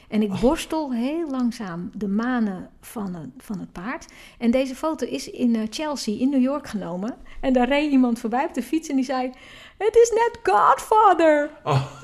En 0.10 0.22
ik 0.22 0.40
borstel 0.40 0.94
heel 0.94 1.30
langzaam 1.30 1.90
de 1.94 2.08
manen 2.08 2.70
van 2.82 3.14
het, 3.16 3.30
van 3.38 3.60
het 3.60 3.72
paard. 3.72 4.06
En 4.38 4.52
deze 4.52 4.76
foto 4.76 5.06
is 5.08 5.30
in 5.30 5.56
eh, 5.56 5.62
Chelsea, 5.70 6.20
in 6.20 6.30
New 6.30 6.42
York 6.42 6.68
genomen. 6.68 7.16
En 7.42 7.54
daar 7.54 7.68
reed 7.68 7.92
iemand 7.92 8.20
voorbij 8.20 8.46
op 8.46 8.54
de 8.54 8.64
fiets 8.64 8.90
en 8.90 8.96
die 8.96 9.06
zei... 9.06 9.32
Het 9.78 9.96
is 9.96 10.10
net 10.10 10.40
Godfather. 10.54 11.50
Oh, 11.64 11.86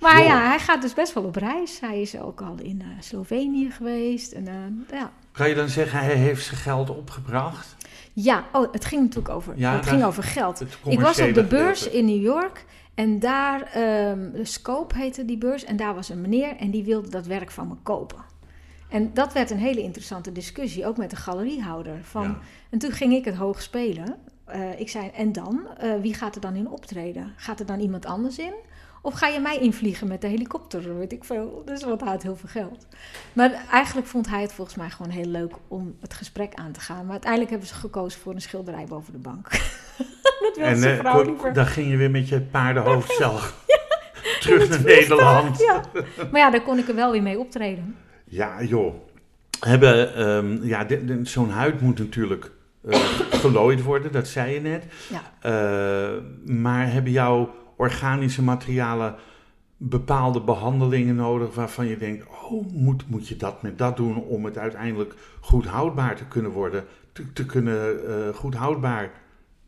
Maar 0.00 0.18
Joh. 0.18 0.26
ja, 0.26 0.48
hij 0.48 0.58
gaat 0.58 0.82
dus 0.82 0.94
best 0.94 1.12
wel 1.12 1.24
op 1.24 1.36
reis. 1.36 1.80
Hij 1.80 2.00
is 2.00 2.18
ook 2.18 2.40
al 2.40 2.54
in 2.62 2.80
eh, 2.80 2.86
Slovenië 3.00 3.70
geweest. 3.70 4.32
En, 4.32 4.46
eh, 4.48 4.98
ja. 4.98 5.10
kan 5.32 5.48
je 5.48 5.54
dan 5.54 5.68
zeggen, 5.68 5.98
hij 5.98 6.14
heeft 6.14 6.44
zijn 6.44 6.60
geld 6.60 6.90
opgebracht? 6.90 7.76
ja, 8.12 8.44
oh, 8.52 8.72
het 8.72 8.84
ging 8.84 9.00
natuurlijk 9.02 9.34
over, 9.34 9.52
Ja, 9.56 9.76
het 9.76 9.86
ging 9.86 10.04
over 10.04 10.22
geld. 10.22 10.60
Ik 10.84 11.00
was 11.00 11.20
op 11.20 11.34
de 11.34 11.44
beurs 11.44 11.82
gedeelte. 11.82 11.98
in 11.98 12.04
New 12.04 12.22
York. 12.22 12.64
En 12.94 13.18
daar, 13.18 13.62
ehm, 13.62 14.30
de 14.32 14.44
Scope 14.44 14.96
heette 14.98 15.24
die 15.24 15.38
beurs. 15.38 15.64
En 15.64 15.76
daar 15.76 15.94
was 15.94 16.08
een 16.08 16.20
meneer 16.20 16.56
en 16.56 16.70
die 16.70 16.84
wilde 16.84 17.08
dat 17.08 17.26
werk 17.26 17.50
van 17.50 17.68
me 17.68 17.74
kopen. 17.82 18.18
En 18.88 19.10
dat 19.14 19.32
werd 19.32 19.50
een 19.50 19.58
hele 19.58 19.82
interessante 19.82 20.32
discussie, 20.32 20.86
ook 20.86 20.96
met 20.96 21.10
de 21.10 21.16
galeriehouder. 21.16 21.98
Van, 22.02 22.22
Ja. 22.22 22.38
En 22.70 22.78
toen 22.78 22.90
ging 22.92 23.12
ik 23.12 23.24
het 23.24 23.34
hoog 23.34 23.62
spelen. 23.62 24.16
Eh, 24.44 24.80
ik 24.80 24.88
zei, 24.88 25.10
en 25.14 25.32
dan? 25.32 25.66
Wie 26.00 26.14
gaat 26.14 26.34
er 26.34 26.40
dan 26.40 26.54
in 26.54 26.68
optreden? 26.68 27.32
Gaat 27.36 27.60
er 27.60 27.66
dan 27.66 27.80
iemand 27.80 28.06
anders 28.06 28.38
in? 28.38 28.52
Of 29.02 29.14
ga 29.14 29.26
je 29.26 29.40
mij 29.40 29.58
invliegen 29.58 30.08
met 30.08 30.20
de 30.20 30.26
helikopter? 30.26 30.98
Weet 30.98 31.12
ik 31.12 31.24
veel. 31.24 31.62
Dus 31.64 31.84
wat 31.84 32.00
had 32.00 32.22
heel 32.22 32.36
veel 32.36 32.48
geld. 32.48 32.86
Maar 33.32 33.64
eigenlijk 33.70 34.06
vond 34.06 34.28
hij 34.28 34.42
het 34.42 34.52
volgens 34.52 34.76
mij 34.76 34.90
gewoon 34.90 35.12
heel 35.12 35.24
leuk 35.26 35.52
om 35.68 35.96
het 36.00 36.14
gesprek 36.14 36.54
aan 36.54 36.72
te 36.72 36.80
gaan. 36.80 37.02
Maar 37.02 37.10
uiteindelijk 37.10 37.50
hebben 37.50 37.68
ze 37.68 37.74
gekozen 37.74 38.20
voor 38.20 38.34
een 38.34 38.40
schilderij 38.40 38.84
boven 38.88 39.12
de 39.12 39.18
bank. 39.18 39.50
dat 40.40 40.56
wilde 40.56 40.70
En 40.70 40.76
zijn 40.78 40.94
eh, 40.94 40.98
vrouw 41.00 41.22
liever. 41.22 41.52
dan 41.52 41.66
ging 41.66 41.90
je 41.90 41.96
weer 41.96 42.10
met 42.10 42.28
je 42.28 42.40
paardenhoofd 42.40 43.12
zelf 43.12 43.64
terug 44.40 44.68
naar 44.68 44.82
Nederland. 44.82 45.58
Ja. 45.58 45.80
Maar 46.30 46.40
ja, 46.40 46.50
daar 46.50 46.62
kon 46.62 46.78
ik 46.78 46.88
er 46.88 46.94
wel 46.94 47.12
weer 47.12 47.22
mee 47.22 47.38
optreden. 47.38 47.96
Ja, 48.24 48.62
joh. 48.62 48.94
Hebben, 49.60 50.14
ehm, 50.14 50.64
ja, 50.66 50.86
zo'n 51.22 51.50
huid 51.50 51.80
moet 51.80 51.98
natuurlijk 51.98 52.50
eh, 52.88 53.00
gelooid 53.42 53.82
worden, 53.82 54.12
dat 54.12 54.28
zei 54.28 54.52
je 54.54 54.60
net. 54.60 54.84
Ja. 55.08 55.22
Eh, 55.40 56.16
maar 56.46 56.92
hebben 56.92 57.12
jouw 57.12 57.54
organische 57.80 58.42
materialen 58.42 59.14
bepaalde 59.76 60.40
behandelingen 60.40 61.14
nodig 61.14 61.54
waarvan 61.54 61.86
je 61.86 61.96
denkt, 61.96 62.26
oh, 62.26 62.72
moet, 62.72 63.08
moet 63.08 63.28
je 63.28 63.36
dat 63.36 63.62
met 63.62 63.78
dat 63.78 63.96
doen 63.96 64.16
om 64.16 64.44
het 64.44 64.58
uiteindelijk 64.58 65.14
goed 65.40 65.66
houdbaar 65.66 66.16
te 66.16 66.24
kunnen 66.24 66.50
worden, 66.50 66.84
te, 67.12 67.32
te 67.32 67.46
kunnen, 67.46 68.06
eh, 68.08 68.34
goed 68.34 68.54
houdbaar 68.54 69.10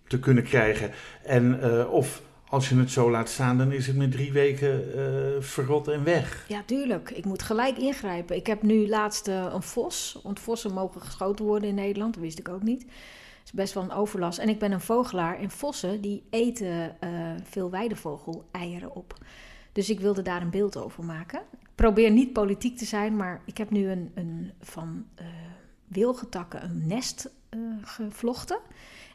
te 0.07 0.19
kunnen 0.19 0.45
krijgen. 0.45 0.91
En 1.25 1.63
eh, 1.63 1.93
of 1.93 2.23
als 2.49 2.69
je 2.69 2.77
het 2.77 2.91
zo 2.91 3.11
laat 3.11 3.29
staan, 3.29 3.59
dan 3.59 3.73
is 3.73 3.87
het 3.87 3.97
met 3.97 4.13
drie 4.13 4.33
weken 4.33 4.95
eh, 4.95 5.43
verrot 5.43 5.89
en 5.89 6.05
weg. 6.05 6.45
Ja, 6.49 6.63
tuurlijk. 6.67 7.11
Ik 7.11 7.25
moet 7.25 7.43
gelijk 7.43 7.79
ingrijpen. 7.79 8.37
Ik 8.37 8.47
heb 8.47 8.63
nu 8.63 8.89
laatst 8.89 9.27
een 9.27 9.63
vos. 9.63 10.21
Want 10.23 10.41
vossen 10.41 10.73
mogen 10.73 11.01
geschoten 11.01 11.45
worden 11.45 11.69
in 11.69 11.75
Nederland. 11.75 12.15
Dat 12.15 12.23
wist 12.23 12.39
ik 12.39 12.49
ook 12.49 12.63
niet. 12.63 12.87
Is 13.45 13.53
best 13.53 13.75
wel 13.75 13.83
een 13.83 13.93
overlast. 13.93 14.39
En 14.39 14.49
ik 14.49 14.59
ben 14.59 14.73
een 14.73 14.81
vogelaar. 14.81 15.39
En 15.39 15.51
vossen 15.51 16.01
die 16.01 16.23
eten 16.31 17.01
eh, 17.01 17.11
veel 17.43 17.71
weidevogel-eieren 17.71 18.95
op. 18.95 19.19
Dus 19.73 19.91
ik 19.91 20.01
wilde 20.01 20.23
daar 20.23 20.43
een 20.43 20.51
beeld 20.51 20.77
over 20.77 21.05
maken. 21.05 21.41
Ik 21.41 21.69
probeer 21.75 22.11
niet 22.11 22.33
politiek 22.33 22.77
te 22.77 22.85
zijn, 22.85 23.17
maar 23.17 23.43
ik 23.45 23.59
heb 23.59 23.71
nu 23.71 23.91
een, 23.91 24.11
een 24.15 24.53
van 24.61 25.07
eh 25.15 25.27
wilgetakken 25.93 26.65
een 26.65 26.87
nest 26.87 27.31
eh, 27.49 27.59
gevlochten. 27.83 28.59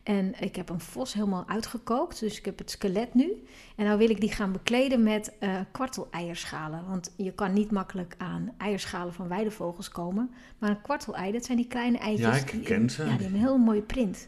En 0.08 0.34
ik 0.40 0.56
heb 0.56 0.70
een 0.70 0.80
vos 0.80 1.14
helemaal 1.14 1.48
uitgekookt, 1.48 2.20
dus 2.20 2.38
ik 2.38 2.46
heb 2.46 2.58
het 2.58 2.72
skelet 2.72 3.14
nu. 3.14 3.44
En 3.76 3.86
nou 3.86 3.98
wil 3.98 4.10
ik 4.10 4.20
die 4.20 4.32
gaan 4.32 4.52
bekleden 4.52 5.04
met 5.04 5.34
eh 5.40 5.60
kwartel-eierschalen. 5.72 6.86
Want 6.88 7.14
je 7.16 7.32
kan 7.34 7.54
niet 7.54 7.72
makkelijk 7.72 8.16
aan 8.18 8.54
eierschalen 8.58 9.14
van 9.14 9.28
weidevogels 9.28 9.90
komen. 9.90 10.32
Maar 10.58 10.70
een 10.70 10.82
kwartelei, 10.82 11.32
dat 11.32 11.46
zijn 11.46 11.58
die 11.58 11.68
kleine 11.68 11.98
eitjes. 11.98 12.28
Ja, 12.28 12.42
ik 12.42 12.52
die- 12.52 12.62
ken 12.62 12.90
ze. 12.90 13.02
Ja, 13.02 13.08
die 13.10 13.18
hebben 13.22 13.34
een 13.40 13.46
heel 13.46 13.58
mooie 13.58 13.82
print. 13.82 14.28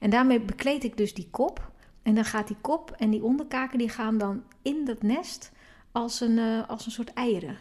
En 0.00 0.10
daarmee 0.10 0.40
bekleed 0.40 0.84
ik 0.84 0.96
dus 0.96 1.14
die 1.14 1.28
kop. 1.30 1.70
En 2.02 2.14
dan 2.14 2.24
gaat 2.24 2.46
die 2.46 2.56
kop 2.60 2.90
en 2.90 3.10
die 3.10 3.22
onderkaken 3.22 3.78
die 3.78 3.88
gaan 3.88 4.18
dan 4.18 4.42
in 4.62 4.84
dat 4.84 5.02
nest 5.02 5.52
als 5.92 6.20
een, 6.20 6.38
eh, 6.38 6.68
als 6.68 6.86
een 6.86 6.92
soort 6.92 7.12
eieren. 7.12 7.56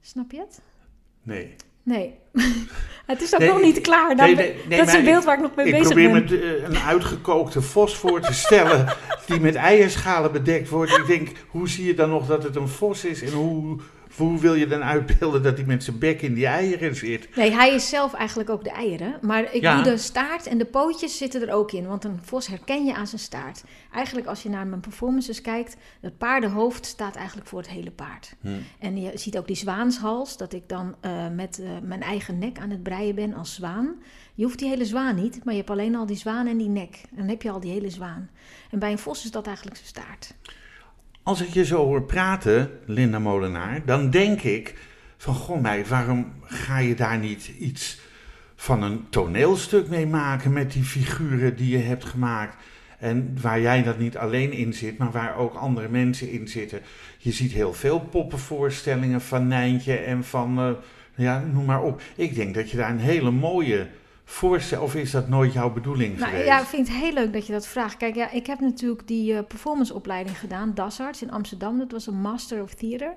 Snap 0.00 0.30
je 0.32 0.38
het? 0.38 0.60
Nee. 1.22 1.54
Nee. 1.88 2.14
het 3.06 3.22
is 3.22 3.34
ook 3.34 3.40
Nee, 3.40 3.48
nog 3.48 3.62
niet 3.62 3.80
klaar. 3.80 4.14
Nee, 4.14 4.34
nee, 4.34 4.78
dat 4.78 4.88
is 4.88 4.94
een 4.94 5.04
beeld 5.04 5.24
waar 5.24 5.34
ik 5.34 5.40
nog 5.42 5.54
mee 5.54 5.66
Ik 5.66 5.72
bezig 5.72 5.86
probeer 5.86 6.12
ben. 6.12 6.24
me 6.24 6.56
eh, 6.56 6.62
een 6.68 6.78
uitgekookte 6.78 7.62
vos 7.62 7.96
voor 7.96 8.20
te 8.20 8.32
stellen 8.34 8.86
die 9.26 9.40
met 9.40 9.54
eierschalen 9.54 10.32
bedekt 10.32 10.68
wordt. 10.68 10.96
Ik 10.96 11.06
denk, 11.06 11.28
hoe 11.48 11.68
zie 11.68 11.84
je 11.86 11.94
dan 11.94 12.08
nog 12.10 12.26
dat 12.26 12.42
het 12.42 12.56
een 12.56 12.68
vos 12.68 13.04
is 13.04 13.22
en 13.22 13.32
hoe, 13.32 13.78
hoe 14.18 14.38
wil 14.40 14.54
je 14.54 14.66
dan 14.66 14.82
uitbeelden 14.82 15.42
dat 15.42 15.56
hij 15.56 15.66
met 15.66 15.84
zijn 15.84 15.98
bek 15.98 16.22
in 16.22 16.34
die 16.34 16.46
eieren 16.46 16.96
zit? 16.96 17.36
Nee, 17.36 17.50
hij 17.50 17.74
is 17.74 17.88
zelf 17.88 18.14
eigenlijk 18.14 18.50
ook 18.50 18.64
de 18.64 18.70
eieren. 18.70 19.18
Maar 19.22 19.54
ik 19.54 19.62
Ja. 19.62 19.74
doe 19.82 19.92
de 19.92 19.98
staart 19.98 20.46
en 20.46 20.58
de 20.58 20.64
pootjes 20.64 21.16
zitten 21.18 21.48
er 21.48 21.54
ook 21.54 21.72
in. 21.72 21.86
Want 21.86 22.04
een 22.04 22.18
vos 22.22 22.46
herken 22.46 22.84
je 22.84 22.94
aan 22.94 23.06
zijn 23.06 23.20
staart. 23.20 23.64
Eigenlijk 23.92 24.26
als 24.26 24.42
je 24.42 24.48
naar 24.48 24.66
mijn 24.66 24.80
performances 24.80 25.40
kijkt, 25.40 25.76
het 26.00 26.18
paardenhoofd 26.18 26.86
staat 26.86 27.16
eigenlijk 27.16 27.48
voor 27.48 27.58
het 27.58 27.68
hele 27.68 27.90
paard. 27.90 28.34
Hm. 28.40 28.48
En 28.78 29.00
je 29.00 29.10
ziet 29.14 29.38
ook 29.38 29.46
die 29.46 29.56
zwaanshals, 29.56 30.36
dat 30.36 30.52
ik 30.52 30.68
dan 30.68 30.94
eh, 31.00 31.28
met 31.34 31.58
eh, 31.60 31.68
mijn 31.82 32.02
eigen 32.02 32.38
nek 32.38 32.58
aan 32.58 32.70
het 32.70 32.82
breien 32.82 33.14
ben 33.14 33.34
als 33.34 33.54
zwaan. 33.54 33.94
Je 34.34 34.44
hoeft 34.44 34.58
die 34.58 34.68
hele 34.68 34.84
zwaan 34.84 35.14
niet, 35.14 35.44
maar 35.44 35.54
je 35.54 35.58
hebt 35.60 35.70
alleen 35.72 35.94
al 35.96 36.06
die 36.06 36.16
zwaan 36.16 36.46
en 36.46 36.56
die 36.56 36.68
nek. 36.68 37.00
En 37.10 37.16
dan 37.16 37.28
heb 37.28 37.42
je 37.42 37.50
al 37.50 37.60
die 37.60 37.72
hele 37.72 37.90
zwaan. 37.90 38.30
En 38.70 38.78
bij 38.78 38.90
een 38.90 38.98
vos 38.98 39.24
is 39.24 39.30
dat 39.30 39.46
eigenlijk 39.46 39.76
zijn 39.76 39.88
staart. 39.88 40.34
Als 41.28 41.40
ik 41.40 41.48
je 41.48 41.64
zo 41.64 41.84
hoor 41.84 42.02
praten, 42.02 42.70
Linda 42.84 43.18
Molenaar, 43.18 43.82
dan 43.84 44.10
denk 44.10 44.42
ik 44.42 44.74
van, 45.16 45.34
goh 45.34 45.60
meid, 45.60 45.88
waarom 45.88 46.32
ga 46.42 46.78
je 46.78 46.94
daar 46.94 47.18
niet 47.18 47.50
iets 47.58 48.00
van 48.56 48.82
een 48.82 49.06
toneelstuk 49.10 49.88
mee 49.88 50.06
maken 50.06 50.52
met 50.52 50.72
die 50.72 50.82
figuren 50.82 51.56
die 51.56 51.70
je 51.70 51.84
hebt 51.84 52.04
gemaakt? 52.04 52.56
En 52.98 53.38
waar 53.40 53.60
jij 53.60 53.82
dat 53.82 53.98
niet 53.98 54.16
alleen 54.16 54.52
in 54.52 54.74
zit, 54.74 54.98
maar 54.98 55.10
waar 55.10 55.36
ook 55.36 55.54
andere 55.54 55.88
mensen 55.88 56.30
in 56.30 56.48
zitten. 56.48 56.80
Je 57.18 57.32
ziet 57.32 57.52
heel 57.52 57.74
veel 57.74 58.00
poppenvoorstellingen 58.00 59.20
van 59.20 59.48
Nijntje 59.48 59.96
en 59.96 60.24
van, 60.24 60.58
eh, 60.58 60.70
ja, 61.14 61.44
noem 61.52 61.64
maar 61.64 61.82
op. 61.82 62.02
Ik 62.16 62.34
denk 62.34 62.54
dat 62.54 62.70
je 62.70 62.76
daar 62.76 62.90
een 62.90 62.98
hele 62.98 63.30
mooie 63.30 63.86
of 64.80 64.94
is 64.94 65.10
dat 65.10 65.28
nooit 65.28 65.52
jouw 65.52 65.72
bedoeling 65.72 66.18
Nou, 66.18 66.30
geweest? 66.30 66.46
ja, 66.46 66.60
ik 66.60 66.66
vind 66.66 66.88
het 66.88 66.96
heel 66.96 67.12
leuk 67.12 67.32
dat 67.32 67.46
je 67.46 67.52
dat 67.52 67.66
vraagt. 67.66 67.96
Kijk, 67.96 68.14
ja, 68.14 68.30
ik 68.30 68.46
heb 68.46 68.60
natuurlijk 68.60 69.06
die 69.08 69.34
eh, 69.34 69.44
performanceopleiding 69.48 70.38
gedaan, 70.38 70.74
DASARTS 70.74 71.22
in 71.22 71.30
Amsterdam. 71.30 71.78
Dat 71.78 71.92
was 71.92 72.06
een 72.06 72.20
Master 72.20 72.62
of 72.62 72.74
Theater. 72.74 73.14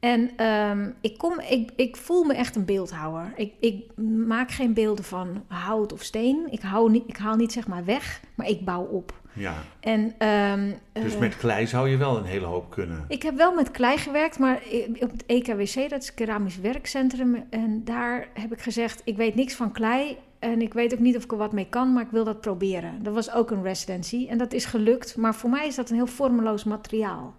En 0.00 0.30
ehm, 0.36 0.90
ik, 1.00 1.18
kom, 1.18 1.40
ik, 1.40 1.70
ik 1.76 1.96
voel 1.96 2.24
me 2.24 2.34
echt 2.34 2.56
een 2.56 2.64
beeldhouwer. 2.64 3.32
Ik, 3.36 3.52
ik 3.60 3.96
maak 4.26 4.50
geen 4.50 4.74
beelden 4.74 5.04
van 5.04 5.44
hout 5.48 5.92
of 5.92 6.02
steen. 6.02 6.46
Ik, 6.50 6.60
hou 6.60 6.90
niet, 6.90 7.04
ik 7.06 7.16
haal 7.16 7.36
niet 7.36 7.52
zeg 7.52 7.66
maar 7.66 7.84
weg, 7.84 8.20
maar 8.34 8.48
ik 8.48 8.64
bouw 8.64 8.82
op. 8.82 9.18
Ja, 9.32 9.54
En, 9.80 10.14
ehm, 10.18 10.72
dus 10.92 11.14
eh, 11.14 11.20
met 11.20 11.36
klei 11.36 11.66
zou 11.66 11.88
je 11.88 11.96
wel 11.96 12.16
een 12.16 12.24
hele 12.24 12.46
hoop 12.46 12.70
kunnen. 12.70 13.04
ik 13.08 13.22
heb 13.22 13.36
wel 13.36 13.54
met 13.54 13.70
klei 13.70 13.98
gewerkt, 13.98 14.38
maar 14.38 14.62
op 15.00 15.10
het 15.10 15.24
EKWC, 15.26 15.90
dat 15.90 16.00
is 16.00 16.06
het 16.06 16.14
Keramisch 16.14 16.58
Werkcentrum. 16.58 17.44
En 17.50 17.84
daar 17.84 18.28
heb 18.34 18.52
ik 18.52 18.60
gezegd, 18.60 19.02
ik 19.04 19.16
weet 19.16 19.34
niks 19.34 19.54
van 19.54 19.72
klei. 19.72 20.16
En 20.40 20.62
ik 20.62 20.74
weet 20.74 20.92
ook 20.92 20.98
niet 20.98 21.16
of 21.16 21.24
ik 21.24 21.32
er 21.32 21.38
wat 21.38 21.52
mee 21.52 21.66
kan, 21.68 21.92
maar 21.92 22.02
ik 22.02 22.10
wil 22.10 22.24
dat 22.24 22.40
proberen. 22.40 23.02
Dat 23.02 23.14
was 23.14 23.32
ook 23.32 23.50
een 23.50 23.62
residency 23.62 24.26
en 24.28 24.38
dat 24.38 24.52
is 24.52 24.64
gelukt. 24.64 25.16
Maar 25.16 25.34
voor 25.34 25.50
mij 25.50 25.66
is 25.66 25.74
dat 25.74 25.90
een 25.90 25.96
heel 25.96 26.06
vormeloos 26.06 26.64
materiaal. 26.64 27.34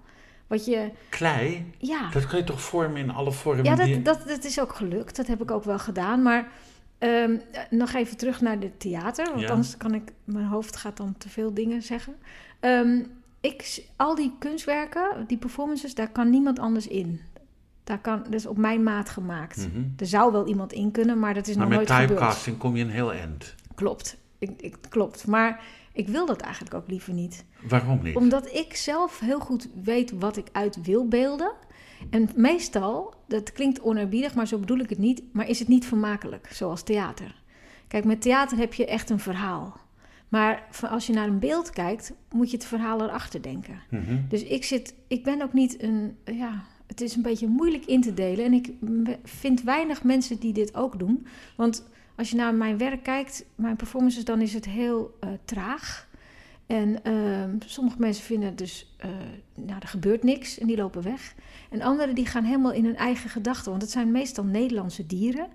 Wat 0.47 0.65
je, 0.65 0.91
Klei, 1.09 1.65
ja, 1.77 2.09
dat 2.09 2.27
kun 2.27 2.37
je 2.37 2.43
toch 2.43 2.61
vormen 2.61 2.97
in 2.97 3.09
alle 3.09 3.31
vormen 3.31 3.63
ja 3.63 3.75
die... 3.75 4.01
dat, 4.01 4.27
dat, 4.27 4.43
is 4.43 4.59
ook 4.59 4.75
gelukt. 4.75 5.15
Dat 5.15 5.27
heb 5.27 5.41
ik 5.41 5.51
ook 5.51 5.63
wel 5.63 5.79
gedaan. 5.79 6.21
Maar 6.21 6.51
ehm, 6.97 7.37
nog 7.69 7.93
even 7.93 8.17
terug 8.17 8.41
naar 8.41 8.57
het 8.59 8.79
theater. 8.79 9.25
Want 9.25 9.39
Ja. 9.41 9.49
anders 9.49 9.77
kan 9.77 9.93
ik, 9.93 10.11
mijn 10.23 10.45
hoofd 10.45 10.75
gaat 10.75 10.97
dan 10.97 11.15
te 11.17 11.29
veel 11.29 11.53
dingen 11.53 11.81
zeggen. 11.81 12.15
Ehm, 12.59 12.99
ik, 13.41 13.83
al 13.95 14.15
die 14.15 14.33
kunstwerken, 14.39 15.23
die 15.27 15.37
performances, 15.37 15.95
daar 15.95 16.11
kan 16.11 16.29
niemand 16.29 16.59
anders 16.59 16.87
in. 16.87 17.21
Daar 17.83 17.99
kan, 17.99 18.23
dat 18.23 18.33
is 18.33 18.45
op 18.45 18.57
mijn 18.57 18.83
maat 18.83 19.09
gemaakt. 19.09 19.57
Mhm. 19.57 19.83
Er 19.97 20.05
zou 20.05 20.31
wel 20.31 20.47
iemand 20.47 20.73
in 20.73 20.91
kunnen, 20.91 21.19
maar 21.19 21.33
dat 21.33 21.47
is 21.47 21.55
Maar 21.55 21.67
nog 21.69 21.77
met 21.77 21.87
nooit 21.87 21.99
gebeurd. 21.99 22.19
typecasting 22.19 22.57
kom 22.57 22.75
je 22.75 22.83
een 22.83 22.89
heel 22.89 23.13
eind. 23.13 23.55
Klopt. 23.75 24.17
Ik, 24.37 24.51
ik, 24.57 24.75
klopt. 24.89 25.27
Maar 25.27 25.63
ik 25.93 26.07
wil 26.07 26.25
dat 26.25 26.41
eigenlijk 26.41 26.73
ook 26.73 26.87
liever 26.87 27.13
niet. 27.13 27.45
Waarom 27.67 27.99
niet? 28.03 28.15
Omdat 28.15 28.53
ik 28.53 28.75
zelf 28.75 29.19
heel 29.19 29.39
goed 29.39 29.69
weet 29.83 30.11
wat 30.19 30.37
ik 30.37 30.47
uit 30.51 30.81
wil 30.81 31.07
beelden. 31.07 31.51
En 32.09 32.29
meestal, 32.35 33.13
dat 33.27 33.51
klinkt 33.51 33.81
onerbiedig, 33.81 34.35
maar 34.35 34.47
zo 34.47 34.57
bedoel 34.57 34.79
ik 34.79 34.89
het 34.89 34.97
niet, 34.97 35.23
maar 35.33 35.47
is 35.47 35.59
het 35.59 35.67
niet 35.67 35.85
vermakelijk, 35.85 36.49
zoals 36.51 36.83
theater. 36.83 37.41
Kijk, 37.87 38.03
met 38.05 38.21
theater 38.21 38.57
heb 38.57 38.73
je 38.73 38.85
echt 38.85 39.09
een 39.09 39.19
verhaal. 39.19 39.79
Maar 40.29 40.67
als 40.89 41.07
je 41.07 41.13
naar 41.13 41.27
een 41.27 41.39
beeld 41.39 41.69
kijkt, 41.69 42.13
moet 42.31 42.51
je 42.51 42.57
het 42.57 42.65
verhaal 42.65 43.01
erachter 43.01 43.41
denken. 43.41 43.81
Mhm. 43.89 44.17
Dus 44.29 44.43
ik 44.43 44.63
zit, 44.63 44.93
ik 45.07 45.23
ben 45.23 45.41
ook 45.41 45.53
niet 45.53 45.83
een, 45.83 46.17
ja, 46.25 46.63
het 46.91 47.01
is 47.01 47.15
een 47.15 47.21
beetje 47.21 47.47
moeilijk 47.47 47.85
in 47.85 48.01
te 48.01 48.13
delen. 48.13 48.45
En 48.45 48.53
ik 48.53 48.71
vind 49.23 49.63
weinig 49.63 50.03
mensen 50.03 50.39
die 50.39 50.53
dit 50.53 50.75
ook 50.75 50.99
doen. 50.99 51.25
Want 51.55 51.83
als 52.15 52.29
je 52.29 52.35
naar 52.35 52.53
mijn 52.53 52.77
werk 52.77 53.03
kijkt, 53.03 53.45
mijn 53.55 53.75
performances, 53.75 54.25
dan 54.25 54.41
is 54.41 54.53
het 54.53 54.65
heel 54.65 55.17
eh, 55.19 55.29
traag. 55.45 56.07
En 56.65 57.03
ehm, 57.03 57.55
sommige 57.65 57.99
mensen 57.99 58.23
vinden 58.23 58.55
dus, 58.55 58.95
eh, 58.97 59.09
nou, 59.55 59.79
er 59.79 59.87
gebeurt 59.87 60.23
niks 60.23 60.59
en 60.59 60.67
die 60.67 60.77
lopen 60.77 61.03
weg. 61.03 61.35
En 61.69 61.81
anderen 61.81 62.15
die 62.15 62.25
gaan 62.25 62.43
helemaal 62.43 62.73
in 62.73 62.85
hun 62.85 62.97
eigen 62.97 63.29
gedachten. 63.29 63.69
Want 63.69 63.81
het 63.81 63.91
zijn 63.91 64.11
meestal 64.11 64.43
Nederlandse 64.43 65.05
dieren, 65.05 65.47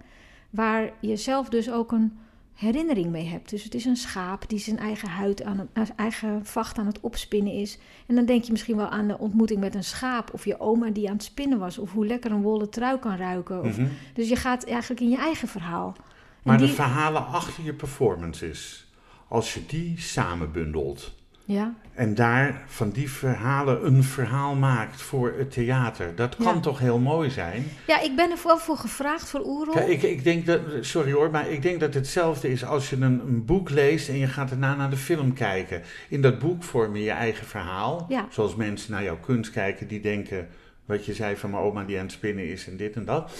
waar 0.50 0.92
je 1.00 1.16
zelf 1.16 1.48
dus 1.48 1.70
ook 1.70 1.92
een 1.92 2.18
herinnering 2.56 3.10
mee 3.10 3.24
hebt. 3.28 3.50
Dus 3.50 3.64
het 3.64 3.74
is 3.74 3.84
een 3.84 3.96
schaap 3.96 4.48
die 4.48 4.58
zijn 4.58 4.78
eigen 4.78 5.08
huid 5.08 5.42
aan 5.42 5.68
zijn 5.74 5.92
eigen 5.96 6.46
vacht 6.46 6.78
aan 6.78 6.86
het 6.86 7.00
opspinnen 7.00 7.52
is. 7.52 7.78
En 8.06 8.14
dan 8.14 8.24
denk 8.24 8.44
je 8.44 8.52
misschien 8.52 8.76
wel 8.76 8.88
aan 8.88 9.08
de 9.08 9.18
ontmoeting 9.18 9.60
met 9.60 9.74
een 9.74 9.84
schaap 9.84 10.32
of 10.32 10.44
je 10.44 10.60
oma 10.60 10.90
die 10.90 11.08
aan 11.08 11.14
het 11.14 11.24
spinnen 11.24 11.58
was. 11.58 11.78
Of 11.78 11.92
hoe 11.92 12.06
lekker 12.06 12.30
een 12.30 12.42
wollen 12.42 12.70
trui 12.70 12.98
kan 12.98 13.16
ruiken. 13.16 13.62
Of, 13.62 13.78
Mhm. 13.78 13.86
Dus 14.14 14.28
je 14.28 14.36
gaat 14.36 14.64
eigenlijk 14.64 15.00
in 15.00 15.08
je 15.10 15.16
eigen 15.18 15.48
verhaal. 15.48 15.96
Maar 16.42 16.58
die- 16.58 16.66
de 16.66 16.72
verhalen 16.72 17.26
achter 17.26 17.64
je 17.64 17.74
performances, 17.74 18.86
als 19.28 19.54
je 19.54 19.66
die 19.66 20.00
samenbundelt 20.00 21.14
Ja, 21.48 21.74
en 21.94 22.14
daar 22.14 22.62
van 22.66 22.90
die 22.90 23.10
verhalen 23.10 23.86
een 23.86 24.02
verhaal 24.04 24.54
maakt 24.54 25.02
voor 25.02 25.34
het 25.38 25.50
theater, 25.50 26.14
dat 26.14 26.36
kan 26.36 26.54
Ja. 26.54 26.60
toch 26.60 26.78
heel 26.78 26.98
mooi 26.98 27.30
zijn? 27.30 27.64
ja 27.86 28.00
ik 28.00 28.16
ben 28.16 28.30
er 28.30 28.38
wel 28.44 28.58
voor 28.58 28.76
gevraagd 28.76 29.28
voor 29.28 29.46
Oerol. 29.46 29.88
Ik, 29.88 30.02
ik 30.02 30.24
denk 30.24 30.46
dat, 30.46 30.60
sorry 30.80 31.12
hoor, 31.12 31.30
maar 31.30 31.50
ik 31.50 31.62
denk 31.62 31.80
dat 31.80 31.94
hetzelfde 31.94 32.50
is 32.50 32.64
als 32.64 32.90
je 32.90 32.96
een, 32.96 33.02
een 33.26 33.44
boek 33.44 33.70
leest 33.70 34.08
en 34.08 34.18
je 34.18 34.26
gaat 34.26 34.48
daarna 34.48 34.74
naar 34.74 34.90
de 34.90 34.96
film 34.96 35.32
kijken. 35.32 35.82
In 36.08 36.20
dat 36.22 36.38
boek 36.38 36.62
vorm 36.62 36.96
je 36.96 37.02
je 37.02 37.10
eigen 37.10 37.46
verhaal. 37.46 38.06
Ja. 38.08 38.26
Zoals 38.30 38.54
mensen 38.54 38.92
naar 38.92 39.02
jouw 39.02 39.18
kunst 39.20 39.50
kijken 39.50 39.88
die 39.88 40.00
denken, 40.00 40.48
wat 40.84 41.04
je 41.06 41.14
zei 41.14 41.36
van 41.36 41.50
mijn 41.50 41.62
oma 41.62 41.84
die 41.84 41.96
aan 41.96 42.02
het 42.04 42.12
spinnen 42.12 42.48
is 42.48 42.68
en 42.68 42.76
dit 42.76 42.94
en 42.96 43.04
dat. 43.04 43.32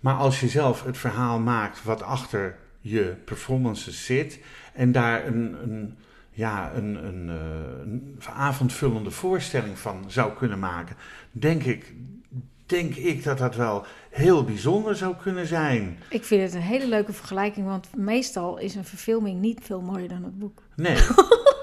Maar 0.00 0.14
als 0.14 0.40
je 0.40 0.48
zelf 0.48 0.84
het 0.84 0.98
verhaal 0.98 1.38
maakt 1.38 1.82
wat 1.84 2.02
achter 2.02 2.56
je 2.80 3.14
performances 3.24 4.04
zit 4.04 4.38
en 4.74 4.92
daar 4.92 5.26
een, 5.26 5.56
een, 5.62 5.96
ja, 6.40 6.72
een, 6.74 7.04
een, 7.06 7.28
eh, 7.28 7.80
een 7.82 8.18
avondvullende 8.34 9.10
voorstelling 9.10 9.78
van 9.78 10.04
zou 10.06 10.32
kunnen 10.32 10.58
maken, 10.58 10.96
denk 11.30 11.62
ik, 11.62 11.94
denk 12.66 12.94
ik 12.94 13.24
dat 13.24 13.38
dat 13.38 13.54
wel 13.54 13.84
heel 14.10 14.44
bijzonder 14.44 14.96
zou 14.96 15.14
kunnen 15.22 15.46
zijn. 15.46 15.98
Ik 16.08 16.24
vind 16.24 16.42
het 16.42 16.54
een 16.54 16.60
hele 16.60 16.88
leuke 16.88 17.12
vergelijking, 17.12 17.66
want 17.66 17.96
meestal 17.96 18.58
is 18.58 18.74
een 18.74 18.84
verfilming 18.84 19.40
niet 19.40 19.60
veel 19.62 19.80
mooier 19.80 20.08
dan 20.08 20.24
het 20.24 20.38
boek. 20.38 20.62
Nee. 20.76 20.96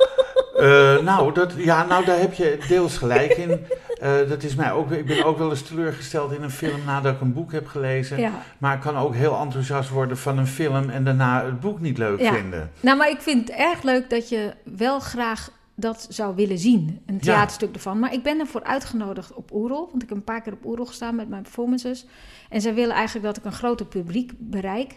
Eh, 0.57 0.97
nou, 0.99 1.33
dat, 1.33 1.53
ja, 1.57 1.85
nou, 1.85 2.05
daar 2.05 2.19
heb 2.19 2.33
je 2.33 2.57
deels 2.67 2.97
gelijk 2.97 3.31
in. 3.37 3.65
Eh, 3.99 4.11
dat 4.29 4.43
is 4.43 4.55
mij 4.55 4.71
ook, 4.71 4.91
ik 4.91 5.05
ben 5.05 5.23
ook 5.25 5.37
wel 5.37 5.49
eens 5.49 5.61
teleurgesteld 5.61 6.31
in 6.31 6.43
een 6.43 6.51
film 6.51 6.79
nadat 6.85 7.13
ik 7.13 7.21
een 7.21 7.33
boek 7.33 7.51
heb 7.51 7.67
gelezen. 7.67 8.19
Ja. 8.19 8.31
Maar 8.57 8.75
ik 8.75 8.81
kan 8.81 8.97
ook 8.97 9.15
heel 9.15 9.39
enthousiast 9.39 9.89
worden 9.89 10.17
van 10.17 10.37
een 10.37 10.47
film 10.47 10.89
en 10.89 11.03
daarna 11.03 11.45
het 11.45 11.59
boek 11.59 11.79
niet 11.79 11.97
leuk 11.97 12.19
Ja. 12.19 12.33
vinden. 12.33 12.71
Nou, 12.79 12.97
maar 12.97 13.09
ik 13.09 13.21
vind 13.21 13.47
het 13.47 13.57
erg 13.57 13.83
leuk 13.83 14.09
dat 14.09 14.29
je 14.29 14.53
wel 14.63 14.99
graag 14.99 15.49
dat 15.75 16.07
zou 16.09 16.35
willen 16.35 16.57
zien. 16.57 17.01
Een 17.05 17.19
theaterstuk 17.19 17.73
ervan. 17.73 17.99
Maar 17.99 18.13
ik 18.13 18.23
ben 18.23 18.39
ervoor 18.39 18.63
uitgenodigd 18.63 19.33
op 19.33 19.51
Oerol. 19.53 19.87
Want 19.91 20.03
ik 20.03 20.09
heb 20.09 20.17
een 20.17 20.23
paar 20.23 20.41
keer 20.41 20.53
op 20.53 20.65
Oerol 20.65 20.85
gestaan 20.85 21.15
met 21.15 21.29
mijn 21.29 21.41
performances. 21.41 22.05
En 22.49 22.61
zij 22.61 22.73
willen 22.73 22.95
eigenlijk 22.95 23.25
dat 23.25 23.37
ik 23.37 23.45
een 23.45 23.51
groter 23.51 23.85
publiek 23.85 24.31
bereik. 24.37 24.95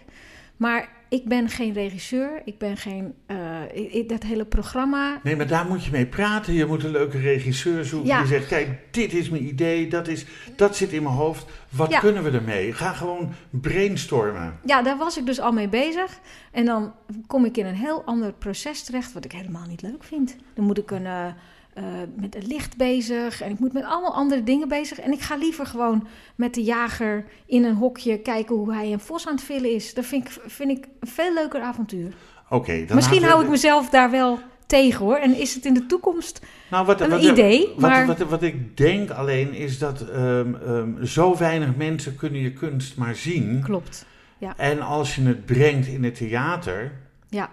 Maar 0.57 0.89
ik 1.11 1.25
ben 1.29 1.49
geen 1.49 1.73
regisseur. 1.73 2.43
Ik 2.45 2.59
ben 2.59 2.77
geen... 2.77 3.15
eh, 3.27 3.37
ik- 3.73 4.09
dat 4.09 4.23
hele 4.23 4.45
programma... 4.45 5.21
Nee, 5.23 5.37
maar 5.37 5.47
daar 5.47 5.67
moet 5.67 5.85
je 5.85 5.91
mee 5.91 6.07
praten. 6.07 6.53
Je 6.53 6.67
moet 6.67 6.85
een 6.85 6.91
leuke 6.91 7.19
regisseur 7.19 7.85
zoeken. 7.85 8.09
Ja. 8.09 8.19
Die 8.19 8.27
zegt, 8.29 8.47
kijk, 8.47 8.69
dit 8.91 9.13
is 9.13 9.29
mijn 9.31 9.47
idee, 9.47 9.89
dat, 9.89 10.09
is, 10.09 10.25
dat 10.57 10.77
zit 10.77 10.93
in 10.93 11.03
mijn 11.03 11.15
hoofd. 11.15 11.45
Wat 11.71 11.91
Ja. 11.91 11.99
kunnen 11.99 12.23
we 12.23 12.31
ermee? 12.31 12.73
Ga 12.73 12.93
gewoon 12.93 13.33
brainstormen. 13.51 14.59
Ja, 14.65 14.83
daar 14.83 14.97
was 14.99 15.19
ik 15.19 15.27
dus 15.27 15.41
al 15.41 15.53
mee 15.53 15.69
bezig. 15.69 16.19
En 16.53 16.65
dan 16.65 16.93
kom 17.27 17.45
ik 17.45 17.57
in 17.57 17.67
een 17.67 17.75
heel 17.75 18.03
ander 18.05 18.33
proces 18.33 18.83
terecht, 18.83 19.13
wat 19.13 19.25
ik 19.25 19.33
helemaal 19.33 19.67
niet 19.67 19.83
leuk 19.83 20.05
vind. 20.05 20.37
Dan 20.55 20.65
moet 20.65 20.79
ik 20.79 20.91
een, 20.91 21.07
eh, 21.07 21.27
eh, 21.75 21.85
met 22.17 22.35
het 22.35 22.47
licht 22.47 22.77
bezig 22.77 23.43
en 23.43 23.51
ik 23.51 23.59
moet 23.59 23.73
met 23.73 23.85
allemaal 23.85 24.15
andere 24.15 24.43
dingen 24.43 24.69
bezig. 24.69 25.01
En 25.01 25.13
ik 25.13 25.21
ga 25.21 25.37
liever 25.37 25.67
gewoon 25.67 26.07
met 26.35 26.55
de 26.55 26.63
jager 26.63 27.25
in 27.47 27.65
een 27.65 27.75
hokje 27.75 28.19
kijken 28.19 28.57
hoe 28.57 28.75
hij 28.75 28.93
een 28.93 29.01
vos 29.01 29.27
aan 29.27 29.35
het 29.35 29.43
villen 29.45 29.75
is. 29.75 29.95
Dat 29.95 30.05
vind 30.07 30.27
ik, 30.27 30.41
vind 30.47 30.71
ik 30.71 30.89
een 31.01 31.09
veel 31.09 31.35
leuker 31.35 31.61
avontuur. 31.61 32.13
Oké, 32.49 32.85
Misschien 32.95 33.21
we- 33.21 33.27
hou 33.27 33.43
ik 33.45 33.51
mezelf 33.51 33.89
daar 33.89 34.11
wel 34.11 34.39
tegen 34.67 35.05
hoor. 35.05 35.17
En 35.17 35.35
is 35.37 35.55
het 35.55 35.65
in 35.65 35.75
de 35.75 35.87
toekomst 35.87 36.41
Nou, 36.71 36.87
wat, 36.87 37.01
een 37.01 37.11
wat, 37.11 37.23
idee, 37.23 37.67
Wat, 37.77 37.91
maar- 37.91 38.07
wat, 38.07 38.19
wat, 38.19 38.43
ik 38.43 38.77
denk 38.77 39.11
alleen 39.11 39.53
is 39.55 39.79
dat 39.79 40.01
ehm, 40.09 40.55
ehm, 40.55 41.05
zo 41.05 41.37
weinig 41.37 41.77
mensen 41.77 42.17
kunnen 42.17 42.41
je 42.41 42.53
kunst 42.53 42.97
maar 42.97 43.15
zien. 43.15 43.63
klopt. 43.65 44.07
ja, 44.39 44.55
En 44.57 44.81
als 44.81 45.15
je 45.15 45.23
het 45.23 45.47
brengt 45.47 45.87
in 45.87 46.05
het 46.05 46.15
theater, 46.15 46.93
ja, 47.29 47.51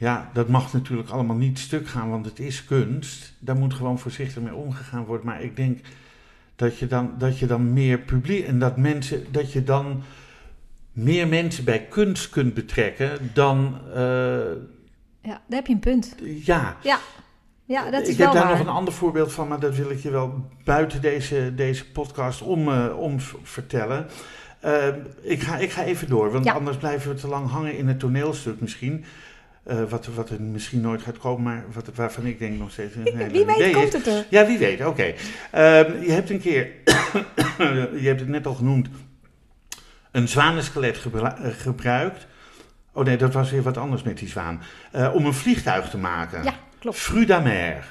ja, 0.00 0.30
dat 0.32 0.48
mag 0.48 0.72
natuurlijk 0.72 1.08
allemaal 1.08 1.36
niet 1.36 1.58
stuk 1.58 1.88
gaan, 1.88 2.10
want 2.10 2.24
het 2.26 2.38
is 2.38 2.64
kunst. 2.64 3.32
Daar 3.38 3.56
moet 3.56 3.74
gewoon 3.74 3.98
voorzichtig 3.98 4.42
mee 4.42 4.54
omgegaan 4.54 5.04
worden. 5.04 5.26
Maar 5.26 5.42
ik 5.42 5.56
denk 5.56 5.78
dat 6.56 6.78
je 6.78 6.86
dan, 6.86 7.14
dat 7.18 7.38
je 7.38 7.46
dan 7.46 7.72
meer 7.72 7.98
publiek 7.98 8.46
en 8.46 8.58
dat 8.58 8.76
mensen, 8.76 9.24
dat 9.30 9.52
je 9.52 9.64
dan 9.64 10.02
meer 10.92 11.28
mensen 11.28 11.64
bij 11.64 11.86
kunst 11.86 12.30
kunt 12.30 12.54
betrekken 12.54 13.30
dan, 13.34 13.78
eh, 13.94 13.98
ja, 15.20 15.40
daar 15.46 15.58
heb 15.58 15.66
je 15.66 15.72
een 15.72 15.78
punt. 15.78 16.14
ja. 16.44 16.76
Ja, 16.82 16.98
ja 17.64 17.90
dat 17.90 18.02
is 18.02 18.08
ik 18.08 18.16
wel 18.16 18.26
heb 18.26 18.36
daar 18.36 18.46
waar. 18.46 18.56
nog 18.58 18.66
een 18.66 18.72
ander 18.72 18.94
voorbeeld 18.94 19.32
van, 19.32 19.48
maar 19.48 19.60
dat 19.60 19.76
wil 19.76 19.90
ik 19.90 19.98
je 19.98 20.10
wel 20.10 20.48
buiten 20.64 21.00
deze, 21.00 21.52
deze 21.56 21.90
podcast 21.90 22.42
om, 22.42 22.68
eh, 22.68 22.98
om 22.98 23.16
vertellen. 23.42 24.06
Eh, 24.60 24.86
ik, 25.20 25.40
ga, 25.42 25.56
ik 25.56 25.70
ga 25.70 25.84
even 25.84 26.08
door, 26.08 26.32
want 26.32 26.44
Ja. 26.44 26.52
anders 26.52 26.76
blijven 26.76 27.10
we 27.14 27.20
te 27.20 27.28
lang 27.28 27.50
hangen 27.50 27.76
in 27.76 27.88
het 27.88 27.98
toneelstuk 27.98 28.60
misschien. 28.60 29.04
Eh, 29.62 29.82
wat, 29.88 30.06
wat 30.06 30.30
er 30.30 30.42
misschien 30.42 30.80
nooit 30.80 31.02
gaat 31.02 31.18
komen, 31.18 31.42
maar 31.42 31.64
wat, 31.72 31.90
waarvan 31.94 32.26
ik 32.26 32.38
denk 32.38 32.58
nog 32.58 32.70
steeds 32.70 32.94
een 32.94 33.02
Wie 33.02 33.44
weet 33.44 33.56
idee 33.56 33.72
komt 33.72 33.92
het 33.92 34.06
er. 34.06 34.26
Ja, 34.30 34.46
wie 34.46 34.58
weet, 34.58 34.86
oké. 34.86 35.14
Ehm, 35.50 36.02
je 36.02 36.10
hebt 36.12 36.30
een 36.30 36.40
keer, 36.40 36.66
je 38.02 38.06
hebt 38.06 38.20
het 38.20 38.28
net 38.28 38.46
al 38.46 38.54
genoemd, 38.54 38.88
een 40.10 40.28
zwanenskelet 40.28 40.96
gebru- 40.96 41.24
eh, 41.24 41.50
gebruikt. 41.50 42.26
Oh 42.92 43.04
nee, 43.04 43.16
dat 43.16 43.32
was 43.32 43.50
weer 43.50 43.62
wat 43.62 43.76
anders 43.76 44.02
met 44.02 44.18
die 44.18 44.28
zwaan. 44.28 44.62
Eh, 44.92 45.14
om 45.14 45.26
een 45.26 45.34
vliegtuig 45.34 45.90
te 45.90 45.98
maken. 45.98 46.44
Ja, 46.44 46.54
klopt. 46.78 46.96
Frudamer. 46.96 47.84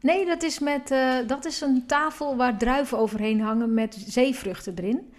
Nee, 0.00 0.26
dat 0.26 0.42
is, 0.42 0.58
met, 0.58 0.94
dat 1.26 1.44
is 1.44 1.60
een 1.60 1.84
tafel 1.86 2.36
waar 2.36 2.56
druiven 2.58 2.98
overheen 2.98 3.40
hangen 3.40 3.74
met 3.74 4.04
zeevruchten 4.06 4.74
erin. 4.76 5.12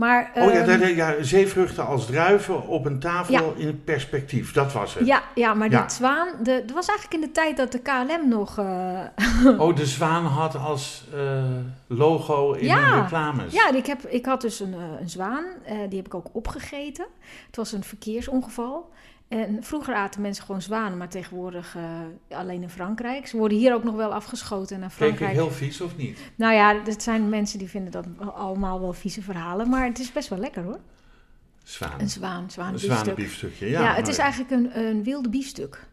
Maar, 0.00 0.30
Oh 0.34 0.52
ja, 0.52 0.64
daar- 0.64 0.90
ja, 0.90 1.14
zeevruchten 1.20 1.86
als 1.86 2.06
druiven 2.06 2.66
op 2.68 2.84
een 2.84 2.98
tafel 2.98 3.34
Ja. 3.34 3.42
in 3.56 3.84
perspectief. 3.84 4.52
Dat 4.52 4.72
was 4.72 4.94
het. 4.94 5.06
ja, 5.06 5.22
ja, 5.34 5.54
maar 5.54 5.70
Ja. 5.70 5.80
die 5.80 5.90
zwaan, 5.90 6.28
de, 6.42 6.62
dat 6.66 6.74
was 6.74 6.86
eigenlijk 6.88 7.22
in 7.22 7.28
de 7.28 7.32
tijd 7.32 7.56
dat 7.56 7.72
de 7.72 7.78
KLM 7.78 8.28
nog... 8.28 8.58
eh, 8.58 9.00
Oh, 9.62 9.76
de 9.76 9.86
zwaan 9.86 10.24
had 10.24 10.56
als 10.56 11.04
eh, 11.14 11.42
logo 11.86 12.52
in 12.52 12.68
de 12.68 13.00
reclames. 13.02 13.52
ja, 13.52 13.70
ik, 13.72 13.86
heb, 13.86 14.02
ik 14.06 14.26
had 14.26 14.40
dus 14.40 14.60
een, 14.60 14.74
eh, 14.74 15.00
een 15.00 15.08
zwaan, 15.10 15.44
die 15.88 15.96
heb 15.96 16.06
ik 16.06 16.14
ook 16.14 16.26
opgegeten. 16.32 17.06
Het 17.46 17.56
was 17.56 17.72
een 17.72 17.84
verkeersongeval. 17.84 18.90
En 19.30 19.64
vroeger 19.64 19.94
aten 19.94 20.20
mensen 20.20 20.44
gewoon 20.44 20.62
zwanen, 20.62 20.98
maar 20.98 21.08
tegenwoordig 21.08 21.76
eh, 21.76 22.38
alleen 22.38 22.62
in 22.62 22.68
Frankrijk. 22.70 23.26
Ze 23.26 23.36
worden 23.36 23.58
hier 23.58 23.74
ook 23.74 23.84
nog 23.84 23.94
wel 23.94 24.14
afgeschoten 24.14 24.80
naar 24.80 24.88
Kijk 24.88 25.10
ik 25.10 25.16
Frankrijk. 25.16 25.32
heel 25.32 25.50
vies 25.56 25.80
of 25.80 25.96
niet? 25.96 26.18
Nou 26.34 26.54
ja, 26.54 26.80
het 26.84 27.02
zijn 27.02 27.28
mensen 27.28 27.58
die 27.58 27.68
vinden 27.68 27.92
dat 27.92 28.06
allemaal 28.34 28.80
wel 28.80 28.92
vieze 28.92 29.22
verhalen. 29.22 29.68
Maar 29.68 29.84
het 29.86 29.98
is 29.98 30.12
best 30.12 30.28
wel 30.28 30.38
lekker 30.38 30.62
hoor. 30.62 30.78
Zwaan. 31.64 32.00
Een 32.00 32.08
zwaan, 32.10 32.50
zwaan 32.50 32.66
Een 32.66 32.72
biefstuk. 32.72 32.92
zwanenbiefstukje. 32.96 33.68
Ja, 33.68 33.80
Ja, 33.82 33.94
het 33.94 34.08
is 34.08 34.18
eigenlijk 34.18 34.50
een, 34.50 34.78
een 34.78 35.02
wilde 35.02 35.28
biefstuk. 35.28 35.86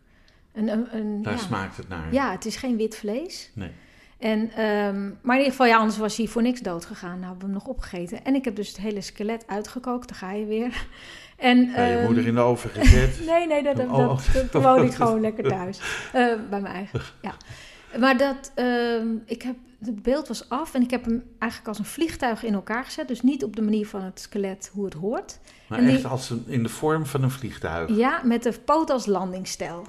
Een, 0.54 0.68
een, 0.68 0.88
een- 0.96 1.22
Daar 1.22 1.34
ja. 1.34 1.40
smaakt 1.40 1.78
het 1.78 1.88
naar. 1.90 2.14
ja, 2.14 2.32
het 2.32 2.46
is 2.46 2.56
geen 2.56 2.78
wit 2.78 2.96
vlees. 2.98 3.52
Nee. 3.54 3.72
En, 4.18 4.52
ehm, 4.52 5.04
maar 5.22 5.36
in 5.36 5.42
ieder 5.42 5.52
geval, 5.52 5.66
ja, 5.66 5.78
anders 5.78 5.98
was 5.98 6.18
hij 6.18 6.28
voor 6.28 6.42
niks 6.42 6.60
dood 6.62 6.86
gegaan. 6.86 7.10
Nou 7.20 7.22
hebben 7.22 7.38
we 7.40 7.46
hem 7.46 7.54
nog 7.54 7.66
opgegeten. 7.68 8.24
En 8.26 8.36
ik 8.36 8.46
heb 8.46 8.56
dus 8.56 8.68
het 8.68 8.78
hele 8.78 9.02
skelet 9.02 9.48
uitgekookt. 9.48 10.08
Daar 10.10 10.18
ga 10.18 10.32
je 10.32 10.46
weer. 10.46 10.88
En, 11.38 11.58
je 11.60 11.74
ehm, 11.76 12.06
moeder 12.06 12.28
in 12.28 12.36
de 12.36 12.42
oven 12.42 12.70
gezet. 12.70 13.20
Nee, 13.30 13.48
nee, 13.48 13.64
dat, 13.64 13.76
dat, 13.76 13.88
Oh, 13.90 14.08
dat, 14.34 14.52
dat 14.52 14.64
woon 14.64 14.84
ik 14.84 14.94
gewoon 14.94 15.22
lekker 15.22 15.44
thuis. 15.44 15.80
Eh, 16.14 16.26
bij 16.50 16.62
mijn 16.62 16.66
eigen, 16.74 17.02
ja. 17.22 17.34
Maar 18.00 18.18
dat, 18.18 18.52
ehm, 18.56 19.08
ik 19.26 19.42
heb, 19.42 19.56
het 19.80 20.02
beeld 20.04 20.28
was 20.28 20.50
af 20.50 20.74
en 20.74 20.82
ik 20.82 20.92
heb 20.92 21.06
hem 21.06 21.24
eigenlijk 21.40 21.70
als 21.70 21.80
een 21.80 21.86
vliegtuig 21.94 22.44
in 22.44 22.54
elkaar 22.54 22.84
gezet. 22.86 23.08
Dus 23.08 23.22
niet 23.22 23.44
op 23.44 23.56
de 23.56 23.62
manier 23.62 23.88
van 23.88 24.02
het 24.02 24.20
skelet 24.20 24.70
hoe 24.74 24.86
het 24.86 24.94
hoort. 24.94 25.40
Maar 25.68 25.80
En 25.80 25.86
die- 25.86 25.96
echt 25.96 26.06
als 26.06 26.30
een, 26.30 26.44
in 26.48 26.64
de 26.64 26.70
vorm 26.70 27.06
van 27.06 27.24
een 27.24 27.32
vliegtuig. 27.32 27.96
Ja, 27.98 28.22
met 28.24 28.44
de 28.44 28.52
poot 28.66 28.90
als 28.90 29.06
landingsstijl. 29.06 29.86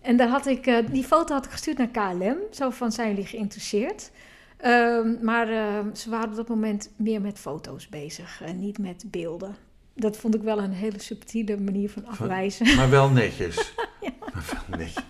En 0.00 0.16
daar 0.16 0.28
had 0.28 0.46
ik, 0.46 0.66
eh, 0.66 0.76
die 0.90 1.04
foto 1.04 1.34
had 1.34 1.44
ik 1.44 1.50
gestuurd 1.50 1.78
naar 1.78 1.88
KLM. 1.88 2.36
Zo 2.50 2.70
van, 2.70 2.92
zijn 2.92 3.08
jullie 3.08 3.26
geïnteresseerd? 3.26 4.10
Ehm, 4.56 5.14
maar 5.22 5.46
ze 5.94 6.10
waren 6.10 6.28
op 6.30 6.36
dat 6.36 6.48
moment 6.48 6.90
meer 6.96 7.20
met 7.20 7.38
foto's 7.38 7.88
bezig 7.88 8.42
en 8.44 8.60
niet 8.60 8.78
met 8.78 9.04
beelden. 9.06 9.56
Dat 9.98 10.16
vond 10.16 10.34
ik 10.34 10.42
wel 10.42 10.58
een 10.58 10.72
hele 10.72 11.00
subtiele 11.00 11.56
manier 11.60 11.90
van 11.90 12.06
afwijzen. 12.06 12.66
Maar 12.76 12.90
wel 12.90 13.10
netjes. 13.10 13.56
Maar 14.34 14.44
wel 14.52 14.78
netjes. 14.78 15.04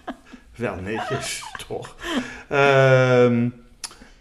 Wel 0.57 0.77
netjes, 0.77 1.43
toch? 1.67 1.97
Ehm, 2.49 3.49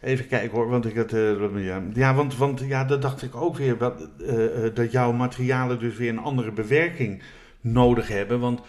even 0.02 0.28
kijken 0.28 0.58
hoor, 0.58 0.70
want 0.70 0.86
ik 0.86 0.96
had... 0.96 1.14
eh, 1.14 1.94
ja, 1.94 2.14
want, 2.14 2.38
want 2.38 2.60
ja, 2.60 2.84
dat 2.84 3.02
dacht 3.02 3.22
ik 3.22 3.36
ook 3.36 3.58
weer. 3.58 3.78
Wat, 3.78 4.10
eh, 4.20 4.66
eh, 4.66 4.76
dat 4.76 4.92
jouw 4.92 5.12
materialen 5.12 5.80
dus 5.80 5.96
weer 5.96 6.10
een 6.10 6.18
andere 6.20 6.52
bewerking 6.52 7.22
nodig 7.62 8.08
hebben. 8.08 8.40
Want 8.40 8.62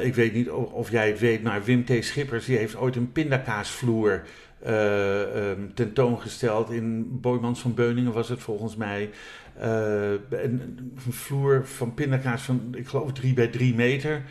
ik 0.00 0.14
weet 0.14 0.32
niet 0.32 0.50
of, 0.50 0.72
of 0.72 0.90
jij 0.90 1.08
het 1.08 1.18
weet, 1.18 1.42
maar 1.42 1.64
Wim 1.64 1.84
T. 1.84 2.04
Schippers 2.04 2.44
die 2.44 2.56
heeft 2.56 2.76
ooit 2.76 2.96
een 2.96 3.12
pindakaasvloer 3.12 4.22
eh, 4.62 5.50
ehm, 5.50 5.60
tentoongesteld. 5.74 6.70
In 6.70 7.20
Boymans 7.20 7.60
van 7.60 7.74
Beuningen 7.74 8.12
was 8.12 8.28
het 8.28 8.40
volgens 8.40 8.76
mij. 8.76 9.10
Eh, 9.60 10.10
een, 10.10 10.20
een 10.30 10.92
vloer 11.08 11.66
van 11.66 11.94
pindakaas 11.94 12.42
van, 12.42 12.60
ik 12.72 12.88
geloof, 12.88 13.12
3 13.12 13.34
bij 13.34 13.46
3 13.48 13.74
meter. 13.74 14.22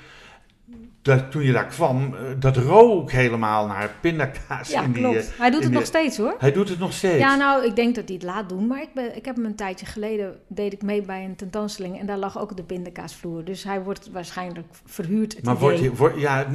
Dat, 1.02 1.32
toen 1.32 1.44
je 1.44 1.52
daar 1.52 1.66
kwam, 1.66 2.14
eh, 2.16 2.22
dat 2.40 2.58
rook 2.58 3.12
helemaal 3.12 3.68
naar 3.68 3.92
pindakaas. 4.02 4.70
Ja, 4.70 4.84
in 4.84 4.92
die, 4.92 5.02
klopt. 5.04 5.18
eh, 5.32 5.40
Hij 5.40 5.50
doet 5.50 5.64
het 5.64 5.72
nog 5.72 5.86
steeds 5.86 6.18
hoor. 6.18 6.36
Hij 6.40 6.52
doet 6.52 6.70
het 6.70 6.80
nog 6.80 6.94
steeds. 6.94 7.18
Ja, 7.18 7.36
nou, 7.36 7.66
ik 7.66 7.76
denk 7.76 7.96
dat 7.96 8.04
hij 8.06 8.14
het 8.14 8.24
laat 8.24 8.50
doen. 8.50 8.68
Maar 8.68 8.82
ik, 8.82 8.90
ben, 8.94 9.16
ik 9.16 9.26
heb 9.26 9.36
hem 9.36 9.46
een 9.46 9.56
tijdje 9.56 9.86
geleden, 9.86 10.40
deed 10.48 10.74
ik 10.74 10.82
mee 10.82 11.02
bij 11.02 11.26
een 11.26 11.36
tentoonstelling. 11.36 12.00
En 12.00 12.06
daar 12.06 12.18
lag 12.18 12.40
ook 12.40 12.58
de 12.58 12.64
pindakaasvloer. 12.64 13.44
Dus 13.44 13.64
hij 13.64 13.82
wordt 13.84 14.10
waarschijnlijk 14.12 14.68
verhuurd. 14.86 15.44
Maar 15.44 15.58
wordt, 15.58 15.82
ja, 16.18 16.46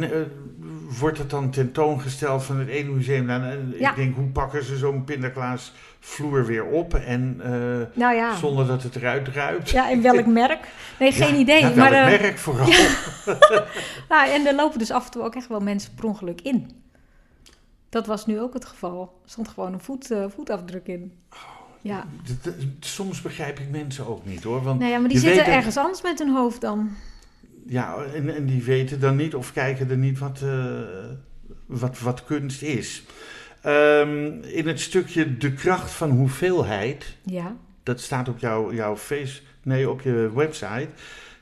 wordt 0.99 1.19
het 1.19 1.31
dan 1.31 1.51
tentoongesteld 1.51 2.45
van 2.45 2.59
het 2.59 2.69
ene 2.69 2.91
museum 2.91 3.25
naar 3.25 3.57
andere? 3.57 3.79
Ja. 3.81 3.91
Ik 3.91 3.97
denk, 3.97 4.15
hoe 4.17 4.29
pakken 4.29 4.65
ze 4.65 4.77
zo'n 4.77 5.05
pindakaasvloer 6.05 6.47
weer 6.47 6.65
op? 6.65 6.95
En 6.95 7.37
eh, 7.43 7.51
Nou 7.99 8.15
ja. 8.15 8.37
zonder 8.37 8.67
dat 8.67 8.83
het 8.83 8.97
eruit 8.97 9.29
ruikt? 9.29 9.71
Ja, 9.71 9.89
in 9.89 10.03
welk 10.03 10.27
merk? 10.43 10.69
Nee, 10.99 11.13
geen 11.13 11.35
Ja, 11.35 11.41
idee. 11.41 11.61
Ja, 11.61 11.75
welk 11.75 11.93
eh, 11.93 12.05
merk 12.05 12.39
vooral? 12.39 12.67
nou, 14.09 14.29
en 14.31 14.47
er 14.47 14.55
lopen 14.55 14.79
dus 14.79 14.91
af 14.91 15.05
en 15.05 15.11
toe 15.11 15.23
ook 15.23 15.35
echt 15.35 15.49
wel 15.49 15.61
mensen 15.61 15.95
per 15.95 16.05
ongeluk 16.05 16.41
in. 16.41 16.71
Dat 17.89 18.07
was 18.07 18.27
nu 18.27 18.41
ook 18.41 18.55
het 18.55 18.65
geval. 18.65 19.21
Er 19.25 19.31
stond 19.31 19.49
gewoon 19.49 19.73
een 19.73 19.81
voet, 19.81 20.11
eh, 20.11 20.25
voetafdruk 20.35 20.87
in. 20.87 21.13
Ja. 21.81 22.05
D- 22.25 22.43
d- 22.43 22.87
Soms 22.87 23.23
begrijp 23.23 23.59
ik 23.59 23.71
mensen 23.71 24.07
ook 24.07 24.27
niet 24.27 24.43
hoor. 24.43 24.63
Want 24.63 24.79
Nou 24.79 24.91
ja, 24.93 24.99
maar 24.99 25.09
die 25.09 25.19
zitten 25.19 25.45
dat- 25.45 25.55
ergens 25.55 25.77
anders 25.77 26.03
met 26.03 26.19
hun 26.19 26.35
hoofd 26.35 26.61
dan. 26.61 26.91
Ja, 27.67 27.97
en, 28.15 28.35
en 28.35 28.47
die 28.47 28.63
weten 28.63 29.01
dan 29.01 29.17
niet 29.17 29.35
of 29.35 29.53
kijken 29.53 29.91
er 29.91 29.97
niet 29.97 30.19
wat, 30.19 30.41
wat, 31.67 31.99
wat 32.01 32.25
kunst 32.25 32.63
is. 32.63 33.03
Ehm, 33.65 34.43
in 34.43 34.67
het 34.69 34.81
stukje 34.81 35.37
De 35.37 35.53
kracht 35.53 35.91
van 35.91 36.11
hoeveelheid, 36.11 37.17
Ja. 37.23 37.57
dat 37.83 38.01
staat 38.01 38.29
op 38.29 38.39
jouw, 38.39 38.73
jouw 38.73 38.97
face, 38.97 39.41
nee, 39.63 39.91
op 39.91 40.01
je 40.01 40.31
website, 40.35 40.89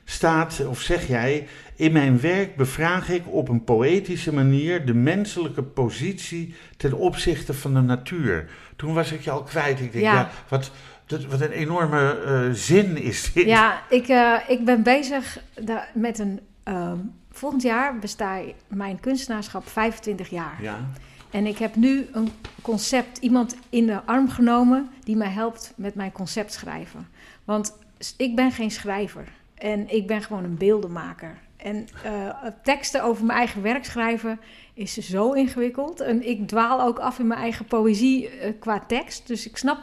staat, 0.05 0.65
of 0.67 0.81
zeg 0.81 1.07
jij, 1.07 1.47
in 1.75 1.91
mijn 1.91 2.19
werk 2.19 2.55
bevraag 2.55 3.09
ik 3.09 3.23
op 3.27 3.49
een 3.49 3.63
poëtische 3.63 4.33
manier 4.33 4.85
de 4.85 4.93
menselijke 4.93 5.63
positie 5.63 6.55
ten 6.77 6.93
opzichte 6.93 7.53
van 7.53 7.73
de 7.73 7.81
natuur. 7.81 8.49
Toen 8.75 8.93
was 8.93 9.11
ik 9.11 9.21
je 9.21 9.31
al 9.31 9.43
kwijt. 9.43 9.79
Ik 9.79 9.91
denk, 9.91 10.03
ja, 10.03 10.13
Ja. 10.13 10.29
wat, 10.47 10.71
dat, 11.05 11.25
wat 11.25 11.41
een 11.41 11.51
enorme 11.51 12.19
eh, 12.25 12.51
zin 12.53 12.97
is 12.97 13.33
dit. 13.33 13.45
Ja, 13.45 13.81
ik, 13.89 14.07
eh, 14.07 14.35
ik 14.47 14.65
ben 14.65 14.83
bezig 14.83 15.39
met 15.93 16.19
een... 16.19 16.39
ehm, 16.63 16.97
volgend 17.31 17.61
jaar 17.61 17.99
bestaat 17.99 18.43
mijn 18.67 18.99
kunstenaarschap 18.99 19.67
25 19.69 20.29
jaar. 20.29 20.57
Ja. 20.61 20.89
En 21.33 21.47
ik 21.47 21.57
heb 21.57 21.75
nu 21.75 22.07
een 22.11 22.29
concept, 22.61 23.17
iemand 23.17 23.55
in 23.69 23.85
de 23.85 24.03
arm 24.03 24.29
genomen 24.29 24.89
die 25.03 25.15
mij 25.15 25.29
helpt 25.29 25.73
met 25.75 25.95
mijn 25.95 26.11
concept 26.11 26.53
schrijven. 26.53 27.07
Want 27.43 27.77
ik 28.17 28.35
ben 28.35 28.51
geen 28.51 28.71
schrijver 28.71 29.27
en 29.55 29.89
ik 29.89 30.07
ben 30.07 30.21
gewoon 30.21 30.43
een 30.43 30.57
beeldenmaker. 30.57 31.37
En 31.57 31.87
eh, 32.03 32.29
teksten 32.63 33.03
over 33.03 33.25
mijn 33.25 33.37
eigen 33.37 33.61
werk 33.61 33.85
schrijven 33.85 34.39
is 34.73 34.97
zo 34.97 35.31
ingewikkeld. 35.31 35.99
En 35.99 36.27
ik 36.27 36.47
dwaal 36.47 36.81
ook 36.81 36.99
af 36.99 37.19
in 37.19 37.27
mijn 37.27 37.39
eigen 37.39 37.65
poëzie 37.65 38.29
eh, 38.29 38.53
qua 38.59 38.79
tekst. 38.79 39.27
Dus 39.27 39.47
ik 39.47 39.57
snap 39.57 39.79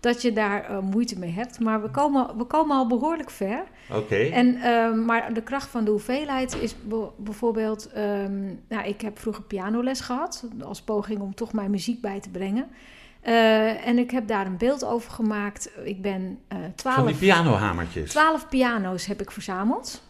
dat 0.00 0.22
je 0.22 0.32
daar 0.32 0.64
eh, 0.64 0.78
moeite 0.78 1.18
mee 1.18 1.30
hebt. 1.32 1.60
Maar 1.60 1.82
we 1.82 1.90
komen, 1.90 2.36
we 2.36 2.44
komen 2.44 2.76
al 2.76 2.86
behoorlijk 2.86 3.30
ver. 3.30 3.62
Oké. 3.94 4.14
En, 4.16 4.56
ehm, 4.56 5.04
maar 5.04 5.34
de 5.34 5.42
kracht 5.42 5.68
van 5.68 5.84
de 5.84 5.90
hoeveelheid 5.90 6.56
is 6.60 6.74
be- 6.82 7.08
bijvoorbeeld... 7.16 7.90
ehm, 7.92 8.44
nou, 8.68 8.84
ik 8.88 9.00
heb 9.00 9.18
vroeger 9.18 9.42
pianoles 9.42 10.00
gehad... 10.00 10.44
als 10.64 10.82
poging 10.82 11.20
om 11.20 11.34
toch 11.34 11.52
mijn 11.52 11.70
muziek 11.70 12.00
bij 12.00 12.20
te 12.20 12.30
brengen. 12.30 12.66
Eh, 13.20 13.86
en 13.86 13.98
ik 13.98 14.10
heb 14.10 14.26
daar 14.28 14.46
een 14.46 14.56
beeld 14.58 14.84
over 14.84 15.10
gemaakt. 15.12 15.70
Ik 15.84 16.02
ben 16.02 16.38
eh 16.48 16.56
Van 16.58 16.64
die 16.66 16.74
twaalf, 16.74 17.18
pianohamertjes. 17.18 18.10
twaalf 18.10 18.48
piano's 18.48 19.06
heb 19.06 19.20
ik 19.20 19.30
verzameld. 19.30 20.02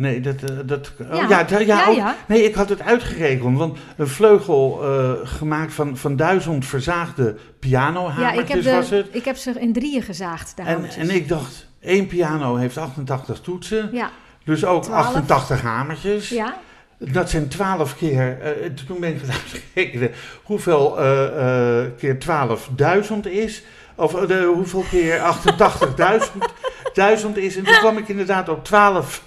Nee, 0.00 0.20
dat... 0.20 0.42
eh, 0.42 0.56
dat 0.64 0.92
oh, 1.10 1.16
Ja. 1.16 1.28
ja, 1.28 1.46
ja, 1.48 1.58
Ja, 1.58 1.86
ook- 1.86 1.96
ja. 1.96 2.16
Nee, 2.26 2.42
ik 2.44 2.54
had 2.54 2.68
het 2.68 2.82
uitgerekend. 2.82 3.58
Want 3.58 3.78
een 3.96 4.08
vleugel 4.08 4.80
eh, 4.82 5.10
gemaakt 5.24 5.72
van, 5.74 5.96
van 5.96 6.16
duizend 6.16 6.66
verzaagde 6.66 7.22
Ja, 7.24 7.32
pianohamertjes 7.58 8.58
ik 8.58 8.64
heb, 8.64 8.74
was 8.74 8.90
het. 8.90 9.06
ik 9.10 9.24
heb 9.24 9.36
ze 9.36 9.50
in 9.58 9.72
drieën 9.72 10.02
gezaagd, 10.02 10.56
de 10.56 10.62
En, 10.62 10.84
en 10.98 11.10
ik 11.10 11.28
dacht, 11.28 11.68
Eén 11.80 12.06
piano 12.06 12.56
heeft 12.56 12.78
88 12.78 13.40
toetsen, 13.40 13.88
Ja, 13.92 14.10
dus 14.44 14.64
ook 14.64 14.82
12. 14.82 14.98
88 15.06 15.60
hamertjes. 15.62 16.28
ja. 16.28 16.56
Dat 16.98 17.30
zijn 17.30 17.48
12 17.48 17.96
keer, 17.96 18.38
eh, 18.40 18.50
toen 18.86 19.00
ben 19.00 19.14
ik 19.14 19.20
het 19.20 19.30
uitgerekend, 19.40 20.10
hoeveel 20.42 21.00
eh, 21.00 21.80
keer 21.98 22.18
12.000 22.18 23.30
is. 23.30 23.62
Of 23.94 24.12
hoeveel 24.54 24.84
keer 24.90 25.18
88.000 25.18 26.38
duizend 26.92 27.36
is. 27.36 27.56
En 27.56 27.64
toen 27.64 27.74
kwam 27.78 27.96
ik 27.98 28.08
inderdaad 28.08 28.48
op 28.48 28.64
12 28.64 29.22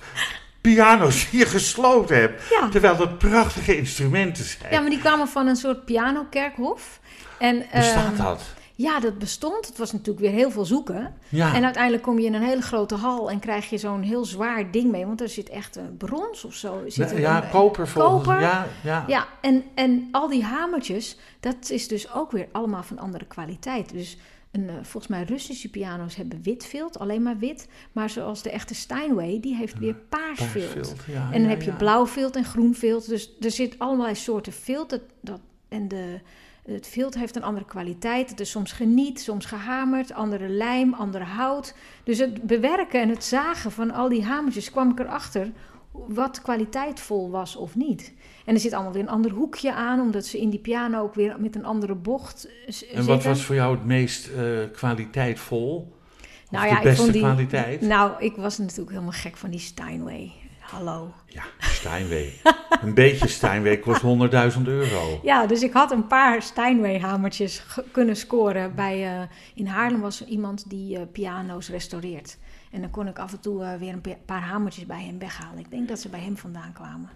piano's 0.64 1.30
je 1.40 1.46
gesloten 1.46 2.16
hebt. 2.20 2.44
Ja. 2.50 2.70
Terwijl 2.70 2.98
dat 2.98 3.18
prachtige 3.18 3.78
instrumenten 3.78 4.44
zijn. 4.44 4.72
ja, 4.74 4.80
maar 4.80 4.90
die 4.90 5.00
kwamen 5.00 5.28
van 5.28 5.48
een 5.48 5.56
soort 5.56 5.86
pianokerkhof. 5.86 7.00
En, 7.40 7.66
Bestaat 7.74 8.06
ehm, 8.06 8.24
dat? 8.24 8.42
Ja, 8.76 9.00
dat 9.00 9.18
bestond. 9.18 9.68
Het 9.68 9.78
was 9.78 9.92
natuurlijk 9.92 10.20
weer 10.20 10.32
heel 10.32 10.52
veel 10.52 10.66
zoeken. 10.66 11.14
Ja. 11.30 11.54
En 11.54 11.64
uiteindelijk 11.64 12.04
kom 12.04 12.20
je 12.20 12.26
in 12.26 12.34
een 12.34 12.42
hele 12.42 12.62
grote 12.62 12.96
hal 12.96 13.30
en 13.32 13.40
krijg 13.40 13.70
je 13.70 13.78
zo'n 13.78 14.02
heel 14.02 14.26
zwaar 14.26 14.72
ding 14.72 14.92
mee. 14.92 15.06
Want 15.06 15.22
er 15.22 15.30
zit 15.30 15.50
echt 15.50 15.76
een 15.76 15.98
brons 15.98 16.44
of 16.46 16.54
zo. 16.54 16.84
Zit 16.88 17.12
er 17.12 17.20
ja, 17.20 17.44
een- 17.44 17.50
koper 17.50 17.88
volgens 17.88 18.24
koper. 18.26 18.42
Ja, 18.42 18.68
ja. 18.84 19.04
Ja, 19.08 19.28
en, 19.42 19.64
en 19.76 20.08
al 20.12 20.28
die 20.30 20.44
hamertjes, 20.44 21.18
dat 21.40 21.70
is 21.70 21.88
dus 21.88 22.14
ook 22.14 22.32
weer 22.32 22.48
allemaal 22.52 22.84
van 22.84 23.00
andere 23.00 23.26
kwaliteit. 23.26 23.92
Dus 23.94 24.18
een, 24.54 24.70
eh, 24.70 24.76
volgens 24.76 25.08
mij 25.08 25.24
Russische 25.24 25.70
piano's 25.70 26.16
hebben 26.16 26.42
wit 26.44 26.66
vilt, 26.66 27.00
alleen 27.00 27.22
maar 27.22 27.38
wit. 27.38 27.68
Maar 27.92 28.10
zoals 28.10 28.42
de 28.42 28.50
echte 28.50 28.76
Steinway, 28.76 29.40
die 29.40 29.56
heeft 29.56 29.80
weer 29.80 29.96
paars 29.96 30.44
vilt. 30.44 30.74
Paars 30.74 30.88
vilt, 30.88 31.04
ja, 31.08 31.26
En 31.26 31.32
dan 31.32 31.42
ja, 31.42 31.48
heb 31.48 31.62
je 31.62 31.72
ja. 31.72 31.78
blauw 31.78 32.08
vilt 32.08 32.36
en 32.36 32.46
groen 32.46 32.76
vilt. 32.76 33.08
Dus 33.08 33.32
er 33.40 33.52
zit 33.52 33.80
allerlei 33.80 34.16
soorten 34.16 34.54
vilt. 34.54 34.90
Dat, 34.90 35.02
dat, 35.22 35.40
en 35.68 35.88
de, 35.88 36.20
het 36.66 36.88
vilt 36.88 37.14
heeft 37.14 37.36
een 37.36 37.44
andere 37.44 37.66
kwaliteit. 37.66 38.30
Het 38.30 38.40
is 38.40 38.50
soms 38.50 38.72
geniet, 38.72 39.22
soms 39.22 39.46
gehamerd, 39.46 40.14
andere 40.14 40.50
lijm, 40.50 40.94
ander 40.94 41.24
hout. 41.24 41.76
Dus 42.04 42.18
het 42.18 42.44
bewerken 42.44 43.02
en 43.02 43.10
het 43.10 43.24
zagen 43.24 43.72
van 43.72 43.92
al 43.92 44.10
die 44.10 44.24
hamertjes 44.24 44.72
kwam 44.72 44.92
ik 44.92 45.00
erachter 45.00 45.52
wat 45.92 46.42
kwaliteitvol 46.42 47.30
was 47.30 47.56
of 47.56 47.76
niet. 47.76 48.14
En 48.46 48.54
er 48.54 48.60
zit 48.60 48.74
allemaal 48.74 48.92
weer 48.92 49.02
een 49.02 49.10
ander 49.10 49.32
hoekje 49.32 49.74
aan, 49.74 50.00
omdat 50.00 50.26
ze 50.26 50.40
in 50.42 50.50
die 50.50 50.60
piano 50.60 51.02
ook 51.02 51.16
weer 51.16 51.36
met 51.40 51.56
een 51.56 51.66
andere 51.66 51.96
bocht 51.96 52.46
eh, 52.48 52.72
z- 52.74 52.82
En 52.82 52.96
wat 52.96 53.06
zitten. 53.06 53.30
was 53.30 53.44
voor 53.44 53.56
jou 53.56 53.76
het 53.76 53.86
meest 53.86 54.28
eh, 54.28 54.44
kwaliteitvol? 54.74 55.94
Of 56.22 56.52
Nou 56.52 56.64
de 56.64 56.70
ja, 56.72 56.78
ik 56.78 56.84
beste 56.84 57.02
vond 57.02 57.14
die- 57.14 57.22
kwaliteit? 57.22 57.82
Nou, 57.82 58.12
ik 58.20 58.36
was 58.36 58.58
natuurlijk 58.58 58.90
helemaal 58.90 59.12
gek 59.12 59.38
van 59.38 59.50
die 59.50 59.60
Steinway. 59.60 60.32
Hallo. 60.60 61.12
Ja, 61.26 61.44
Steinway. 61.60 62.34
een 62.82 62.94
beetje 62.94 63.28
Steinway 63.28 63.78
kost 63.80 64.02
100.000 64.58 64.62
euro. 64.64 65.20
Ja, 65.24 65.46
dus 65.46 65.62
ik 65.64 65.74
had 65.74 65.92
een 65.92 66.08
paar 66.08 66.42
Steinway-hamertjes 66.42 67.64
kunnen 67.92 68.16
scoren. 68.16 68.76
Bij, 68.76 69.18
eh, 69.20 69.22
in 69.56 69.66
Haarlem 69.68 70.02
was 70.02 70.22
er 70.22 70.28
iemand 70.28 70.70
die 70.70 71.06
piano's 71.06 71.70
restaureert. 71.70 72.38
En 72.72 72.82
dan 72.82 72.90
kon 72.90 73.08
ik 73.08 73.20
af 73.20 73.32
en 73.32 73.40
toe 73.40 73.76
weer 73.80 73.94
een 73.94 74.02
pa- 74.02 74.18
paar 74.26 74.42
hamertjes 74.42 74.86
bij 74.86 75.04
hem 75.04 75.20
weghalen. 75.20 75.60
Ik 75.60 75.70
denk 75.72 75.88
dat 75.88 76.00
ze 76.00 76.10
bij 76.10 76.20
hem 76.20 76.38
vandaan 76.38 76.74
kwamen. 76.74 77.10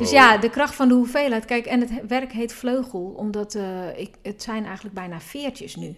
Dus 0.00 0.10
Wow. 0.10 0.18
ja, 0.18 0.36
de 0.38 0.50
kracht 0.50 0.74
van 0.74 0.88
de 0.88 0.94
hoeveelheid. 0.94 1.44
Kijk, 1.44 1.66
en 1.66 1.80
het 1.80 1.90
he- 1.90 2.06
werk 2.06 2.32
heet 2.32 2.52
vleugel, 2.52 3.00
omdat 3.16 3.54
eh, 3.54 3.98
ik, 3.98 4.14
het 4.22 4.42
zijn 4.42 4.64
eigenlijk 4.64 4.94
bijna 4.94 5.20
veertjes 5.20 5.76
nu. 5.76 5.94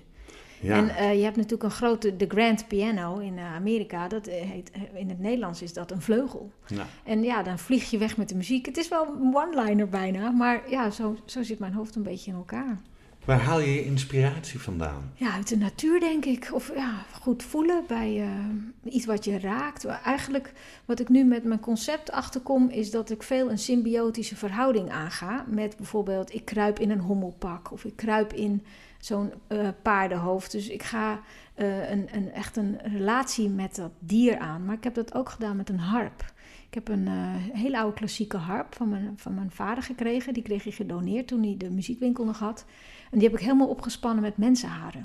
Ja. 0.60 0.76
En 0.76 0.88
eh, 0.88 1.14
je 1.16 1.22
hebt 1.24 1.36
natuurlijk 1.36 1.62
een 1.62 1.70
grote, 1.70 2.16
de 2.16 2.26
grand 2.28 2.68
piano 2.68 3.18
in 3.18 3.38
eh, 3.38 3.54
Amerika. 3.54 4.08
Dat 4.08 4.26
heet, 4.26 4.70
in 4.94 5.08
het 5.08 5.18
Nederlands 5.20 5.62
is 5.62 5.72
dat 5.72 5.90
een 5.90 6.00
vleugel. 6.02 6.50
Ja. 6.66 6.86
En 7.04 7.22
ja, 7.22 7.42
dan 7.42 7.58
vlieg 7.58 7.90
je 7.90 7.98
weg 7.98 8.16
met 8.16 8.28
de 8.28 8.34
muziek. 8.34 8.66
Het 8.66 8.76
is 8.76 8.88
wel 8.88 9.06
een 9.06 9.34
one-liner 9.36 9.88
bijna, 9.88 10.30
maar 10.30 10.70
ja, 10.70 10.90
zo, 10.90 11.16
zo 11.24 11.42
zit 11.42 11.58
mijn 11.58 11.72
hoofd 11.72 11.94
een 11.94 12.02
beetje 12.02 12.30
in 12.30 12.36
elkaar. 12.36 12.78
Waar 13.24 13.40
haal 13.40 13.60
je 13.60 13.74
je 13.74 13.84
inspiratie 13.84 14.60
vandaan? 14.60 15.12
Ja, 15.14 15.32
uit 15.32 15.48
de 15.48 15.56
natuur 15.56 16.00
denk 16.00 16.24
ik. 16.24 16.50
Of 16.52 16.74
ja, 16.74 17.04
goed 17.20 17.42
voelen 17.42 17.84
bij 17.88 18.20
eh, 18.20 18.94
iets 18.94 19.06
wat 19.06 19.24
je 19.24 19.38
raakt. 19.38 19.84
Eigenlijk 19.84 20.52
wat 20.84 21.00
ik 21.00 21.08
nu 21.08 21.24
met 21.24 21.44
mijn 21.44 21.60
concept 21.60 22.10
achterkom, 22.10 22.68
is 22.68 22.90
dat 22.90 23.10
ik 23.10 23.22
veel 23.22 23.50
een 23.50 23.58
symbiotische 23.58 24.36
verhouding 24.36 24.90
aanga. 24.90 25.44
Met 25.48 25.76
bijvoorbeeld, 25.76 26.34
ik 26.34 26.44
kruip 26.44 26.78
in 26.78 26.90
een 26.90 27.00
hommelpak 27.00 27.72
of 27.72 27.84
ik 27.84 27.96
kruip 27.96 28.32
in 28.32 28.64
zo'n 28.98 29.32
eh, 29.46 29.68
paardenhoofd. 29.82 30.52
Dus 30.52 30.68
ik 30.68 30.82
ga 30.82 31.20
eh, 31.54 31.90
een, 31.90 32.08
een, 32.12 32.32
echt 32.32 32.56
een 32.56 32.78
relatie 32.82 33.48
met 33.48 33.74
dat 33.76 33.92
dier 33.98 34.38
aan. 34.38 34.64
Maar 34.64 34.76
ik 34.76 34.84
heb 34.84 34.94
dat 34.94 35.14
ook 35.14 35.28
gedaan 35.28 35.56
met 35.56 35.68
een 35.68 35.78
harp. 35.78 36.32
Ik 36.68 36.74
heb 36.74 36.88
een 36.88 37.06
eh, 37.06 37.34
hele 37.60 37.78
oude 37.78 37.94
klassieke 37.94 38.36
harp 38.36 38.74
van 38.74 38.88
mijn, 38.88 39.12
van 39.16 39.34
mijn 39.34 39.50
vader 39.50 39.82
gekregen. 39.82 40.34
Die 40.34 40.42
kreeg 40.42 40.62
hij 40.62 40.72
gedoneerd 40.72 41.26
toen 41.26 41.42
hij 41.42 41.54
de 41.58 41.70
muziekwinkel 41.70 42.24
nog 42.24 42.38
had. 42.38 42.64
En 43.12 43.18
die 43.18 43.28
heb 43.28 43.36
ik 43.38 43.44
helemaal 43.44 43.68
opgespannen 43.68 44.22
met 44.22 44.36
mensenharen. 44.36 45.04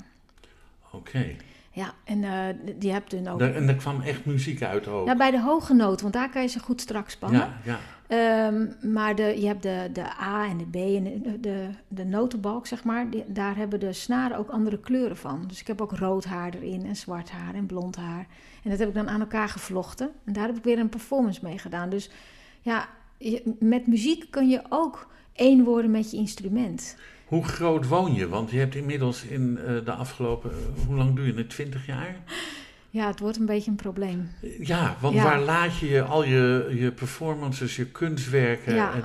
Oké. 0.92 1.36
Ja, 1.72 1.92
en 2.04 2.24
eh, 2.24 2.40
die 2.78 2.92
heb 2.92 3.08
je 3.08 3.30
ook. 3.30 3.38
Daar- 3.38 3.54
En 3.54 3.68
er 3.68 3.74
kwam 3.74 4.00
echt 4.00 4.24
muziek 4.24 4.62
uit 4.62 4.88
ook. 4.88 5.06
Ja, 5.06 5.16
bij 5.16 5.30
de 5.30 5.40
hoge 5.40 5.74
noot, 5.74 6.00
want 6.00 6.12
daar 6.12 6.30
kan 6.30 6.42
je 6.42 6.48
ze 6.48 6.58
goed 6.58 6.80
strak 6.80 7.10
spannen. 7.10 7.40
ja, 7.40 7.58
ja. 7.64 7.78
Ehm, 8.06 8.66
maar 8.92 9.14
de, 9.14 9.40
je 9.40 9.46
hebt 9.46 9.62
de, 9.62 9.90
de 9.92 10.04
A 10.22 10.46
en 10.48 10.56
de 10.58 10.66
B 10.66 10.74
en 10.74 11.22
de, 11.22 11.40
de, 11.40 11.68
de 11.88 12.04
notenbalk, 12.04 12.66
zeg 12.66 12.84
maar. 12.84 13.10
Die, 13.10 13.24
daar 13.26 13.56
hebben 13.56 13.80
de 13.80 13.92
snaren 13.92 14.36
ook 14.36 14.48
andere 14.50 14.78
kleuren 14.80 15.16
van. 15.16 15.44
Dus 15.46 15.60
ik 15.60 15.66
heb 15.66 15.80
ook 15.80 15.92
rood 15.92 16.24
haar 16.24 16.54
erin 16.54 16.86
en 16.86 16.96
zwart 16.96 17.30
haar 17.30 17.54
en 17.54 17.66
blond 17.66 17.96
haar. 17.96 18.26
En 18.64 18.70
dat 18.70 18.78
heb 18.78 18.88
ik 18.88 18.94
dan 18.94 19.08
aan 19.08 19.20
elkaar 19.20 19.48
gevlochten. 19.48 20.10
En 20.24 20.32
daar 20.32 20.46
heb 20.46 20.56
ik 20.56 20.64
weer 20.64 20.78
een 20.78 20.88
performance 20.88 21.40
mee 21.42 21.58
gedaan. 21.58 21.88
Dus 21.90 22.10
ja, 22.60 22.88
je- 23.18 23.54
met 23.60 23.86
muziek 23.86 24.30
kun 24.30 24.48
je 24.48 24.62
ook 24.68 25.08
één 25.32 25.64
worden 25.64 25.90
met 25.90 26.10
je 26.10 26.16
instrument. 26.16 26.96
Hoe 27.28 27.44
groot 27.44 27.86
woon 27.88 28.14
je? 28.14 28.28
Want 28.28 28.50
je 28.50 28.58
hebt 28.58 28.74
inmiddels 28.74 29.22
in 29.24 29.58
eh, 29.58 29.84
de 29.84 29.92
afgelopen, 29.92 30.50
eh, 30.50 30.86
hoe 30.86 30.96
lang 30.96 31.16
doe 31.16 31.26
je 31.26 31.34
het? 31.34 31.50
20 31.50 31.86
jaar? 31.86 32.16
Ja, 32.90 33.06
het 33.06 33.20
wordt 33.20 33.36
een 33.38 33.46
beetje 33.46 33.70
een 33.70 33.76
probleem. 33.76 34.30
Ja, 34.60 34.96
want 35.00 35.14
Ja. 35.14 35.22
waar 35.22 35.40
laat 35.40 35.78
je 35.78 35.88
je 35.88 36.02
al 36.02 36.24
je, 36.24 36.74
je 36.78 36.92
performances, 36.92 37.76
je 37.76 37.86
kunstwerken 37.86 38.74
Ja. 38.74 38.92
en, 38.92 39.04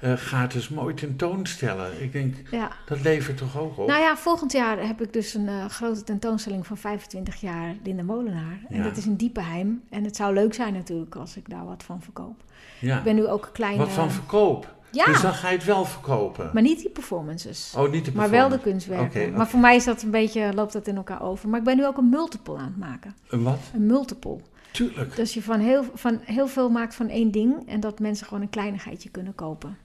eh, 0.00 0.12
gaat 0.16 0.52
dus 0.52 0.68
mooi 0.68 0.94
tentoonstellen? 0.94 2.02
Ik 2.02 2.12
denk, 2.12 2.34
Ja. 2.50 2.70
dat 2.86 3.00
levert 3.02 3.36
toch 3.36 3.58
ook 3.58 3.78
op? 3.78 3.86
Nou 3.88 4.00
ja, 4.00 4.16
volgend 4.16 4.52
jaar 4.52 4.86
heb 4.86 5.02
ik 5.02 5.12
dus 5.12 5.34
een 5.34 5.70
grote 5.70 6.02
tentoonstelling 6.04 6.66
van 6.66 6.76
25 6.76 7.40
jaar 7.40 7.74
Linda 7.84 8.02
Molenaar. 8.02 8.58
En 8.68 8.76
Ja. 8.76 8.82
dat 8.82 8.96
is 8.96 9.06
in 9.06 9.16
Diepenheim. 9.16 9.82
En 9.90 10.04
het 10.04 10.16
zou 10.16 10.34
leuk 10.34 10.54
zijn 10.54 10.72
natuurlijk 10.72 11.14
als 11.16 11.36
ik 11.36 11.48
daar 11.50 11.64
wat 11.64 11.82
van 11.82 12.02
verkoop. 12.02 12.42
ja. 12.78 12.98
Ik 12.98 13.04
ben 13.04 13.14
nu 13.14 13.26
ook 13.26 13.44
een 13.46 13.52
kleine... 13.52 13.78
Wat 13.78 13.92
van 13.92 14.10
verkoop? 14.10 14.74
Ja, 14.92 15.04
Dus 15.04 15.20
dan 15.20 15.32
ga 15.34 15.48
je 15.48 15.56
het 15.56 15.64
wel 15.66 15.84
verkopen? 15.84 16.50
maar 16.52 16.62
niet 16.62 16.78
die 16.80 16.90
performances. 16.90 17.74
oh, 17.76 17.90
niet 17.90 18.04
de 18.04 18.12
maar 18.14 18.30
wel 18.30 18.48
de 18.48 18.58
kunstwerken. 18.58 19.32
Maar 19.32 19.48
voor 19.48 19.60
mij 19.60 19.76
is 19.76 19.84
dat 19.84 20.02
een 20.02 20.10
beetje, 20.10 20.52
loopt 20.54 20.72
dat 20.72 20.86
in 20.86 20.96
elkaar 20.96 21.22
over. 21.22 21.48
Maar 21.48 21.58
ik 21.58 21.64
ben 21.64 21.76
nu 21.76 21.86
ook 21.86 21.96
een 21.96 22.08
multiple 22.08 22.56
aan 22.56 22.64
het 22.64 22.78
maken. 22.78 23.14
Een 23.28 23.42
wat? 23.42 23.58
Een 23.74 23.86
multiple. 23.86 24.38
Tuurlijk. 24.72 25.16
Dus 25.16 25.34
je 25.34 25.42
van 25.42 25.60
heel, 25.60 25.84
van 25.94 26.20
heel 26.24 26.48
veel 26.48 26.70
maakt 26.70 26.94
van 26.94 27.08
één 27.08 27.30
ding. 27.30 27.68
En 27.68 27.80
dat 27.80 27.98
mensen 27.98 28.26
gewoon 28.26 28.42
een 28.42 28.50
kleinigheidje 28.50 29.08
kunnen 29.10 29.34
kopen. 29.34 29.76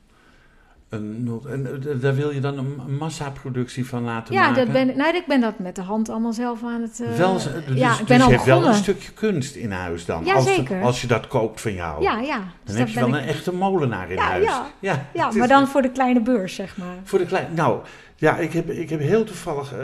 Een, 0.90 1.42
en 1.50 1.66
eh, 1.90 2.02
daar 2.02 2.16
wil 2.16 2.32
je 2.32 2.40
dan 2.40 2.58
een 2.58 2.96
massaproductie 2.98 3.86
van 3.86 4.04
laten 4.04 4.34
ja, 4.34 4.42
maken? 4.42 4.64
dat 4.64 4.74
ben, 4.74 4.98
nou, 4.98 5.16
ik 5.16 5.26
ben 5.28 5.42
dat 5.42 5.60
met 5.60 5.76
de 5.76 5.82
hand 5.82 6.10
allemaal 6.10 6.34
zelf 6.34 6.64
aan 6.64 6.82
het... 6.82 7.00
eh, 7.02 7.16
wel, 7.18 7.34
dus, 7.34 7.48
ja, 7.74 7.92
ik 7.92 7.98
dus 7.98 8.08
ben 8.08 8.22
al 8.22 8.28
je 8.30 8.34
hebt 8.34 8.46
wel 8.46 8.66
een 8.68 8.74
stukje 8.74 9.12
kunst 9.12 9.56
in 9.56 9.72
huis 9.72 10.06
dan. 10.06 10.26
Ja, 10.26 10.34
als, 10.34 10.46
zeker. 10.46 10.82
als 10.82 11.02
je 11.02 11.08
dat 11.08 11.28
koopt 11.28 11.62
van 11.62 11.74
jou. 11.74 12.02
Ja, 12.04 12.20
ja. 12.20 12.38
Dan 12.38 12.46
Dus 12.64 12.76
heb 12.76 12.86
dat 12.86 12.94
je 12.94 13.00
wel 13.00 13.10
ik- 13.10 13.16
een 13.16 13.28
echte 13.28 13.54
molenaar 13.54 14.10
in 14.10 14.16
Ja, 14.16 14.22
huis. 14.24 14.46
ja. 14.46 14.68
ja, 14.80 15.06
Ja, 15.14 15.32
maar 15.32 15.48
dan 15.48 15.68
voor 15.68 15.82
de 15.82 15.92
kleine 15.92 16.22
beurs, 16.22 16.56
zeg 16.56 16.78
maar. 16.78 16.96
Voor 17.04 17.20
de 17.20 17.26
kleine. 17.26 17.54
Nou, 17.54 17.80
ja, 18.16 18.38
ik 18.38 18.54
heb, 18.54 18.70
ik 18.70 18.90
heb 18.90 19.00
heel 19.00 19.24
toevallig 19.24 19.74
eh, 19.74 19.80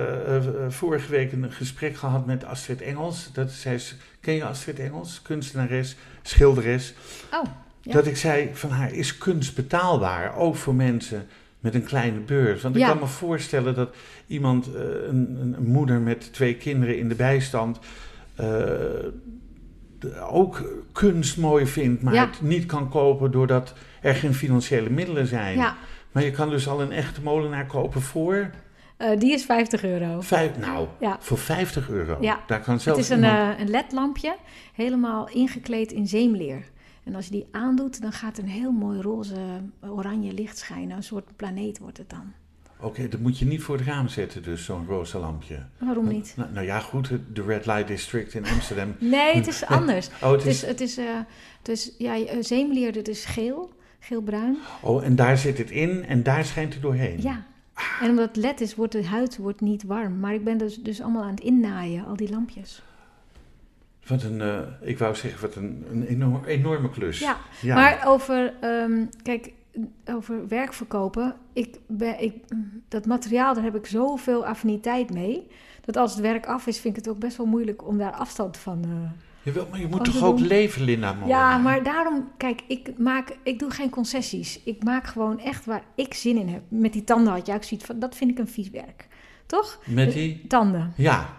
vorige 0.70 1.12
week 1.12 1.32
een 1.32 1.52
gesprek 1.52 1.96
gehad 1.96 2.26
met 2.26 2.46
Astrid 2.46 2.82
Engels. 2.82 3.30
Dat 3.34 3.52
zij 3.52 3.74
is, 3.74 3.96
ken 4.22 4.34
je 4.34 4.46
Astrid 4.46 4.80
Engels? 4.80 5.22
Kunstenares, 5.22 5.96
schilderes. 6.22 6.94
Oh, 7.34 7.44
ja. 7.84 7.94
Dat 7.94 8.06
ik 8.08 8.18
zei 8.18 8.50
van 8.54 8.70
haar, 8.70 8.94
is 8.94 9.18
kunst 9.18 9.56
betaalbaar? 9.56 10.36
Ook 10.38 10.56
voor 10.56 10.76
mensen 10.76 11.28
met 11.60 11.76
een 11.76 11.84
kleine 11.84 12.20
beurs. 12.20 12.62
Want 12.62 12.76
ik 12.76 12.82
Ja. 12.82 12.88
kan 12.88 13.00
me 13.00 13.08
voorstellen 13.08 13.76
dat 13.76 13.96
iemand, 14.28 14.74
eh, 14.76 14.82
een, 14.82 15.38
een, 15.42 15.56
een 15.58 15.72
moeder 15.72 16.00
met 16.00 16.34
twee 16.34 16.56
kinderen 16.56 16.98
in 16.98 17.10
de 17.10 17.16
bijstand... 17.16 17.80
eh, 18.36 18.46
de- 20.00 20.20
ook 20.30 20.84
kunst 20.92 21.38
mooi 21.38 21.66
vindt, 21.68 22.02
maar 22.02 22.14
Ja. 22.14 22.26
het 22.26 22.42
niet 22.42 22.66
kan 22.66 22.90
kopen 22.90 23.32
doordat 23.32 23.74
er 24.02 24.16
geen 24.16 24.34
financiële 24.34 24.90
middelen 24.90 25.28
zijn. 25.28 25.58
Ja, 25.58 25.76
Maar 26.12 26.24
je 26.24 26.32
kan 26.32 26.50
dus 26.50 26.68
al 26.68 26.82
een 26.82 26.92
echte 26.92 27.22
molenaar 27.22 27.66
kopen 27.66 28.02
voor, 28.02 28.50
eh, 28.98 29.20
die 29.20 29.34
is 29.34 29.46
50 29.46 29.84
euro. 29.84 30.22
vijf, 30.22 30.58
nou, 30.60 30.88
Ja. 31.00 31.18
voor 31.20 31.38
50 31.38 31.90
euro. 31.90 32.18
Ja. 32.22 32.40
Daar 32.48 32.62
kan 32.62 32.74
Het 32.74 32.84
zelfs 32.84 33.00
is 33.00 33.10
een, 33.10 33.18
iemand- 33.24 33.60
een 33.60 33.70
ledlampje, 33.70 34.36
helemaal 34.74 35.30
ingekleed 35.30 35.92
in 35.92 36.08
zeemleer. 36.08 36.64
En 37.04 37.16
als 37.16 37.26
je 37.26 37.32
die 37.32 37.48
aandoet, 37.52 38.02
dan 38.02 38.12
gaat 38.12 38.38
een 38.38 38.48
heel 38.48 38.72
mooi 38.72 39.02
roze, 39.02 39.36
eh, 39.80 39.92
oranje 39.98 40.34
licht 40.34 40.58
schijnen. 40.58 40.98
Een 40.98 41.04
soort 41.04 41.36
planeet 41.36 41.80
wordt 41.80 41.98
het 41.98 42.10
dan. 42.10 42.32
Oké, 42.80 43.08
dat 43.08 43.20
moet 43.20 43.40
je 43.40 43.46
niet 43.46 43.62
voor 43.62 43.78
het 43.78 43.86
raam 43.86 44.08
zetten, 44.08 44.44
dus 44.44 44.66
zo'n 44.66 44.86
roze 44.88 45.18
lampje. 45.18 45.66
Waarom 45.78 46.08
niet? 46.08 46.34
Nou, 46.38 46.52
nou 46.54 46.66
ja, 46.66 46.80
goed, 46.80 47.10
de 47.34 47.44
Red 47.44 47.66
Light 47.66 47.88
District 47.88 48.34
in 48.34 48.46
Amsterdam. 48.46 48.96
Nee, 49.16 49.36
het 49.36 49.48
is 49.54 49.66
anders. 49.66 50.10
Oh, 50.22 50.32
het 50.32 50.44
Het 50.44 50.54
is, 50.54 50.62
het 50.62 50.82
is, 50.82 50.98
eh, 50.98 51.06
het 51.58 51.68
is 51.68 51.92
ja, 51.98 52.26
eh, 52.26 52.38
zeemleer, 52.40 52.94
dat 52.94 53.08
is 53.08 53.26
geel, 53.26 53.74
geel-bruin. 54.00 54.58
oh, 54.82 55.04
en 55.06 55.16
daar 55.16 55.38
zit 55.38 55.58
het 55.58 55.72
in 55.72 56.06
en 56.06 56.24
daar 56.24 56.46
schijnt 56.46 56.74
het 56.74 56.82
doorheen. 56.82 57.22
Ja. 57.22 57.46
En 58.02 58.10
omdat 58.10 58.28
het 58.28 58.36
led 58.36 58.62
is, 58.62 58.76
wordt 58.76 58.92
de 58.92 59.06
huid 59.06 59.38
wordt 59.38 59.62
niet 59.62 59.84
warm. 59.84 60.20
Maar 60.20 60.34
ik 60.34 60.44
ben 60.44 60.58
dus, 60.58 60.76
dus 60.78 61.02
allemaal 61.02 61.24
aan 61.24 61.30
het 61.30 61.40
innaaien, 61.44 62.06
al 62.06 62.16
die 62.16 62.30
lampjes. 62.30 62.84
Wat 64.08 64.24
een, 64.24 64.42
eh, 64.42 64.60
ik 64.82 64.98
wou 64.98 65.16
zeggen, 65.16 65.42
wat 65.42 65.56
een, 65.56 65.86
een 65.92 66.04
enorm, 66.06 66.44
enorme 66.46 66.90
klus. 66.90 67.20
Ja, 67.20 67.38
Ja. 67.62 67.76
maar 67.76 68.02
over, 68.06 68.54
ehm, 68.62 69.06
kijk, 69.24 69.54
over 70.06 70.48
werk 70.48 70.74
verkopen. 70.74 71.36
Ik 71.54 71.80
ben, 71.88 72.22
ik, 72.24 72.34
dat 72.88 73.06
materiaal, 73.06 73.54
daar 73.54 73.64
heb 73.64 73.76
ik 73.76 73.86
zoveel 73.86 74.46
affiniteit 74.46 75.14
mee. 75.14 75.48
Dat 75.86 75.98
als 75.98 76.12
het 76.12 76.22
werk 76.22 76.46
af 76.46 76.68
is, 76.68 76.80
vind 76.80 76.98
ik 76.98 77.04
het 77.06 77.14
ook 77.14 77.20
best 77.20 77.38
wel 77.38 77.46
moeilijk 77.46 77.88
om 77.88 77.98
daar 77.98 78.12
afstand 78.12 78.58
van... 78.58 78.84
eh, 78.84 79.10
Jawel, 79.42 79.68
maar 79.70 79.80
je 79.80 79.88
moet 79.88 80.04
toch 80.06 80.24
ook 80.24 80.38
doen? 80.38 80.48
leven, 80.48 80.84
Linda 80.84 81.14
Molenaar? 81.14 81.30
Ja, 81.52 81.58
maar 81.58 81.84
daarom, 81.84 82.30
kijk, 82.38 82.62
ik, 82.68 82.98
maak, 82.98 83.38
ik 83.44 83.60
doe 83.60 83.70
geen 83.72 83.90
concessies. 83.90 84.60
Ik 84.64 84.84
maak 84.84 85.08
gewoon 85.08 85.40
echt 85.40 85.66
waar 85.66 85.84
ik 85.96 86.14
zin 86.14 86.38
in 86.38 86.48
heb. 86.50 86.62
Met 86.68 86.94
die 86.94 87.04
tanden 87.04 87.34
had 87.34 87.46
je 87.48 87.54
ook 87.54 87.64
zoiets 87.64 87.86
van, 87.88 88.00
dat 88.00 88.16
vind 88.16 88.32
ik 88.32 88.40
een 88.40 88.48
vies 88.48 88.70
werk. 88.70 89.08
Toch? 89.46 89.80
Met 89.86 90.12
die... 90.14 90.48
Tanden. 90.48 90.94
Ja, 90.98 91.34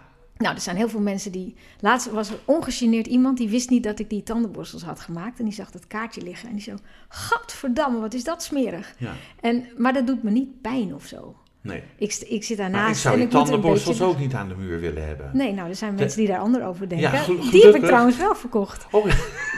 Nou, 0.44 0.56
er 0.56 0.62
zijn 0.62 0.76
heel 0.76 0.88
veel 0.88 1.00
mensen 1.00 1.32
die... 1.32 1.54
Laatst 1.80 2.10
was 2.10 2.30
er 2.30 2.38
ongegeneerd 2.44 3.06
iemand 3.06 3.36
die 3.36 3.48
wist 3.48 3.70
niet 3.70 3.82
dat 3.82 3.98
ik 3.98 4.10
die 4.10 4.22
tandenborstels 4.22 4.82
had 4.82 5.00
gemaakt. 5.00 5.38
En 5.38 5.44
die 5.44 5.54
zag 5.54 5.70
dat 5.70 5.86
kaartje 5.86 6.22
liggen 6.22 6.48
en 6.48 6.54
die 6.54 6.62
zo... 6.62 6.76
Gadverdamme, 7.08 8.00
wat 8.00 8.14
is 8.14 8.24
dat 8.24 8.42
smerig. 8.42 8.94
ja. 8.98 9.12
En, 9.40 9.64
maar 9.76 9.92
dat 9.92 10.06
doet 10.06 10.22
me 10.22 10.30
niet 10.30 10.60
pijn 10.60 10.94
of 10.94 11.04
zo. 11.06 11.34
Nee. 11.60 11.82
Ik, 11.98 12.24
ik 12.28 12.44
zit 12.44 12.58
Maar 12.58 12.70
daarnaast 12.70 12.94
ik 12.94 13.00
zou 13.02 13.16
je 13.18 13.22
ik 13.22 13.32
er 13.32 13.38
een 13.38 13.44
tandenborstels 13.44 13.98
beetje... 13.98 14.12
ook 14.12 14.18
niet 14.18 14.34
aan 14.34 14.48
de 14.48 14.54
muur 14.54 14.80
willen 14.80 15.06
hebben. 15.06 15.30
Nee, 15.32 15.52
nou, 15.52 15.68
er 15.68 15.74
zijn 15.74 15.90
De- 15.96 16.00
mensen 16.00 16.18
die 16.18 16.28
daar 16.28 16.38
ander 16.38 16.64
over 16.66 16.88
denken. 16.88 17.10
Ja, 17.12 17.50
die 17.50 17.64
heb 17.64 17.74
ik 17.74 17.84
trouwens 17.84 18.16
wel 18.16 18.34
verkocht. 18.34 18.86
Oh. 18.90 19.06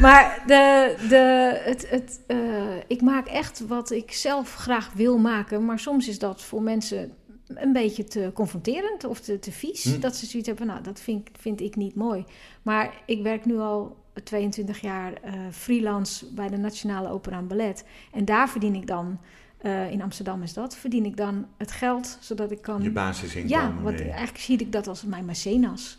Maar 0.01 0.43
de, 0.47 0.95
de, 1.09 1.61
het, 1.64 1.91
het, 1.91 2.20
eh, 2.26 2.39
ik 2.87 3.03
maak 3.03 3.26
echt 3.26 3.66
wat 3.66 3.91
ik 3.91 4.12
zelf 4.12 4.55
graag 4.55 4.93
wil 4.95 5.18
maken. 5.18 5.64
Maar 5.64 5.78
soms 5.78 6.09
is 6.09 6.18
dat 6.18 6.43
voor 6.43 6.62
mensen 6.62 7.12
een 7.47 7.72
beetje 7.72 8.05
te 8.05 8.30
confronterend 8.34 9.05
of 9.05 9.20
te, 9.20 9.38
te 9.38 9.53
vies. 9.53 9.84
Hm. 9.84 10.01
Dat 10.01 10.16
ze 10.16 10.26
zoiets 10.26 10.49
hebben, 10.49 10.66
nou, 10.66 10.82
dat 10.82 11.01
vind, 11.01 11.28
ik- 11.28 11.36
vind 11.40 11.61
ik 11.61 11.76
niet 11.76 11.94
mooi. 11.94 12.24
Maar 12.62 13.03
ik 13.07 13.22
werk 13.22 13.44
nu 13.44 13.59
al 13.59 13.97
22 14.24 14.80
jaar 14.80 15.12
eh, 15.12 15.32
freelance 15.51 16.26
bij 16.34 16.49
de 16.49 16.57
Nationale 16.57 17.09
Opera 17.09 17.36
en 17.38 17.47
Ballet. 17.47 17.84
En 18.12 18.24
daar 18.24 18.49
verdien 18.49 18.74
ik 18.74 18.86
dan, 18.86 19.18
eh, 19.59 19.90
in 19.90 20.03
Amsterdam 20.03 20.42
is 20.42 20.53
dat, 20.53 20.76
verdien 20.76 21.05
ik 21.05 21.16
dan 21.16 21.47
het 21.57 21.72
geld 21.72 22.18
zodat 22.20 22.51
ik 22.51 22.62
kan... 22.62 22.82
Je 22.82 22.90
basisinkomen 22.90 23.49
ja, 23.59 23.82
wat, 23.82 23.92
mee. 23.92 24.03
eigenlijk 24.09 24.38
zie 24.38 24.59
ik 24.59 24.72
dat 24.72 24.86
als 24.88 25.03
mijn 25.05 25.24
mecenas. 25.24 25.99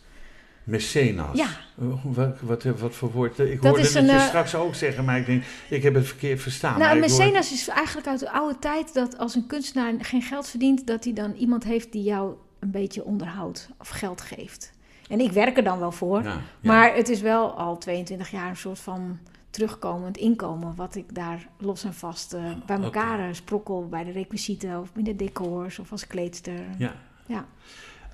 Mecenas. 0.68 1.38
Ja. 1.38 1.48
Oh, 1.76 2.04
Wat, 2.04 2.40
wat, 2.42 2.64
wat 2.64 2.94
voor 2.96 3.12
woord? 3.12 3.40
Ik 3.40 3.56
Dat 3.62 3.64
hoorde 3.66 3.82
is 3.82 3.94
het 3.94 4.04
een, 4.04 4.10
je 4.10 4.16
eh, 4.16 4.28
straks 4.28 4.56
ook 4.56 4.76
zeggen, 4.76 5.06
maar 5.06 5.18
ik 5.18 5.26
denk, 5.26 5.44
ik 5.70 5.84
heb 5.84 5.94
het 5.94 6.08
verkeerd 6.08 6.42
verstaan. 6.42 6.80
Nou, 6.80 6.84
een 6.84 7.10
hoor- 7.10 7.18
mecenas 7.20 7.52
is 7.52 7.68
eigenlijk 7.68 8.08
uit 8.08 8.20
de 8.20 8.32
oude 8.32 8.60
tijd 8.60 8.94
dat 8.94 9.18
als 9.18 9.36
een 9.36 9.48
kunstenaar 9.48 9.94
geen 10.00 10.22
geld 10.22 10.48
verdient, 10.50 10.88
dat 10.88 11.04
hij 11.04 11.14
dan 11.14 11.34
iemand 11.34 11.64
heeft 11.64 11.92
die 11.92 12.04
jou 12.04 12.34
een 12.60 12.72
beetje 12.72 13.04
onderhoudt 13.04 13.70
of 13.80 13.90
geld 13.90 14.22
geeft. 14.22 14.72
En 15.10 15.20
ik 15.20 15.32
werk 15.32 15.58
er 15.58 15.64
dan 15.64 15.80
wel 15.80 15.92
voor, 15.92 16.24
Ja, 16.24 16.30
ja. 16.30 16.40
maar 16.62 16.96
het 16.96 17.10
is 17.10 17.22
wel 17.22 17.52
al 17.58 17.78
22 17.78 18.32
jaar 18.32 18.50
een 18.50 18.56
soort 18.58 18.80
van 18.80 19.18
terugkomend 19.50 20.18
inkomen, 20.18 20.76
wat 20.76 20.96
ik 20.96 21.16
daar 21.16 21.48
los 21.58 21.84
en 21.84 21.94
vast 21.94 22.34
eh, 22.34 22.42
bij 22.66 22.78
elkaar 22.82 23.20
eh, 23.20 23.26
sprokkel 23.32 23.88
bij 23.90 24.04
de 24.04 24.12
requisieten 24.12 24.80
of 24.80 24.90
in 24.96 25.04
de 25.04 25.16
decors 25.16 25.80
of 25.80 25.92
als 25.92 26.08
kleedster. 26.08 26.60
Ja. 26.78 26.94
Ja. 27.28 27.46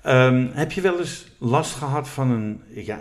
Ehm, 0.04 0.48
heb 0.52 0.72
je 0.72 0.80
wel 0.80 0.98
eens 0.98 1.26
last 1.38 1.74
gehad 1.74 2.08
van 2.08 2.30
een, 2.30 2.62
ja, 2.68 3.00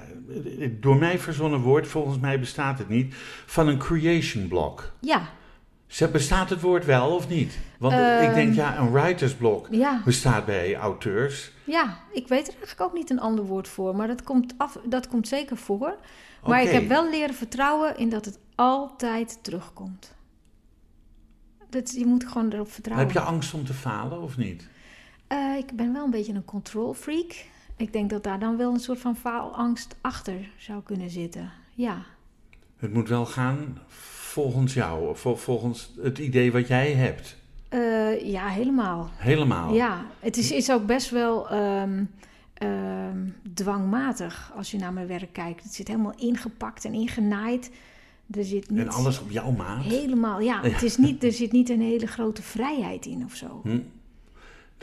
door 0.79 0.95
mij 0.97 1.19
verzonnen 1.19 1.59
woord, 1.59 1.87
volgens 1.87 2.19
mij 2.19 2.39
bestaat 2.39 2.77
het 2.77 2.89
niet, 2.89 3.13
van 3.45 3.67
een 3.67 3.77
creation 3.77 4.47
block? 4.47 4.91
Ja, 4.99 5.21
Bestaat 6.11 6.49
het 6.49 6.61
woord 6.61 6.85
wel 6.85 7.15
of 7.15 7.29
niet? 7.29 7.59
Want 7.79 7.93
ik 7.93 7.99
Ehm. 7.99 8.33
denk, 8.33 8.53
ja, 8.53 8.77
een 8.77 8.91
writer's 8.91 9.33
block 9.33 9.67
ja. 9.71 10.01
bestaat 10.05 10.45
bij 10.45 10.75
auteurs. 10.75 11.51
Ja, 11.63 11.97
ik 12.11 12.27
weet 12.27 12.47
er 12.47 12.53
eigenlijk 12.53 12.81
ook 12.81 12.93
niet 12.93 13.09
een 13.09 13.19
ander 13.19 13.45
woord 13.45 13.67
voor, 13.67 13.95
maar 13.95 14.07
dat 14.07 14.23
komt, 14.23 14.53
af, 14.57 14.77
dat 14.85 15.07
komt 15.07 15.27
zeker 15.27 15.57
voor. 15.57 15.95
Maar 16.45 16.61
ik 16.61 16.69
heb 16.69 16.87
wel 16.87 17.09
leren 17.09 17.35
vertrouwen 17.35 17.97
in 17.97 18.09
dat 18.09 18.25
het 18.25 18.39
altijd 18.55 19.39
terugkomt. 19.41 20.13
Dat, 21.69 21.91
je 21.91 22.05
moet 22.05 22.27
gewoon 22.27 22.51
erop 22.51 22.71
vertrouwen. 22.71 23.07
Heb 23.07 23.15
je 23.15 23.21
angst 23.21 23.53
om 23.53 23.65
te 23.65 23.73
falen 23.73 24.21
of 24.21 24.37
niet? 24.37 24.67
Eh, 25.33 25.57
ik 25.57 25.71
ben 25.75 25.93
wel 25.93 26.03
een 26.05 26.11
beetje 26.11 26.33
een 26.33 26.45
control 26.45 26.93
freak. 26.93 27.45
Ik 27.77 27.93
denk 27.93 28.09
dat 28.09 28.23
daar 28.23 28.39
dan 28.39 28.57
wel 28.57 28.73
een 28.73 28.79
soort 28.79 28.99
van 28.99 29.15
faalangst 29.15 29.95
achter 30.01 30.49
zou 30.57 30.81
kunnen 30.83 31.09
zitten. 31.09 31.51
Ja, 31.73 31.97
Het 32.77 32.93
moet 32.93 33.09
wel 33.09 33.25
gaan 33.25 33.77
volgens 33.87 34.73
jou, 34.73 35.15
vol- 35.17 35.35
volgens 35.35 35.91
het 36.01 36.17
idee 36.17 36.51
wat 36.51 36.67
jij 36.67 36.91
hebt. 36.93 37.37
Eh, 37.69 38.31
ja 38.31 38.47
helemaal. 38.47 39.09
Helemaal. 39.15 39.73
Ja, 39.73 40.05
het 40.19 40.37
is, 40.37 40.51
is 40.51 40.71
ook 40.71 40.85
best 40.85 41.09
wel 41.09 41.49
ehm, 41.49 42.03
ehm, 42.53 43.17
dwangmatig 43.53 44.51
als 44.55 44.71
je 44.71 44.77
naar 44.77 44.93
mijn 44.93 45.07
werk 45.07 45.33
kijkt. 45.33 45.63
Het 45.63 45.73
zit 45.73 45.87
helemaal 45.87 46.15
ingepakt 46.15 46.85
en 46.85 46.93
ingenaaid. 46.93 47.71
Er 48.31 48.43
zit 48.43 48.69
niet 48.69 48.79
En 48.79 48.89
alles 48.89 49.19
op 49.21 49.31
jouw 49.31 49.51
maat. 49.51 49.83
helemaal, 49.83 50.39
ja, 50.39 50.59
Ja. 50.63 50.69
Het 50.69 50.83
is 50.83 50.97
niet, 50.97 51.23
er 51.23 51.31
zit 51.31 51.51
niet 51.51 51.69
een 51.69 51.81
hele 51.81 52.07
grote 52.07 52.41
vrijheid 52.41 53.05
in 53.05 53.23
of 53.25 53.33
zo. 53.35 53.59
Hm. 53.63 53.79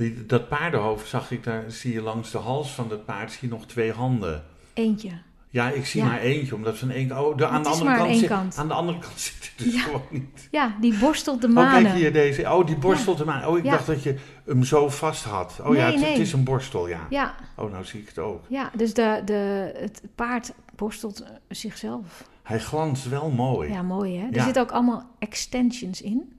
Die, 0.01 0.27
dat 0.27 0.49
paardenhoofd 0.49 1.09
zag 1.09 1.31
ik, 1.31 1.45
daar 1.45 1.65
zie 1.69 1.93
je 1.93 2.01
langs 2.01 2.31
de 2.31 2.39
hals 2.39 2.71
van 2.71 2.89
dat 2.89 3.05
paard 3.05 3.33
zie 3.33 3.49
je 3.49 3.55
nog 3.55 3.67
twee 3.67 3.93
handen. 3.93 4.45
Eentje. 4.75 5.11
Ja, 5.51 5.69
ik 5.71 5.87
zie 5.87 6.03
Ja. 6.03 6.07
maar 6.09 6.19
eentje, 6.21 6.55
omdat 6.55 6.79
van 6.79 6.91
één 6.91 7.19
oh, 7.19 7.37
de, 7.37 7.47
aan, 7.47 7.63
de 7.63 7.69
andere 7.69 7.97
kant 7.97 8.17
zit, 8.17 8.29
kant. 8.29 8.57
aan 8.57 8.69
de 8.69 8.75
andere 8.75 8.99
kant 8.99 9.21
zit 9.31 9.35
het 9.57 9.65
dus 9.65 9.75
Ja. 9.75 9.81
gewoon 9.81 10.03
niet. 10.11 10.49
Ja, 10.51 10.77
die 10.81 10.99
borstelt 10.99 11.41
de 11.41 11.47
Oh, 11.47 11.53
manen. 11.55 11.83
kijk 11.83 11.95
hier 11.95 12.13
deze. 12.13 12.43
Oh, 12.43 12.67
die 12.67 12.77
borstelt 12.77 13.19
hem 13.19 13.31
aan. 13.31 13.47
Oh, 13.47 13.59
ik 13.59 13.65
dacht 13.65 13.87
dat 13.87 14.03
je 14.03 14.17
hem 14.45 14.65
zo 14.65 14.89
vast 14.89 15.25
had. 15.25 15.61
Oh 15.65 15.75
ja, 15.75 15.83
Nee, 15.85 15.93
het, 15.93 15.95
het 16.05 16.11
nee. 16.11 16.21
is 16.21 16.33
een 16.33 16.45
borstel, 16.45 16.89
ja. 16.89 17.07
Ja, 17.11 17.35
Oh, 17.57 17.73
nou 17.73 17.85
zie 17.85 18.01
ik 18.01 18.09
het 18.09 18.19
ook. 18.19 18.45
ja, 18.49 18.71
dus 18.77 18.95
de, 18.95 19.23
de, 19.25 19.71
het 19.77 20.03
paard 20.15 20.53
borstelt 20.77 21.21
eh, 21.23 21.29
zichzelf. 21.49 22.25
Hij 22.43 22.59
glanst 22.59 23.09
wel 23.09 23.31
mooi. 23.31 23.71
Ja, 23.71 23.83
mooi 23.83 24.19
hè. 24.19 24.29
Er 24.33 24.43
zitten 24.43 24.63
ook 24.63 24.71
allemaal 24.73 25.11
extensions 25.19 26.03
in. 26.03 26.33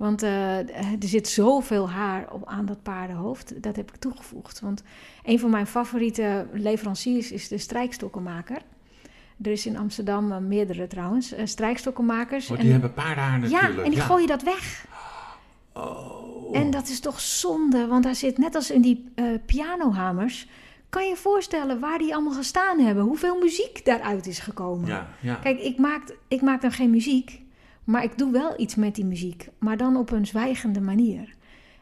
Want 0.00 0.22
eh, 0.22 0.58
er 0.58 1.08
zit 1.08 1.28
zoveel 1.28 1.90
haar 1.90 2.32
op, 2.32 2.46
aan 2.46 2.66
dat 2.66 2.82
paardenhoofd. 2.82 3.62
Dat 3.62 3.76
heb 3.76 3.88
ik 3.88 3.96
toegevoegd. 3.96 4.60
Want 4.60 4.82
een 5.24 5.38
van 5.38 5.50
mijn 5.50 5.66
favoriete 5.66 6.46
leveranciers 6.52 7.32
is 7.32 7.48
de 7.48 7.58
strijkstokkenmaker. 7.58 8.62
Er 9.42 9.50
is 9.50 9.66
in 9.66 9.76
Amsterdam 9.76 10.32
eh, 10.32 10.38
meerdere 10.38 10.86
trouwens, 10.86 11.32
eh, 11.32 11.46
strijkstokkenmakers. 11.46 12.50
Oh, 12.50 12.56
die 12.56 12.66
En- 12.66 12.72
hebben 12.72 12.92
paardenhaar 12.92 13.40
ja, 13.40 13.60
natuurlijk. 13.60 13.84
en 13.84 13.90
die 13.90 14.00
gooien 14.00 14.26
dat 14.26 14.42
weg. 14.42 14.86
Oh. 15.72 16.56
En 16.56 16.70
dat 16.70 16.88
is 16.88 17.00
toch 17.00 17.20
zonde, 17.20 17.86
want 17.86 18.04
daar 18.04 18.14
zit 18.14 18.38
net 18.38 18.54
als 18.54 18.70
in 18.70 18.80
die 18.80 19.12
pianohamers. 19.46 20.48
Kan 20.88 21.02
je 21.02 21.08
je 21.08 21.16
voorstellen 21.16 21.80
waar 21.80 21.98
die 21.98 22.14
allemaal 22.14 22.32
gestaan 22.34 22.78
hebben? 22.78 23.04
Hoeveel 23.04 23.38
muziek 23.38 23.84
daaruit 23.84 24.26
is 24.26 24.38
gekomen? 24.38 24.88
Ja, 24.88 25.08
ja. 25.20 25.34
Kijk, 25.34 25.60
ik 25.60 25.78
maak, 25.78 26.02
ik 26.28 26.40
maak 26.40 26.60
dan 26.60 26.72
geen 26.72 26.90
muziek, 26.90 27.40
maar 27.84 28.04
ik 28.04 28.18
doe 28.18 28.32
wel 28.32 28.60
iets 28.60 28.74
met 28.74 28.94
die 28.94 29.04
muziek. 29.04 29.48
Maar 29.58 29.76
dan 29.76 29.96
op 29.96 30.10
een 30.10 30.26
zwijgende 30.26 30.80
manier. 30.80 31.34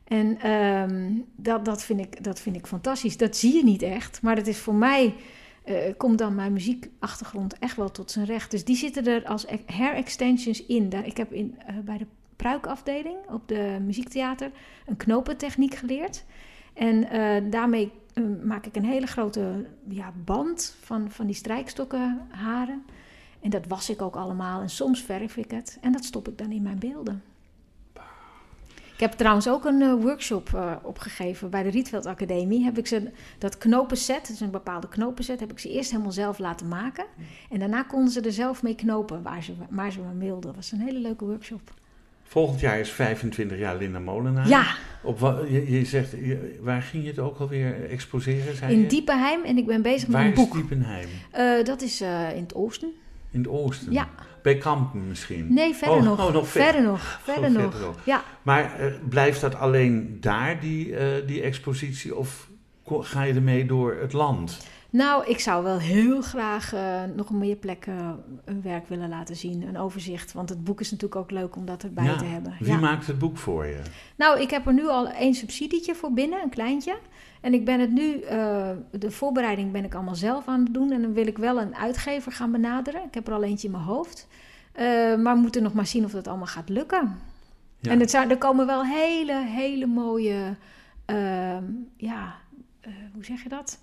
En 0.04 0.40
ehm, 0.40 1.12
dat, 1.36 1.64
dat, 1.64 1.82
vind 1.84 2.00
ik, 2.00 2.24
dat 2.24 2.40
vind 2.40 2.56
ik 2.56 2.66
fantastisch. 2.66 3.16
Dat 3.16 3.36
zie 3.36 3.54
je 3.56 3.64
niet 3.64 3.82
echt, 3.82 4.22
maar 4.22 4.36
dat 4.36 4.46
is 4.46 4.58
voor 4.58 4.74
mij... 4.74 5.14
eh, 5.64 5.74
komt 5.96 6.18
dan 6.18 6.34
mijn 6.34 6.52
muziekachtergrond 6.52 7.58
echt 7.58 7.76
wel 7.76 7.90
tot 7.90 8.10
zijn 8.10 8.24
recht. 8.26 8.50
Dus 8.50 8.64
die 8.64 8.76
zitten 8.76 9.06
er 9.06 9.24
als 9.24 9.46
e- 9.46 9.72
hair 9.72 9.94
extensions 9.94 10.66
in. 10.66 10.88
Daar, 10.88 11.06
ik 11.06 11.16
heb 11.16 11.32
in, 11.32 11.54
eh, 11.66 11.74
bij 11.84 11.98
de 11.98 12.06
pruikafdeling 12.36 13.16
op 13.30 13.48
de 13.48 13.78
muziektheater 13.84 14.50
een 14.86 14.96
knopentechniek 14.96 15.74
geleerd. 15.74 16.24
En 16.74 17.10
eh, 17.10 17.50
daarmee 17.50 17.92
maak 18.44 18.66
ik 18.66 18.76
een 18.76 18.84
hele 18.84 19.06
grote 19.06 19.66
ja, 19.88 20.12
band 20.24 20.76
van, 20.80 21.10
van 21.10 21.26
die 21.26 21.34
strijkstokken 21.34 22.20
haren. 22.28 22.84
En 23.40 23.50
dat 23.50 23.66
was 23.68 23.90
ik 23.90 24.02
ook 24.02 24.16
allemaal. 24.16 24.60
En 24.60 24.70
soms 24.70 25.02
verf 25.02 25.36
ik 25.36 25.50
het. 25.50 25.78
En 25.80 25.92
dat 25.92 26.04
stop 26.04 26.28
ik 26.28 26.38
dan 26.38 26.50
in 26.52 26.62
mijn 26.62 26.78
beelden. 26.78 27.22
Ik 28.94 29.04
heb 29.04 29.12
trouwens 29.12 29.48
ook 29.48 29.64
een 29.64 29.82
eh, 29.82 29.92
workshop 29.94 30.50
eh, 30.54 30.72
opgegeven 30.82 31.50
bij 31.50 31.62
de 31.62 31.68
Rietveld 31.68 32.06
Academie. 32.06 32.64
Heb 32.64 32.78
ik 32.78 32.86
ze 32.86 33.10
dat 33.38 33.58
knopenset, 33.58 34.20
dat 34.20 34.30
is 34.30 34.40
een 34.40 34.50
bepaalde 34.50 34.88
knopenset, 34.88 35.40
heb 35.40 35.50
ik 35.50 35.58
ze 35.58 35.70
eerst 35.70 35.90
helemaal 35.90 36.12
zelf 36.12 36.38
laten 36.38 36.68
maken. 36.68 37.04
En 37.50 37.58
daarna 37.58 37.82
konden 37.82 38.10
ze 38.12 38.20
er 38.20 38.32
zelf 38.32 38.62
mee 38.62 38.74
knopen 38.74 39.22
waar 39.22 39.42
ze, 39.42 39.52
waar 39.70 39.92
ze 39.92 40.00
maar 40.00 40.18
wilden. 40.18 40.40
Dat 40.40 40.54
was 40.54 40.72
een 40.72 40.80
hele 40.80 40.98
leuke 40.98 41.24
workshop. 41.24 41.60
Volgend 42.22 42.60
jaar 42.60 42.78
is 42.78 42.90
25 42.90 43.58
jaar 43.58 43.76
Linda 43.76 43.98
Molenaar. 43.98 44.48
Ja, 44.48 44.74
Op 45.02 45.18
je, 45.48 45.70
je 45.70 45.84
zegt, 45.84 46.10
je- 46.10 46.58
waar 46.62 46.82
ging 46.82 47.02
je 47.02 47.08
het 47.08 47.18
ook 47.18 47.38
alweer 47.38 47.90
exposeren, 47.90 48.56
zei 48.56 48.72
je? 48.76 48.82
in 48.82 48.88
Diepenheim. 48.88 49.42
En 49.44 49.56
ik 49.58 49.66
ben 49.66 49.82
bezig 49.82 50.08
Waar 50.08 50.24
met 50.24 50.36
een 50.36 50.42
is 50.42 50.48
boek. 50.48 50.56
Diepenheim? 50.58 51.08
Eh, 51.30 51.64
dat 51.64 51.82
is 51.82 52.00
in 52.00 52.42
het 52.42 52.54
oosten. 52.54 52.92
In 53.30 53.38
het 53.40 53.48
oosten? 53.48 53.92
Ja. 53.92 54.08
Bij 54.42 54.56
Kampen 54.58 55.08
misschien? 55.08 55.54
Nee, 55.54 55.74
verder 55.74 55.96
Oh, 55.96 56.02
nog. 56.04 56.26
oh, 56.26 56.32
nog 56.32 56.48
ver- 56.48 56.62
verder 56.62 56.82
nog. 56.82 57.00
Verder 57.22 57.42
verder 57.42 57.62
nog. 57.62 57.80
nog. 57.80 57.96
Ja. 58.04 58.22
Maar 58.42 58.74
eh, 58.80 58.92
blijft 59.08 59.40
dat 59.40 59.54
alleen 59.54 60.16
daar, 60.20 60.60
die, 60.60 60.96
eh, 60.96 61.26
die 61.26 61.42
expositie, 61.42 62.16
of 62.16 62.48
ga 62.86 63.22
je 63.22 63.34
ermee 63.34 63.66
door 63.66 63.94
het 64.00 64.12
land? 64.12 64.66
Nou, 64.90 65.26
ik 65.26 65.40
zou 65.40 65.64
wel 65.64 65.78
heel 65.78 66.22
graag 66.22 66.74
uh, 66.74 67.02
nog 67.16 67.30
meer 67.30 67.56
plekken 67.56 68.22
een 68.44 68.62
werk 68.62 68.88
willen 68.88 69.08
laten 69.08 69.36
zien, 69.36 69.62
een 69.62 69.78
overzicht. 69.78 70.32
Want 70.32 70.48
het 70.48 70.64
boek 70.64 70.80
is 70.80 70.90
natuurlijk 70.90 71.20
ook 71.20 71.30
leuk 71.30 71.56
om 71.56 71.66
dat 71.66 71.82
erbij 71.82 72.04
Ja, 72.04 72.16
te 72.16 72.24
hebben. 72.24 72.56
Wie 72.60 72.76
maakt 72.76 73.06
het 73.06 73.18
boek 73.18 73.36
voor 73.38 73.66
je? 73.66 73.80
Nou, 74.16 74.40
ik 74.40 74.50
heb 74.50 74.66
er 74.66 74.72
nu 74.72 74.86
al 74.88 75.08
één 75.08 75.34
subsidietje 75.34 75.94
voor 75.94 76.12
binnen, 76.12 76.42
een 76.42 76.50
kleintje. 76.50 76.96
En 77.40 77.54
ik 77.54 77.64
ben 77.64 77.80
het 77.80 77.92
nu, 77.92 78.20
eh, 78.20 78.70
de 78.90 79.10
voorbereiding 79.10 79.72
ben 79.72 79.84
ik 79.84 79.94
allemaal 79.94 80.14
zelf 80.14 80.48
aan 80.48 80.60
het 80.64 80.74
doen. 80.74 80.92
En 80.92 81.02
dan 81.02 81.12
wil 81.12 81.26
ik 81.26 81.38
wel 81.38 81.60
een 81.60 81.74
uitgever 81.76 82.32
gaan 82.32 82.52
benaderen. 82.52 83.02
Ik 83.04 83.14
heb 83.14 83.26
er 83.26 83.32
al 83.34 83.42
eentje 83.42 83.66
in 83.66 83.72
mijn 83.72 83.84
hoofd. 83.84 84.26
Eh, 84.72 84.84
maar 85.16 85.34
we 85.34 85.40
moeten 85.40 85.62
nog 85.62 85.72
maar 85.72 85.86
zien 85.86 86.04
of 86.04 86.10
dat 86.10 86.28
allemaal 86.28 86.46
gaat 86.46 86.68
lukken. 86.68 87.18
Ja. 87.80 87.90
En 87.90 88.00
het 88.00 88.10
zou, 88.10 88.28
er 88.30 88.38
komen 88.38 88.66
wel 88.66 88.84
hele, 88.84 89.44
hele 89.44 89.86
mooie, 89.86 90.56
ehm, 91.04 91.64
ja, 91.96 92.34
eh, 92.80 92.92
hoe 93.14 93.24
zeg 93.24 93.42
je 93.42 93.48
dat? 93.48 93.80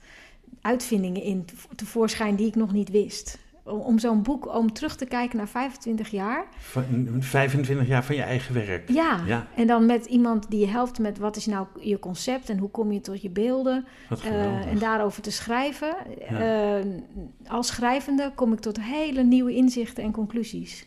Uitvindingen 0.62 1.22
in 1.22 1.45
te- 1.45 1.56
tevoorschijn 1.76 2.36
die 2.36 2.47
ik 2.47 2.56
nog 2.56 2.72
niet 2.74 2.89
wist. 2.89 3.39
Om, 3.66 3.99
zo'n 3.99 4.22
boek, 4.22 4.55
om 4.55 4.74
terug 4.74 4.95
te 4.95 5.05
kijken 5.05 5.38
naar 5.38 5.47
25 5.47 6.09
jaar. 6.09 6.45
Van 6.57 6.84
25 7.20 7.88
jaar 7.88 8.03
van 8.03 8.16
je 8.16 8.22
eigen 8.22 8.53
werk. 8.53 8.89
Ja, 8.89 9.20
Ja. 9.26 9.47
en 9.55 9.68
dan 9.68 9.86
met 9.86 10.05
iemand 10.05 10.49
die 10.49 10.59
je 10.59 10.68
helpt 10.68 10.99
met 10.99 11.18
wat 11.18 11.36
is 11.36 11.45
nou 11.45 11.68
je 11.80 11.99
concept 11.99 12.49
en 12.49 12.57
hoe 12.57 12.70
kom 12.70 12.91
je 12.91 13.01
tot 13.01 13.22
je 13.22 13.30
beelden. 13.30 13.86
Eh, 14.24 14.68
en 14.68 14.78
daarover 14.80 15.22
te 15.22 15.32
schrijven. 15.32 15.95
Ja. 16.30 16.78
Eh, 16.80 16.86
als 17.47 17.68
schrijvende 17.68 18.32
kom 18.36 18.53
ik 18.53 18.59
tot 18.59 18.82
hele 18.82 19.24
nieuwe 19.24 19.53
inzichten 19.53 20.03
en 20.03 20.11
conclusies. 20.11 20.86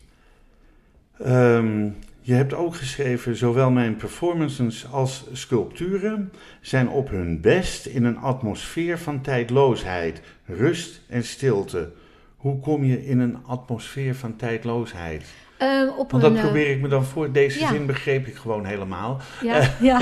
Ehm, 1.17 1.89
je 2.21 2.33
hebt 2.33 2.53
ook 2.53 2.75
geschreven, 2.75 3.35
zowel 3.35 3.71
mijn 3.71 3.95
performances 3.95 4.91
als 4.91 5.25
sculpturen 5.31 6.31
zijn 6.61 6.89
op 6.89 7.09
hun 7.09 7.41
best 7.41 7.85
in 7.85 8.03
een 8.03 8.17
atmosfeer 8.17 8.99
van 8.99 9.21
tijdloosheid, 9.21 10.21
rust 10.45 11.01
en 11.07 11.23
stilte. 11.23 11.91
Hoe 12.39 12.59
kom 12.59 12.83
je 12.83 13.05
in 13.05 13.19
een 13.19 13.45
atmosfeer 13.45 14.15
van 14.15 14.35
tijdloosheid? 14.35 15.25
Eh, 15.57 15.97
op 15.97 16.11
Want 16.11 16.23
dat 16.23 16.35
eh, 16.35 16.41
probeer 16.41 16.69
ik 16.69 16.81
me 16.81 16.87
dan 16.87 17.05
voor. 17.05 17.31
Deze 17.31 17.59
ja. 17.59 17.69
zin 17.69 17.85
begreep 17.85 18.27
ik 18.27 18.35
gewoon 18.35 18.65
helemaal. 18.65 19.19
Ja, 19.41 19.75
ja. 19.81 19.99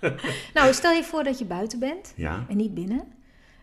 nou, 0.54 0.72
stel 0.72 0.92
je 0.92 1.04
voor 1.04 1.24
dat 1.24 1.38
je 1.38 1.44
buiten 1.44 1.78
bent 1.78 2.12
Ja, 2.16 2.44
en 2.48 2.56
niet 2.56 2.74
binnen. 2.74 3.04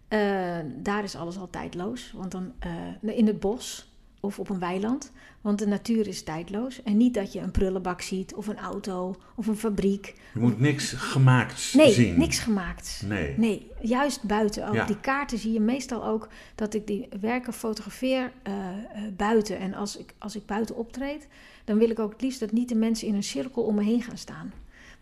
Eh, 0.08 0.58
daar 0.76 1.04
is 1.04 1.16
alles 1.16 1.38
al 1.38 1.50
tijdloos. 1.50 2.12
Want 2.16 2.32
dan 2.32 2.54
eh, 2.60 3.18
in 3.18 3.28
het 3.28 3.40
bos 3.40 3.95
of 4.26 4.40
op 4.40 4.50
een 4.50 4.60
weiland. 4.60 5.12
Want 5.42 5.60
de 5.60 5.68
natuur 5.68 6.08
is 6.08 6.24
tijdloos. 6.24 6.84
En 6.84 6.98
niet 6.98 7.14
dat 7.14 7.34
je 7.34 7.40
een 7.40 7.52
prullenbak 7.52 8.02
ziet 8.02 8.34
of 8.36 8.48
een 8.48 8.58
auto 8.58 9.16
of 9.36 9.48
een 9.48 9.56
fabriek. 9.58 10.14
je 10.34 10.40
moet 10.40 10.60
niks 10.60 10.92
gemaakt 10.92 11.74
Nee, 11.74 11.92
zien. 11.92 12.18
niks 12.20 12.40
gemaakt. 12.40 13.02
Nee. 13.06 13.34
Nee, 13.38 13.68
juist 13.82 14.24
buiten. 14.24 14.68
Ook 14.68 14.74
Ja. 14.74 14.86
die 14.86 15.00
kaarten 15.00 15.38
zie 15.38 15.54
je 15.54 15.60
meestal 15.60 16.06
ook 16.06 16.28
dat 16.56 16.74
ik 16.74 16.88
die 16.88 17.08
werken 17.22 17.54
fotografeer 17.54 18.32
eh, 18.44 18.54
eh, 18.70 18.76
buiten. 19.18 19.60
En 19.60 19.74
als 19.74 19.98
ik, 19.98 20.14
als 20.18 20.36
ik 20.36 20.46
buiten 20.46 20.76
optreed, 20.76 21.28
dan 21.64 21.78
wil 21.78 21.90
ik 21.90 22.00
ook 22.00 22.12
het 22.12 22.22
liefst 22.22 22.40
dat 22.40 22.52
niet 22.52 22.70
de 22.70 22.76
mensen 22.76 23.08
in 23.08 23.16
een 23.16 23.24
cirkel 23.24 23.64
om 23.64 23.76
me 23.76 23.84
heen 23.84 24.02
gaan 24.02 24.18
staan. 24.18 24.52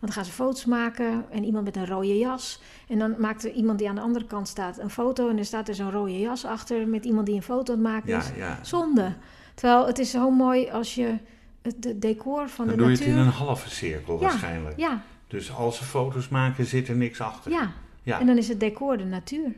dan 0.00 0.12
gaan 0.12 0.24
ze 0.24 0.30
foto's 0.32 0.64
maken 0.64 1.24
en 1.30 1.44
iemand 1.44 1.64
met 1.64 1.76
een 1.76 1.86
rode 1.86 2.18
jas. 2.18 2.62
En 2.88 2.98
dan 2.98 3.14
maakt 3.18 3.44
er 3.44 3.50
iemand 3.50 3.78
die 3.78 3.88
aan 3.88 3.94
de 3.94 4.00
andere 4.00 4.26
kant 4.26 4.48
staat 4.48 4.78
een 4.78 4.90
foto. 4.90 5.28
En 5.28 5.38
er 5.38 5.44
staat 5.44 5.68
er 5.68 5.74
zo'n 5.74 5.90
rode 5.90 6.18
jas 6.20 6.44
achter 6.44 6.88
met 6.88 7.04
iemand 7.04 7.26
die 7.26 7.34
een 7.34 7.42
foto 7.42 7.72
aan 7.72 7.78
het 7.78 7.88
maken 7.88 8.08
Ja, 8.08 8.18
is. 8.18 8.30
ja. 8.36 8.58
Zonde. 8.62 9.12
Terwijl 9.54 9.86
het 9.86 9.98
is 9.98 10.10
zo 10.10 10.30
mooi 10.30 10.70
als 10.70 10.94
je 10.94 11.16
het 11.62 11.82
de 11.82 11.98
decor 11.98 12.48
van 12.48 12.66
Dan 12.66 12.76
de 12.76 12.80
doe 12.82 12.90
je 12.90 12.96
het 12.96 13.06
natuur... 13.06 13.20
in 13.20 13.26
een 13.26 13.32
halve 13.32 13.70
cirkel 13.70 14.14
Ja, 14.14 14.20
waarschijnlijk. 14.20 14.76
Ja, 14.78 15.02
Dus 15.28 15.52
als 15.52 15.76
ze 15.76 15.84
foto's 15.84 16.28
maken, 16.28 16.64
zit 16.66 16.88
er 16.88 16.96
niks 16.96 17.20
achter. 17.20 17.50
ja. 17.50 17.72
Ja, 18.02 18.20
En 18.20 18.26
dan 18.26 18.36
is 18.38 18.48
het 18.48 18.60
decor 18.60 18.96
de 18.96 19.04
natuur. 19.04 19.54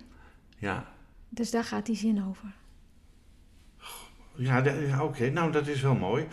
ja. 0.59 0.85
Dus 1.29 1.51
daar 1.51 1.65
gaat 1.65 1.87
die 1.87 1.97
zin 1.97 2.25
over. 2.29 2.53
Ja, 4.35 4.63
oké. 5.03 5.31
Nou, 5.31 5.53
dat 5.53 5.67
is 5.67 5.81
wel 5.81 5.95
mooi. 5.95 6.27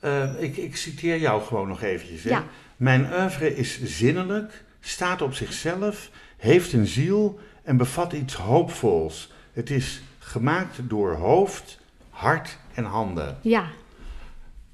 Eh, 0.00 0.42
ik, 0.42 0.56
ik 0.56 0.76
citeer 0.76 1.18
jou 1.18 1.42
gewoon 1.42 1.68
nog 1.68 1.82
eventjes. 1.82 2.22
Hè? 2.24 2.30
Ja. 2.30 2.44
Mijn 2.80 3.12
oeuvre 3.12 3.56
is 3.56 3.82
zinnelijk, 3.82 4.64
staat 4.80 5.22
op 5.22 5.34
zichzelf, 5.34 6.10
heeft 6.36 6.72
een 6.72 6.86
ziel 6.86 7.38
en 7.62 7.76
bevat 7.76 8.12
iets 8.12 8.34
hoopvols. 8.34 9.32
Het 9.52 9.70
is 9.70 10.02
gemaakt 10.18 10.78
door 10.88 11.12
hoofd, 11.14 11.78
hart 12.10 12.58
en 12.74 12.84
handen. 12.84 13.38
Ja, 13.42 13.66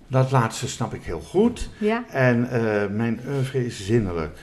Dat 0.07 0.30
laatste 0.30 0.68
snap 0.68 0.94
ik 0.94 1.02
heel 1.02 1.20
goed. 1.20 1.68
ja. 1.78 2.04
En 2.09 2.50
eh, 2.50 2.90
mijn 2.90 3.20
oeuvre 3.28 3.66
is 3.66 3.86
zinnelijk 3.86 4.38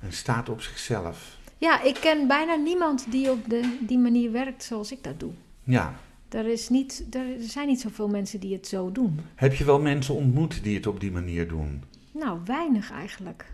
en 0.00 0.12
staat 0.12 0.48
op 0.48 0.62
zichzelf. 0.62 1.36
Ja, 1.58 1.82
ik 1.82 1.94
ken 2.00 2.26
bijna 2.26 2.54
niemand 2.54 3.06
die 3.10 3.30
op 3.30 3.48
de, 3.48 3.76
die 3.80 3.98
manier 3.98 4.32
werkt 4.32 4.62
zoals 4.62 4.92
ik 4.92 5.02
dat 5.02 5.20
doe. 5.20 5.32
Ja. 5.64 5.94
Er, 6.28 6.46
is 6.46 6.68
niet, 6.68 7.06
er 7.10 7.24
zijn 7.38 7.66
niet 7.66 7.80
zoveel 7.80 8.08
mensen 8.08 8.40
die 8.40 8.52
het 8.54 8.66
zo 8.66 8.92
doen. 8.92 9.20
Heb 9.34 9.54
je 9.54 9.64
wel 9.64 9.80
mensen 9.80 10.14
ontmoet 10.14 10.62
die 10.62 10.74
het 10.76 10.86
op 10.86 11.00
die 11.00 11.12
manier 11.12 11.48
doen? 11.48 11.82
Nou, 12.18 12.38
weinig 12.44 12.90
eigenlijk. 12.90 13.44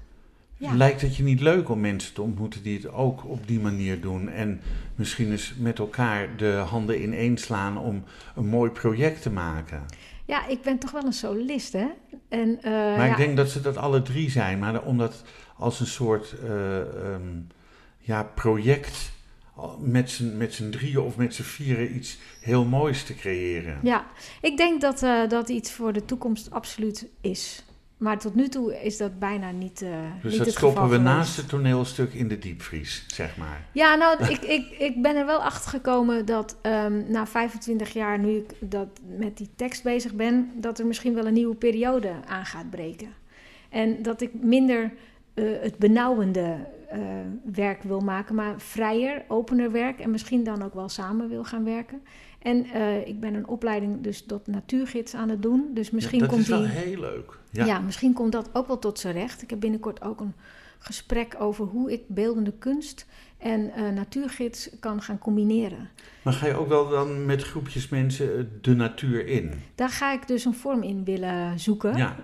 Ja. 0.57 0.75
Lijkt 0.75 1.01
het 1.01 1.17
je 1.17 1.23
niet 1.23 1.41
leuk 1.41 1.69
om 1.69 1.81
mensen 1.81 2.15
te 2.15 2.23
ontmoeten 2.23 2.63
die 2.63 2.77
het 2.77 2.93
ook 2.93 3.25
op 3.25 3.47
die 3.47 3.61
manier 3.61 4.01
doen 4.01 4.29
en 4.29 4.61
misschien 4.95 5.31
eens 5.31 5.55
met 5.59 5.79
elkaar 5.79 6.37
de 6.37 6.53
handen 6.53 7.03
ineen 7.03 7.39
slaan 7.39 7.79
om 7.79 8.05
een 8.37 8.47
mooi 8.47 8.71
project 8.71 9.23
te 9.23 9.31
maken? 9.31 9.85
Ja, 10.27 10.47
ik 10.47 10.63
ben 10.63 10.79
toch 10.79 10.91
wel 10.91 11.05
een 11.05 11.13
solist, 11.13 11.73
hè? 11.73 11.87
En, 12.29 12.63
eh, 12.63 12.73
maar 12.73 13.07
ja, 13.07 13.11
ik 13.11 13.17
denk 13.17 13.37
dat 13.37 13.51
ze 13.51 13.61
dat 13.61 13.77
alle 13.77 14.03
drie 14.03 14.31
zijn, 14.31 14.59
maar 14.59 14.83
om 14.83 14.99
dat 14.99 15.23
als 15.57 15.81
een 15.81 15.87
soort 15.87 16.35
eh, 16.43 16.81
ehm, 16.81 17.41
ja, 17.99 18.23
project 18.23 19.13
met 19.79 20.11
z'n 20.11 20.37
met 20.37 20.55
z'n 20.55 20.71
drieën 20.71 21.01
of 21.01 21.17
met 21.17 21.35
z'n 21.35 21.43
vieren 21.43 21.97
iets 21.97 22.19
heel 22.41 22.65
moois 22.65 23.05
te 23.05 23.15
creëren. 23.15 23.79
ja, 23.83 24.07
ik 24.41 24.57
denk 24.57 24.81
dat 24.81 25.03
eh, 25.03 25.29
dat 25.29 25.49
iets 25.49 25.73
voor 25.73 25.93
de 25.93 26.05
toekomst 26.05 26.51
absoluut 26.51 27.09
is. 27.21 27.65
Maar 28.05 28.19
tot 28.19 28.35
nu 28.35 28.49
toe 28.49 28.83
is 28.83 28.97
dat 28.97 29.19
bijna 29.19 29.51
niet, 29.51 29.83
eh 29.83 29.89
Dus 30.23 30.31
niet 30.31 30.39
dat 30.39 30.47
het 30.47 30.57
stoppen 30.57 30.89
we 30.89 30.97
naast 30.97 31.37
het 31.37 31.49
toneelstuk 31.49 32.13
in 32.15 32.29
de 32.29 32.39
diepvries, 32.39 33.05
zeg 33.07 33.37
maar. 33.37 33.67
Ja, 33.73 33.95
nou, 33.95 34.25
ik, 34.35 34.43
ik, 34.43 34.71
ik 34.79 35.03
ben 35.03 35.17
er 35.17 35.27
wel 35.27 35.43
achter 35.43 35.71
gekomen 35.71 36.25
dat 36.25 36.57
ehm, 36.63 37.03
na 37.11 37.27
25 37.27 37.93
jaar, 37.93 38.19
nu 38.19 38.37
ik 38.37 38.55
dat 38.61 38.89
met 39.19 39.37
die 39.37 39.51
tekst 39.57 39.83
bezig 39.83 40.15
ben, 40.15 40.51
dat 40.55 40.79
er 40.79 40.87
misschien 40.87 41.15
wel 41.15 41.27
een 41.27 41.33
nieuwe 41.33 41.55
periode 41.55 42.13
aan 42.27 42.47
gaat 42.47 42.71
breken. 42.71 43.09
En 43.69 44.03
dat 44.03 44.21
ik 44.21 44.31
minder 44.35 44.93
eh, 45.35 45.45
het 45.61 45.79
benauwende 45.79 46.57
eh, 46.95 47.01
werk 47.53 47.83
wil 47.83 48.01
maken, 48.01 48.35
maar 48.35 48.55
vrijer, 48.61 49.25
opener 49.29 49.73
werk 49.73 50.01
en 50.01 50.11
misschien 50.11 50.45
dan 50.45 50.63
ook 50.63 50.75
wel 50.75 50.89
samen 50.89 51.29
wil 51.29 51.45
gaan 51.45 51.65
werken. 51.65 52.03
En 52.39 52.65
eh, 52.65 53.07
ik 53.07 53.21
ben 53.21 53.35
een 53.35 53.47
opleiding 53.47 54.01
dus 54.03 54.23
tot 54.27 54.47
natuurgids 54.47 55.15
aan 55.15 55.29
het 55.29 55.43
doen. 55.43 55.71
Dus 55.75 55.91
misschien 55.91 56.19
Ja, 56.19 56.25
dat 56.25 56.35
komt 56.35 56.43
is 56.43 56.49
wel 56.49 56.59
die. 56.61 56.69
heel 56.69 57.01
leuk. 57.01 57.39
Ja. 57.51 57.65
Ja. 57.65 57.79
misschien 57.79 58.13
komt 58.13 58.33
dat 58.33 58.49
ook 58.53 58.67
wel 58.67 58.79
tot 58.79 58.99
zijn 58.99 59.15
recht. 59.15 59.43
Ik 59.43 59.51
heb 59.51 59.61
binnenkort 59.61 60.03
ook 60.03 60.21
een 60.21 60.35
gesprek 60.79 61.35
over 61.39 61.65
hoe 61.65 61.93
ik 61.93 62.01
beeldende 62.09 62.53
kunst 62.59 63.07
en 63.39 63.71
eh, 63.75 63.89
natuurgids 63.89 64.71
kan 64.81 65.03
gaan 65.03 65.19
combineren. 65.19 65.89
Maar 66.23 66.33
ga 66.33 66.47
je 66.47 66.55
ook 66.55 66.69
wel 66.69 66.89
dan 66.89 67.27
met 67.27 67.43
groepjes 67.43 67.89
mensen 67.89 68.59
de 68.61 68.75
natuur 68.75 69.27
in? 69.27 69.53
Daar 69.75 69.89
ga 69.91 70.13
ik 70.13 70.27
dus 70.29 70.45
een 70.45 70.55
vorm 70.55 70.83
in 70.83 71.05
willen 71.05 71.59
zoeken. 71.61 71.97
Ja. 71.97 72.17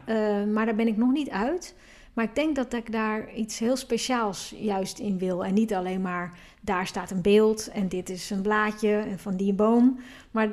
Maar 0.44 0.66
daar 0.66 0.74
ben 0.74 0.86
ik 0.86 0.96
nog 0.96 1.12
niet 1.12 1.30
uit. 1.30 1.74
Maar 2.12 2.24
ik 2.24 2.34
denk 2.34 2.56
dat 2.56 2.72
ik 2.72 2.92
daar 2.92 3.34
iets 3.34 3.58
heel 3.58 3.76
speciaals 3.76 4.54
juist 4.58 4.98
in 4.98 5.18
wil. 5.18 5.44
En 5.44 5.54
niet 5.54 5.74
alleen 5.74 6.00
maar 6.00 6.38
daar 6.60 6.86
staat 6.86 7.10
een 7.10 7.22
beeld 7.22 7.68
en 7.68 7.88
dit 7.88 8.08
is 8.08 8.30
een 8.30 8.42
blaadje 8.42 8.96
en 8.96 9.18
van 9.18 9.36
die 9.36 9.52
boom. 9.52 10.00
Maar, 10.30 10.48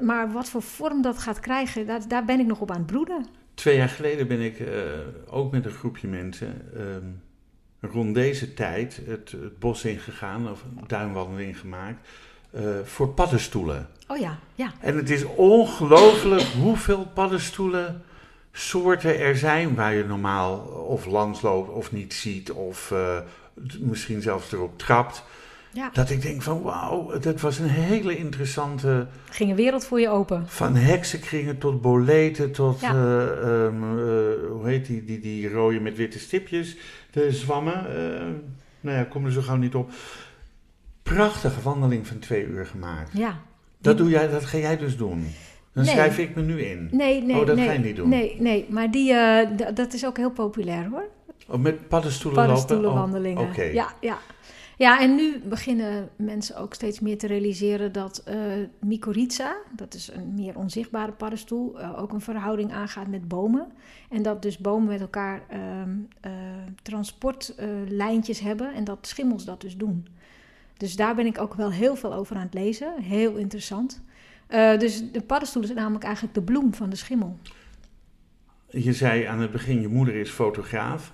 maar 0.00 0.32
wat 0.32 0.48
voor 0.48 0.62
vorm 0.62 1.02
dat 1.02 1.18
gaat 1.18 1.40
krijgen, 1.40 1.86
daar, 1.86 2.08
daar 2.08 2.24
ben 2.24 2.40
ik 2.40 2.46
nog 2.46 2.60
op 2.60 2.70
aan 2.70 2.76
het 2.76 2.86
broeden. 2.86 3.26
Twee 3.54 3.76
jaar 3.76 3.88
geleden 3.88 4.28
ben 4.28 4.40
ik 4.40 4.60
eh, 4.60 4.82
ook 5.30 5.52
met 5.52 5.64
een 5.64 5.70
groepje 5.70 6.08
mensen 6.08 6.54
ehm, 6.76 7.06
rond 7.92 8.14
deze 8.14 8.54
tijd 8.54 9.00
het, 9.06 9.30
het 9.30 9.58
bos 9.58 9.84
ingegaan, 9.84 10.50
of 10.50 10.62
een 10.62 10.84
duinwandeling 10.86 11.58
gemaakt, 11.58 12.08
eh, 12.50 12.62
voor 12.84 13.08
paddenstoelen. 13.08 13.88
Oh 14.06 14.18
ja, 14.18 14.38
ja. 14.54 14.72
En 14.80 14.96
het 14.96 15.10
is 15.10 15.24
ongelooflijk 15.24 16.42
hoeveel 16.42 17.06
paddenstoelen 17.14 18.02
soorten 18.58 19.18
er 19.18 19.36
zijn 19.36 19.74
waar 19.74 19.94
je 19.94 20.04
normaal 20.04 20.56
of 20.88 21.06
langs 21.06 21.42
loopt 21.42 21.70
of 21.70 21.92
niet 21.92 22.14
ziet 22.14 22.52
of 22.52 22.90
eh, 22.90 23.18
misschien 23.80 24.22
zelfs 24.22 24.52
erop 24.52 24.78
trapt. 24.78 25.22
ja. 25.72 25.90
Dat 25.92 26.10
ik 26.10 26.22
denk 26.22 26.42
van 26.42 26.62
wauw, 26.62 27.18
dat 27.18 27.40
was 27.40 27.58
een 27.58 27.68
hele 27.68 28.16
interessante, 28.16 29.06
Ging 29.30 29.50
een 29.50 29.56
wereld 29.56 29.84
voor 29.86 30.00
je 30.00 30.08
open. 30.08 30.44
van 30.48 30.74
heksenkringen 30.76 31.58
tot 31.58 31.80
boleten 31.80 32.52
tot, 32.52 32.80
Ja. 32.80 32.90
eh, 32.92 33.64
ehm, 33.66 33.82
eh, 33.82 34.50
hoe 34.50 34.62
heet 34.64 34.86
die, 34.86 35.04
die, 35.04 35.20
die 35.20 35.50
rode 35.50 35.80
met 35.80 35.96
witte 35.96 36.18
stipjes, 36.18 36.76
de 37.10 37.32
zwammen. 37.32 37.86
nou 38.80 38.96
ja, 38.96 39.04
kom 39.04 39.24
er 39.24 39.32
zo 39.32 39.40
gauw 39.42 39.56
niet 39.56 39.74
op. 39.74 39.90
Prachtige 41.02 41.62
wandeling 41.62 42.06
van 42.06 42.18
twee 42.18 42.44
uur 42.46 42.66
gemaakt. 42.66 43.10
Ja. 43.12 43.38
Dat, 43.80 43.98
doe 43.98 44.08
jij, 44.08 44.28
dat 44.28 44.44
ga 44.44 44.58
jij 44.58 44.76
dus 44.76 44.96
doen. 44.96 45.26
Dan 45.78 45.86
Nee. 45.86 45.94
schrijf 45.94 46.18
ik 46.18 46.34
me 46.34 46.42
nu 46.42 46.60
in. 46.62 46.88
Nee, 46.90 47.22
nee, 47.22 47.40
Oh, 47.40 47.46
dat 47.46 47.56
nee. 47.56 47.66
ga 47.66 47.72
je 47.72 47.78
niet 47.78 47.96
doen? 47.96 48.08
Nee, 48.08 48.36
nee. 48.38 48.66
Maar 48.68 48.90
die, 48.90 49.12
eh, 49.12 49.74
dat 49.74 49.92
is 49.92 50.06
ook 50.06 50.16
heel 50.16 50.30
populair 50.30 50.88
hoor. 50.88 51.08
Oh, 51.48 51.58
met 51.60 51.88
paddenstoelen, 51.88 52.40
Paddenstoelenwandelingen. 52.44 53.42
Oh, 53.42 53.48
Oké. 53.48 53.62
Ja, 53.62 53.92
ja. 54.00 54.18
Ja, 54.76 55.00
en 55.00 55.14
nu 55.14 55.38
beginnen 55.44 56.08
mensen 56.16 56.56
ook 56.56 56.74
steeds 56.74 57.00
meer 57.00 57.18
te 57.18 57.26
realiseren 57.26 57.92
dat 57.92 58.24
uh, 58.28 58.34
mycorrhiza, 58.80 59.56
dat 59.76 59.94
is 59.94 60.10
een 60.12 60.34
meer 60.34 60.56
onzichtbare 60.56 61.12
paddenstoel, 61.12 61.80
uh, 61.80 62.00
ook 62.02 62.12
een 62.12 62.20
verhouding 62.20 62.72
aangaat 62.72 63.06
met 63.06 63.28
bomen. 63.28 63.66
En 64.10 64.22
dat 64.22 64.42
dus 64.42 64.58
bomen 64.58 64.88
met 64.88 65.00
elkaar 65.00 65.42
uh, 65.52 66.32
transportlijntjes 66.82 68.40
hebben 68.40 68.74
en 68.74 68.84
dat 68.84 68.98
schimmels 69.00 69.44
dat 69.44 69.60
dus 69.60 69.76
doen. 69.76 70.06
Dus 70.76 70.96
daar 70.96 71.14
ben 71.14 71.26
ik 71.26 71.40
ook 71.40 71.54
wel 71.54 71.70
heel 71.72 71.96
veel 71.96 72.14
over 72.14 72.36
aan 72.36 72.42
het 72.42 72.54
lezen. 72.54 73.02
Heel 73.02 73.34
interessant. 73.36 74.02
Dus 74.78 75.12
de 75.12 75.22
paddenstoel 75.26 75.62
is 75.62 75.72
namelijk 75.72 76.04
eigenlijk 76.04 76.34
de 76.34 76.42
bloem 76.42 76.74
van 76.74 76.90
de 76.90 76.96
schimmel. 76.96 77.38
Je 78.70 78.92
zei 78.92 79.24
aan 79.24 79.40
het 79.40 79.52
begin, 79.52 79.80
je 79.80 79.88
moeder 79.88 80.14
is 80.14 80.30
fotograaf. 80.30 81.12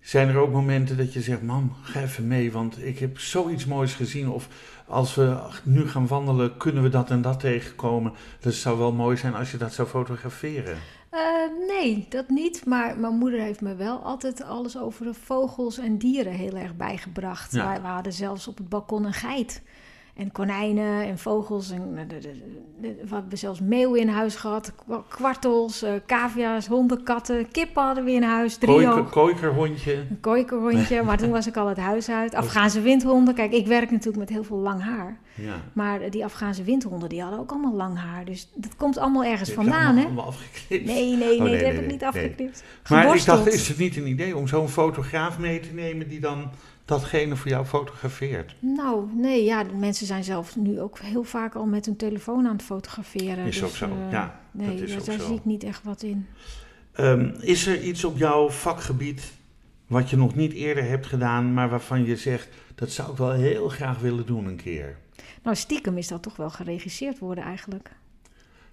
Zijn 0.00 0.28
er 0.28 0.36
ook 0.36 0.52
momenten 0.52 0.96
dat 0.96 1.12
je 1.12 1.20
zegt, 1.20 1.42
mam, 1.42 1.72
ga 1.82 2.00
even 2.00 2.26
mee, 2.26 2.52
want 2.52 2.84
ik 2.84 2.98
heb 2.98 3.18
zoiets 3.18 3.66
moois 3.66 3.94
gezien. 3.94 4.28
Of 4.28 4.48
als 4.86 5.14
we 5.14 5.36
nu 5.62 5.88
gaan 5.88 6.06
wandelen, 6.06 6.56
kunnen 6.56 6.82
we 6.82 6.88
dat 6.88 7.10
en 7.10 7.22
dat 7.22 7.40
tegenkomen. 7.40 8.12
Dus 8.40 8.52
het 8.52 8.62
zou 8.62 8.78
wel 8.78 8.92
mooi 8.92 9.16
zijn 9.16 9.34
als 9.34 9.50
je 9.50 9.56
dat 9.56 9.72
zou 9.72 9.88
fotograferen. 9.88 10.78
Uh, 11.12 11.20
nee, 11.68 12.06
dat 12.08 12.28
niet. 12.28 12.66
Maar 12.66 12.98
mijn 12.98 13.14
moeder 13.14 13.40
heeft 13.40 13.60
me 13.60 13.74
wel 13.74 13.98
altijd 13.98 14.42
alles 14.42 14.78
over 14.78 15.04
de 15.04 15.14
vogels 15.14 15.78
en 15.78 15.98
dieren 15.98 16.32
heel 16.32 16.54
erg 16.56 16.76
bijgebracht. 16.76 17.52
Ja. 17.52 17.74
We, 17.74 17.80
we 17.80 17.86
hadden 17.86 18.12
zelfs 18.12 18.48
op 18.48 18.58
het 18.58 18.68
balkon 18.68 19.04
een 19.04 19.12
geit. 19.12 19.62
En 20.18 20.32
konijnen 20.32 21.04
en 21.04 21.18
vogels. 21.18 21.70
En, 21.70 21.92
eh, 21.96 22.08
de, 22.08 22.18
de, 22.18 22.32
de, 22.80 22.94
we 23.08 23.14
hebben 23.14 23.38
zelfs 23.38 23.60
meeuwen 23.60 24.00
in 24.00 24.08
huis 24.08 24.36
gehad. 24.36 24.72
Kwartels, 25.08 25.82
uh, 25.82 25.90
cavia's, 26.06 26.66
honden, 26.66 27.02
katten. 27.02 27.50
Kippen 27.50 27.82
hadden 27.82 28.04
we 28.04 28.12
in 28.12 28.22
huis. 28.22 28.56
Drie 28.56 29.04
Kooikerhondje. 29.04 29.94
Een 29.94 30.20
kooikerhondje. 30.20 31.02
maar 31.06 31.18
toen 31.18 31.30
was 31.30 31.46
ik 31.46 31.56
al 31.56 31.66
het 31.66 31.76
huis 31.76 32.08
uit. 32.08 32.34
Afghaanse 32.34 32.80
windhonden. 32.80 33.34
Kijk, 33.34 33.52
ik 33.52 33.66
werk 33.66 33.90
natuurlijk 33.90 34.18
met 34.18 34.28
heel 34.28 34.44
veel 34.44 34.56
lang 34.56 34.82
haar. 34.82 35.18
Ja. 35.34 35.54
Maar 35.72 36.10
die 36.10 36.24
Afghaanse 36.24 36.62
windhonden, 36.62 37.08
die 37.08 37.22
hadden 37.22 37.40
ook 37.40 37.50
allemaal 37.50 37.74
lang 37.74 37.98
haar. 37.98 38.24
Dus 38.24 38.50
dat 38.54 38.76
komt 38.76 38.98
allemaal 38.98 39.24
ergens 39.24 39.50
vandaan, 39.50 39.96
hè? 39.96 40.04
allemaal 40.04 40.26
afgeknipt? 40.26 40.84
Nee, 40.84 41.16
nee, 41.16 41.36
oh, 41.36 41.42
nee, 41.42 41.56
dat 41.56 41.66
heb 41.66 41.82
ik 41.82 41.90
niet 41.90 42.04
afgeknipt. 42.04 42.64
Maar 42.88 43.16
ik 43.16 43.24
dacht, 43.24 43.46
is 43.46 43.68
het 43.68 43.78
niet 43.78 43.96
een 43.96 44.06
idee 44.06 44.36
om 44.36 44.48
zo'n 44.48 44.68
fotograaf 44.68 45.38
mee 45.38 45.60
te 45.60 45.72
nemen... 45.72 46.08
die 46.08 46.20
dan 46.20 46.50
datgene 46.88 47.36
voor 47.36 47.50
jou 47.50 47.64
fotografeert? 47.64 48.54
Nou, 48.60 49.08
nee, 49.14 49.44
ja, 49.44 49.64
de 49.64 49.74
mensen 49.74 50.06
zijn 50.06 50.24
zelf 50.24 50.56
nu 50.56 50.80
ook 50.80 50.98
heel 50.98 51.22
vaak 51.22 51.54
al 51.54 51.66
met 51.66 51.86
hun 51.86 51.96
telefoon 51.96 52.46
aan 52.46 52.56
het 52.56 52.62
fotograferen. 52.62 53.46
Is 53.46 53.54
dus, 53.54 53.62
ook 53.64 53.76
zo, 53.76 53.86
uh, 53.86 54.10
ja. 54.10 54.40
Nee, 54.50 54.66
dat 54.66 54.80
is 54.80 54.90
daar, 54.90 54.98
ook 54.98 55.06
daar 55.06 55.18
zo. 55.18 55.26
zie 55.26 55.36
ik 55.36 55.44
niet 55.44 55.64
echt 55.64 55.84
wat 55.84 56.02
in. 56.02 56.26
Um, 57.00 57.34
is 57.40 57.66
er 57.66 57.82
iets 57.82 58.04
op 58.04 58.18
jouw 58.18 58.50
vakgebied 58.50 59.32
wat 59.86 60.10
je 60.10 60.16
nog 60.16 60.34
niet 60.34 60.52
eerder 60.52 60.84
hebt 60.84 61.06
gedaan, 61.06 61.54
maar 61.54 61.68
waarvan 61.68 62.04
je 62.04 62.16
zegt, 62.16 62.48
dat 62.74 62.90
zou 62.90 63.10
ik 63.10 63.16
wel 63.16 63.32
heel 63.32 63.68
graag 63.68 63.98
willen 63.98 64.26
doen 64.26 64.46
een 64.46 64.56
keer? 64.56 64.96
Nou, 65.42 65.56
stiekem 65.56 65.98
is 65.98 66.08
dat 66.08 66.22
toch 66.22 66.36
wel 66.36 66.50
geregisseerd 66.50 67.18
worden 67.18 67.44
eigenlijk. 67.44 67.90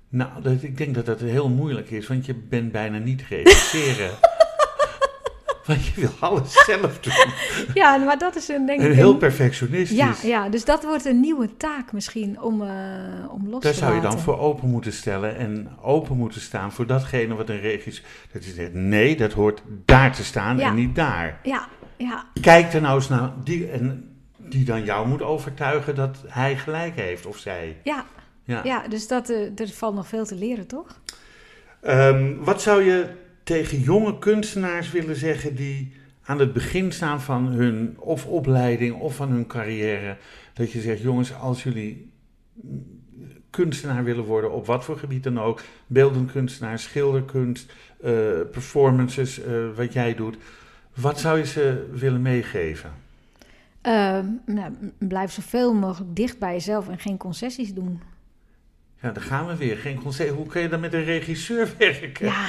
Nou, 0.10 0.42
dat, 0.42 0.64
ik 0.64 0.78
denk 0.78 0.96
dat 0.96 1.06
dat 1.06 1.20
heel 1.20 1.50
moeilijk 1.50 1.92
is, 1.92 2.08
want 2.08 2.26
je 2.26 2.34
bent 2.34 2.72
bijna 2.72 2.98
niet 2.98 3.22
regisseren. 3.30 4.12
Want 5.66 5.86
je 5.86 6.02
wil 6.02 6.10
alles 6.20 6.54
zelf 6.66 7.00
doen. 7.00 7.34
Ja, 7.74 7.98
maar 7.98 8.18
dat 8.18 8.36
is 8.36 8.48
een 8.48 8.66
denk 8.66 8.80
ik... 8.82 8.88
En 8.88 8.94
heel 8.94 9.16
perfectionistisch. 9.18 9.98
Ja, 9.98 10.14
ja, 10.24 10.50
dus 10.50 10.66
dat 10.66 10.84
wordt 10.84 11.06
een 11.06 11.20
nieuwe 11.20 11.58
taak 11.58 11.92
misschien 11.92 12.42
om, 12.42 12.62
uh, 12.62 12.70
om 13.30 13.50
los 13.50 13.62
Daar 13.64 13.72
te 13.72 13.78
zou 13.78 13.96
je 13.96 14.02
dan 14.02 14.20
voor 14.20 14.40
open 14.40 14.70
moeten 14.70 14.94
stellen 14.94 15.38
en 15.38 15.70
open 15.82 16.18
moeten 16.18 16.42
staan 16.42 16.72
voor 16.72 16.86
datgene 16.86 17.36
wat 17.36 17.50
een 17.50 17.60
regisseur... 17.60 18.06
Dat 18.32 18.46
je 18.46 18.52
zegt, 18.52 18.74
nee, 18.74 19.16
dat 19.16 19.34
hoort 19.34 19.62
daar 19.86 20.16
te 20.16 20.24
staan 20.24 20.58
Ja. 20.58 20.68
en 20.68 20.76
niet 20.76 20.96
daar. 20.96 21.40
Ja, 21.44 21.68
ja, 21.98 22.26
Kijk 22.42 22.74
er 22.74 22.82
nou 22.82 22.96
eens 22.96 23.10
naar 23.10 23.32
die, 23.44 23.70
en 23.70 24.10
die 24.38 24.66
dan 24.66 24.84
jou 24.84 25.08
moet 25.08 25.22
overtuigen 25.22 25.96
dat 25.96 26.18
hij 26.28 26.58
gelijk 26.58 26.96
heeft 26.96 27.26
of 27.26 27.38
zij. 27.38 27.78
ja, 27.84 28.06
Ja. 28.44 28.62
ja, 28.64 28.88
dus 28.88 29.08
dat, 29.08 29.30
eh, 29.30 29.60
er 29.60 29.70
valt 29.70 29.96
nog 29.96 30.08
veel 30.08 30.26
te 30.26 30.36
leren, 30.36 30.68
toch? 30.68 31.00
Ehm, 31.82 32.34
wat 32.40 32.62
zou 32.62 32.84
je 32.84 33.08
tegen 33.46 33.80
jonge 33.80 34.20
kunstenaars 34.20 34.92
willen 34.92 35.16
zeggen 35.16 35.56
die 35.56 35.92
aan 36.24 36.40
het 36.40 36.54
begin 36.54 36.92
staan 36.92 37.22
van 37.22 37.46
hun 37.46 37.96
of 38.00 38.26
opleiding 38.26 38.96
of 38.96 39.16
van 39.16 39.30
hun 39.30 39.48
carrière? 39.48 40.18
Dat 40.54 40.72
je 40.72 40.82
zegt, 40.82 41.02
jongens, 41.02 41.34
als 41.34 41.64
jullie 41.64 42.12
kunstenaar 43.50 44.04
willen 44.04 44.24
worden, 44.24 44.52
op 44.52 44.66
wat 44.66 44.86
voor 44.86 44.98
gebied 44.98 45.24
dan 45.24 45.40
ook, 45.40 45.62
beeldend 45.88 46.32
kunstenaar, 46.32 46.80
schilderkunst, 46.80 47.74
eh, 48.02 48.12
performances, 48.52 49.42
eh, 49.42 49.54
wat 49.76 49.94
jij 49.94 50.16
doet, 50.16 50.38
wat 50.94 51.20
zou 51.20 51.38
je 51.38 51.46
ze 51.46 51.90
willen 51.92 52.22
meegeven? 52.22 52.92
Ehm, 53.82 54.26
nou, 54.46 54.74
blijf 54.98 55.32
zoveel 55.32 55.74
mogelijk 55.74 56.16
dicht 56.16 56.40
bij 56.40 56.54
jezelf 56.54 56.90
en 56.90 57.00
geen 57.00 57.18
concessies 57.18 57.74
doen. 57.74 58.02
Ja, 59.06 59.12
daar 59.12 59.24
gaan 59.24 59.48
we 59.48 59.56
weer. 59.56 59.78
Geen 59.78 60.02
concert. 60.02 60.30
Hoe 60.30 60.46
kun 60.46 60.62
je 60.62 60.70
dan 60.70 60.80
met 60.80 60.94
een 60.94 61.04
regisseur 61.04 61.74
werken? 61.78 62.26
Ja, 62.26 62.46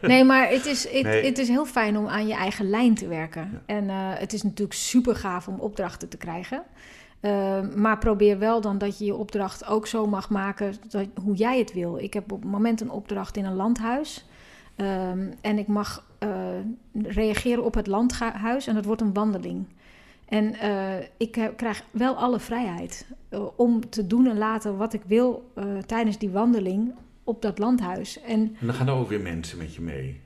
nee, 0.00 0.24
maar 0.24 0.48
het 0.48 0.66
is, 0.66 0.88
het, 0.90 1.02
Nee. 1.02 1.24
het 1.24 1.38
is 1.38 1.48
heel 1.48 1.66
fijn 1.66 1.96
om 1.96 2.06
aan 2.08 2.26
je 2.26 2.34
eigen 2.34 2.70
lijn 2.70 2.94
te 2.94 3.08
werken. 3.08 3.50
Ja. 3.52 3.74
En 3.74 3.88
eh, 3.90 3.96
het 3.98 4.32
is 4.32 4.42
natuurlijk 4.42 4.78
super 4.78 5.16
gaaf 5.16 5.48
om 5.48 5.60
opdrachten 5.60 6.08
te 6.08 6.16
krijgen. 6.16 6.62
Eh, 7.20 7.60
maar 7.76 7.98
probeer 7.98 8.38
wel 8.38 8.60
dan 8.60 8.78
dat 8.78 8.98
je 8.98 9.04
je 9.04 9.14
opdracht 9.14 9.66
ook 9.66 9.86
zo 9.86 10.06
mag 10.06 10.30
maken 10.30 10.74
dat, 10.88 11.06
hoe 11.22 11.34
jij 11.34 11.58
het 11.58 11.72
wil. 11.72 11.98
Ik 11.98 12.14
heb 12.14 12.32
op 12.32 12.42
het 12.42 12.50
moment 12.50 12.80
een 12.80 12.90
opdracht 12.90 13.36
in 13.36 13.44
een 13.44 13.56
landhuis. 13.56 14.26
Ehm, 14.76 15.26
en 15.40 15.58
ik 15.58 15.66
mag 15.66 16.06
eh, 16.18 16.28
reageren 17.02 17.64
op 17.64 17.74
het 17.74 17.86
landhuis 17.86 18.66
en 18.66 18.74
dat 18.74 18.84
wordt 18.84 19.00
een 19.00 19.12
wandeling. 19.12 19.66
En 20.28 20.54
eh, 20.54 20.96
ik 21.16 21.34
heb- 21.34 21.56
krijg 21.56 21.84
wel 21.90 22.14
alle 22.14 22.38
vrijheid 22.40 23.06
eh, 23.28 23.46
om 23.56 23.88
te 23.88 24.06
doen 24.06 24.26
en 24.26 24.38
laten 24.38 24.76
wat 24.76 24.92
ik 24.92 25.02
wil 25.06 25.50
eh, 25.54 25.64
tijdens 25.78 26.18
die 26.18 26.30
wandeling 26.30 26.92
op 27.24 27.42
dat 27.42 27.58
landhuis. 27.58 28.20
En 28.20 28.56
En 28.60 28.66
dan 28.66 28.74
gaan 28.74 28.88
er 28.88 28.94
ook 28.94 29.08
weer 29.08 29.20
mensen 29.20 29.58
met 29.58 29.74
je 29.74 29.80
mee. 29.80 30.20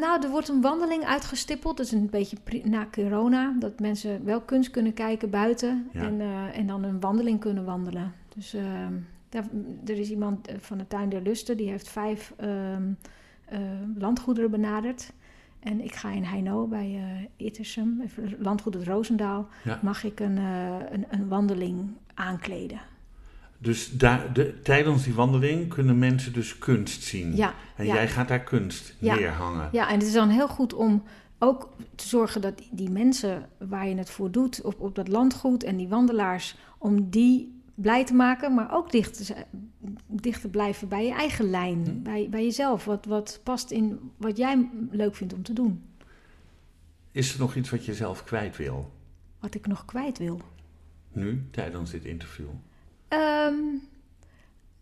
nou, 0.00 0.22
er 0.22 0.30
wordt 0.30 0.48
een 0.48 0.60
wandeling 0.60 1.04
uitgestippeld. 1.04 1.76
Dat 1.76 1.86
is 1.86 1.92
een 1.92 2.10
beetje 2.10 2.36
na 2.64 2.86
corona. 2.92 3.54
Dat 3.58 3.80
mensen 3.80 4.24
wel 4.24 4.40
kunst 4.40 4.70
kunnen 4.70 4.94
kijken 4.94 5.30
buiten. 5.30 5.88
Ja. 5.92 6.02
En, 6.02 6.20
en 6.52 6.66
dan 6.66 6.82
een 6.84 7.00
wandeling 7.00 7.40
kunnen 7.40 7.64
wandelen. 7.64 8.12
Dus 8.34 8.56
daar, 9.28 9.44
er 9.86 9.98
is 9.98 10.10
iemand 10.10 10.48
van 10.58 10.78
de 10.78 10.86
Tuin 10.86 11.08
der 11.08 11.22
Lusten. 11.22 11.56
Die 11.56 11.68
heeft 11.68 11.88
vijf 11.88 12.32
ehm, 12.36 12.82
eh, 13.44 13.60
landgoederen 13.98 14.50
benaderd. 14.50 15.12
En 15.60 15.80
ik 15.84 15.94
ga 15.94 16.10
in 16.10 16.24
Heino 16.24 16.66
bij 16.66 16.94
eh 17.38 17.46
Ittersum, 17.46 18.02
landgoed 18.38 18.74
het 18.74 18.84
Roosendaal, 18.86 19.48
Ja. 19.64 19.78
mag 19.82 20.04
ik 20.04 20.20
een, 20.20 20.38
eh, 20.38 20.74
een, 20.90 21.04
een 21.10 21.28
wandeling 21.28 21.88
aankleden. 22.14 22.80
Dus 23.58 23.90
daar, 23.92 24.32
de, 24.32 24.60
tijdens 24.62 25.04
die 25.04 25.14
wandeling 25.14 25.68
kunnen 25.68 25.98
mensen 25.98 26.32
dus 26.32 26.58
kunst 26.58 27.02
zien. 27.02 27.36
Ja, 27.36 27.54
En 27.76 27.86
ja. 27.86 27.94
jij 27.94 28.08
gaat 28.08 28.28
daar 28.28 28.42
kunst 28.44 28.94
neerhangen. 28.98 29.68
Ja, 29.72 29.88
en 29.88 29.94
het 29.98 30.06
is 30.06 30.12
dan 30.12 30.28
heel 30.28 30.48
goed 30.48 30.72
om 30.74 31.02
ook 31.38 31.72
te 31.94 32.08
zorgen 32.08 32.40
dat 32.40 32.58
die- 32.58 32.68
die 32.72 32.90
mensen 32.90 33.48
waar 33.68 33.88
je 33.88 33.94
het 33.96 34.10
voor 34.10 34.30
doet, 34.30 34.60
op, 34.62 34.80
op 34.80 34.94
dat 34.94 35.08
landgoed 35.08 35.62
en 35.64 35.76
die 35.76 35.88
wandelaars, 35.88 36.56
om 36.78 37.10
die 37.10 37.55
blij 37.76 38.04
te 38.04 38.14
maken, 38.14 38.54
maar 38.54 38.72
ook 38.74 38.90
dicht 38.90 39.16
te, 39.16 39.24
zijn- 39.24 39.46
dicht 40.06 40.40
te 40.40 40.48
blijven 40.48 40.88
bij 40.88 41.04
je 41.06 41.12
eigen 41.12 41.50
lijn, 41.50 41.84
Hm. 41.86 42.02
bij, 42.02 42.28
bij 42.30 42.44
jezelf. 42.44 42.84
Wat, 42.84 43.04
wat 43.04 43.40
past 43.42 43.70
in 43.70 44.10
wat 44.16 44.36
jij 44.36 44.68
leuk 44.90 45.14
vindt 45.14 45.32
om 45.32 45.42
te 45.42 45.52
doen. 45.52 45.82
Is 47.12 47.32
er 47.34 47.40
nog 47.40 47.54
iets 47.56 47.70
wat 47.70 47.84
je 47.84 47.94
zelf 47.94 48.24
kwijt 48.24 48.56
wil? 48.56 48.92
Wat 49.40 49.54
ik 49.54 49.66
nog 49.66 49.84
kwijt 49.84 50.18
wil. 50.18 50.40
Nu, 51.12 51.44
tijdens 51.50 51.90
dit 51.90 52.04
interview. 52.04 52.46
Ehm, 53.08 53.54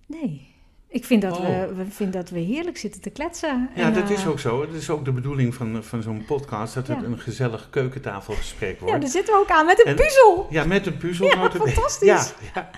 nee. 0.06 0.53
Ik 0.94 1.04
vind 1.04 1.22
dat, 1.22 1.38
Oh. 1.38 1.44
we, 1.46 1.74
we, 1.74 1.84
vind 1.90 2.12
dat 2.12 2.30
we 2.30 2.38
heerlijk 2.38 2.76
zitten 2.76 3.00
te 3.00 3.10
kletsen. 3.10 3.70
Ja, 3.74 3.82
En, 3.82 3.94
dat 3.94 4.10
is 4.10 4.22
eh, 4.22 4.28
ook 4.28 4.38
zo. 4.40 4.60
Het 4.60 4.72
is 4.74 4.90
ook 4.90 5.04
de 5.04 5.12
bedoeling 5.12 5.54
van, 5.54 5.82
van 5.84 6.02
zo'n 6.02 6.24
podcast, 6.26 6.74
dat 6.74 6.86
het 6.86 6.98
Ja. 7.00 7.06
een 7.06 7.18
gezellig 7.18 7.66
keukentafelgesprek 7.70 8.78
Ja, 8.78 8.84
wordt. 8.84 9.00
daar 9.00 9.10
zitten 9.10 9.34
we 9.34 9.40
ook 9.40 9.48
aan 9.50 9.66
met 9.66 9.80
een 9.80 9.90
En- 9.90 9.96
puzzel. 9.96 10.46
Ja, 10.50 10.64
met 10.64 10.86
een 10.86 10.96
puzzel. 10.96 11.26
Ja, 11.26 11.50
fantastisch. 11.50 12.08
Ja, 12.08 12.26
ja. 12.54 12.70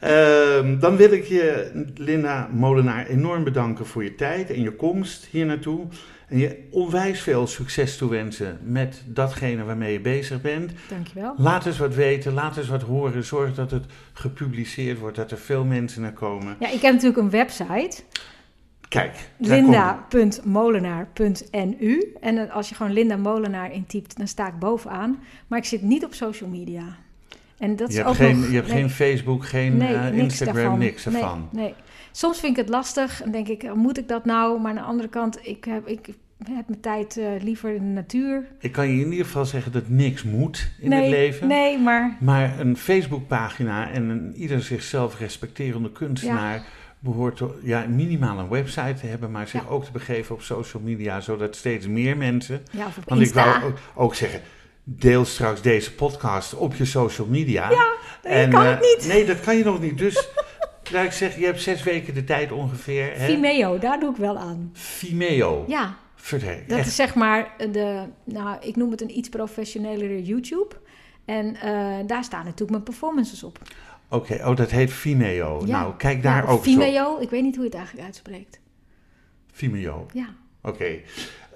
Ehm, 0.00 0.78
dan 0.78 0.96
wil 0.96 1.12
ik 1.12 1.24
je, 1.24 1.70
Linda 1.94 2.48
Molenaar, 2.52 3.06
enorm 3.06 3.44
bedanken 3.44 3.86
voor 3.86 4.04
je 4.04 4.14
tijd 4.14 4.50
en 4.50 4.62
je 4.62 4.72
komst 4.76 5.26
hier 5.30 5.46
naartoe. 5.46 5.86
En 6.26 6.38
je 6.38 6.68
onwijs 6.70 7.20
veel 7.20 7.46
succes 7.46 7.96
toewensen 7.96 8.58
met 8.62 9.02
datgene 9.06 9.64
waarmee 9.64 9.92
je 9.92 10.00
bezig 10.00 10.40
bent. 10.40 10.72
Dankjewel. 10.88 11.34
Laat 11.36 11.66
eens 11.66 11.78
wat 11.78 11.94
weten, 11.94 12.32
laat 12.32 12.56
eens 12.56 12.68
wat 12.68 12.82
horen. 12.82 13.24
Zorg 13.24 13.54
dat 13.54 13.70
het 13.70 13.84
gepubliceerd 14.12 14.98
wordt, 14.98 15.16
dat 15.16 15.30
er 15.30 15.38
veel 15.38 15.64
mensen 15.64 16.02
naar 16.02 16.12
komen. 16.12 16.56
Ja, 16.60 16.70
ik 16.70 16.80
heb 16.80 16.92
natuurlijk 16.92 17.20
een 17.20 17.30
website. 17.30 18.02
Kijk, 18.88 19.28
linda.molenaar.nu. 19.38 22.14
En 22.20 22.50
als 22.50 22.68
je 22.68 22.74
gewoon 22.74 22.92
Linda 22.92 23.16
Molenaar 23.16 23.72
intypt, 23.72 24.16
dan 24.16 24.28
sta 24.28 24.46
ik 24.46 24.58
bovenaan. 24.58 25.22
Maar 25.46 25.58
ik 25.58 25.64
zit 25.64 25.82
niet 25.82 26.04
op 26.04 26.14
social 26.14 26.50
media. 26.50 26.96
En 27.58 27.76
dat 27.76 27.92
Je 27.92 27.92
is 27.92 27.96
hebt, 27.96 28.08
ook 28.08 28.14
geen, 28.14 28.38
nog, 28.38 28.48
je 28.48 28.54
hebt 28.54 28.68
nee, 28.68 28.76
geen 28.76 28.90
Facebook, 28.90 29.46
geen 29.46 29.76
nee, 29.76 29.94
eh, 29.94 30.02
niks 30.02 30.16
Instagram, 30.16 30.78
niks 30.78 31.04
Nee, 31.04 31.14
ervan. 31.14 31.48
Nee, 31.52 31.74
Soms 32.16 32.40
vind 32.40 32.56
ik 32.56 32.64
het 32.64 32.68
lastig 32.68 33.22
en 33.22 33.30
denk 33.30 33.48
ik, 33.48 33.74
moet 33.74 33.98
ik 33.98 34.08
dat 34.08 34.24
nou? 34.24 34.60
Maar 34.60 34.70
aan 34.70 34.76
de 34.76 34.82
andere 34.82 35.08
kant, 35.08 35.38
ik, 35.42 35.64
heb, 35.64 35.88
ik 35.88 36.06
heb 36.44 36.68
mijn 36.68 36.80
tijd 36.80 37.16
eh, 37.16 37.26
liever 37.40 37.74
in 37.74 37.78
de 37.78 38.00
natuur. 38.00 38.46
Ik 38.58 38.72
kan 38.72 38.88
je 38.88 39.04
in 39.04 39.10
ieder 39.10 39.24
geval 39.24 39.44
zeggen 39.44 39.72
dat 39.72 39.88
niks 39.88 40.22
moet 40.22 40.70
in 40.80 40.88
nee, 40.88 41.00
het 41.00 41.10
leven. 41.10 41.48
Nee, 41.48 41.78
maar 41.78 42.16
Maar 42.20 42.60
een 42.60 42.76
Facebookpagina 42.76 43.90
en 43.90 44.08
een 44.08 44.34
ieder 44.36 44.62
zichzelf 44.62 45.18
respecterende 45.18 45.92
kunstenaar 45.92 46.66
behoort 46.98 47.42
ja, 47.62 47.86
minimaal 47.88 48.38
een 48.38 48.48
website 48.48 48.94
te 49.00 49.06
hebben, 49.06 49.30
maar 49.30 49.48
zich 49.48 49.62
Ja. 49.62 49.68
ook 49.68 49.84
te 49.84 49.92
begeven 49.92 50.34
op 50.34 50.42
social 50.42 50.82
media, 50.82 51.20
zodat 51.20 51.56
steeds 51.56 51.86
meer 51.86 52.16
mensen. 52.16 52.62
ja, 52.70 52.86
of 52.86 52.96
op 52.96 53.08
Want 53.08 53.20
ik 53.20 53.34
wou 53.34 53.64
ook, 53.64 53.78
ook 53.94 54.14
zeggen, 54.14 54.40
deel 54.84 55.24
straks 55.24 55.62
deze 55.62 55.94
podcast 55.94 56.54
op 56.54 56.74
je 56.74 56.84
social 56.84 57.26
media. 57.26 57.70
Ja, 57.70 57.92
nee, 58.24 58.44
ik 58.44 58.50
kan 58.50 58.64
eh, 58.64 58.70
het 58.70 58.80
niet. 58.80 59.06
Nee, 59.08 59.24
dat 59.24 59.40
kan 59.40 59.56
je 59.56 59.64
nog 59.64 59.80
niet. 59.80 59.98
Dus 59.98 60.28
laat 60.90 61.04
ik 61.04 61.12
zeggen, 61.12 61.40
je 61.40 61.46
hebt 61.46 61.60
zes 61.60 61.82
weken 61.82 62.14
de 62.14 62.24
tijd 62.24 62.52
ongeveer. 62.52 63.18
Hè? 63.18 63.26
Vimeo, 63.26 63.78
daar 63.78 64.00
doe 64.00 64.10
ik 64.10 64.16
wel 64.16 64.38
aan. 64.38 64.70
Vimeo. 64.72 65.64
Ja, 65.66 65.96
Vertel. 66.14 66.58
dat 66.66 66.78
echt. 66.78 66.86
is 66.86 66.94
zeg 66.94 67.14
maar 67.14 67.54
de, 67.72 68.02
nou, 68.24 68.56
ik 68.60 68.76
noem 68.76 68.90
het 68.90 69.00
een 69.00 69.18
iets 69.18 69.28
professionelere 69.28 70.22
YouTube. 70.22 70.74
En 71.24 71.56
eh, 71.56 72.06
daar 72.06 72.24
staan 72.24 72.44
natuurlijk 72.44 72.70
mijn 72.70 72.82
performances 72.82 73.42
op. 73.42 73.58
Oké, 74.08 74.34
oh, 74.34 74.56
dat 74.56 74.70
heet 74.70 74.92
Vimeo. 74.92 75.62
Ja. 75.66 75.80
Nou, 75.80 75.96
kijk 75.96 76.22
daar 76.22 76.44
ja, 76.44 76.50
ook 76.50 76.64
zo. 76.64 76.70
Vimeo, 76.70 77.20
ik 77.20 77.30
weet 77.30 77.42
niet 77.42 77.54
hoe 77.54 77.64
je 77.64 77.70
het 77.70 77.78
eigenlijk 77.78 78.06
uitspreekt. 78.06 78.60
Vimeo. 79.52 80.06
Ja. 80.12 80.28
Oké. 80.62 81.00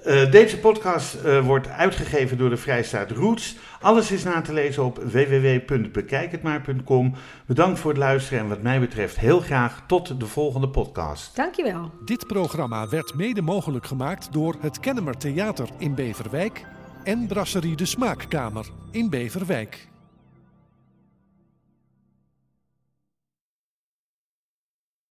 Eh, 0.05 0.31
deze 0.31 0.59
podcast 0.59 1.15
eh, 1.15 1.47
wordt 1.47 1.69
uitgegeven 1.69 2.39
door 2.39 2.51
de 2.51 2.57
Vrijstaat 2.57 3.11
Roots. 3.11 3.57
Alles 3.81 4.11
is 4.11 4.25
na 4.25 4.41
te 4.41 4.53
lezen 4.53 4.85
op 4.85 4.99
www.bekijkhetmaar.com. 4.99 7.15
Bedankt 7.47 7.79
voor 7.79 7.91
het 7.91 7.99
luisteren 7.99 8.43
en 8.43 8.49
wat 8.49 8.63
mij 8.63 8.81
betreft 8.81 9.19
heel 9.19 9.41
graag 9.41 9.83
tot 9.87 10.21
de 10.21 10.27
volgende 10.27 10.69
podcast. 10.69 11.37
Dankjewel. 11.37 11.91
Dit 12.05 12.27
programma 12.27 12.89
werd 12.89 13.15
mede 13.15 13.43
mogelijk 13.43 13.87
gemaakt 13.87 14.33
door 14.33 14.57
het 14.61 14.81
Kennemer 14.81 15.17
Theater 15.17 15.69
in 15.79 15.95
Beverwijk 15.95 16.65
en 17.05 17.27
Brasserie 17.27 17.77
de 17.77 17.87
Smaakkamer 17.87 18.67
in 18.91 19.11
Beverwijk. 19.11 19.90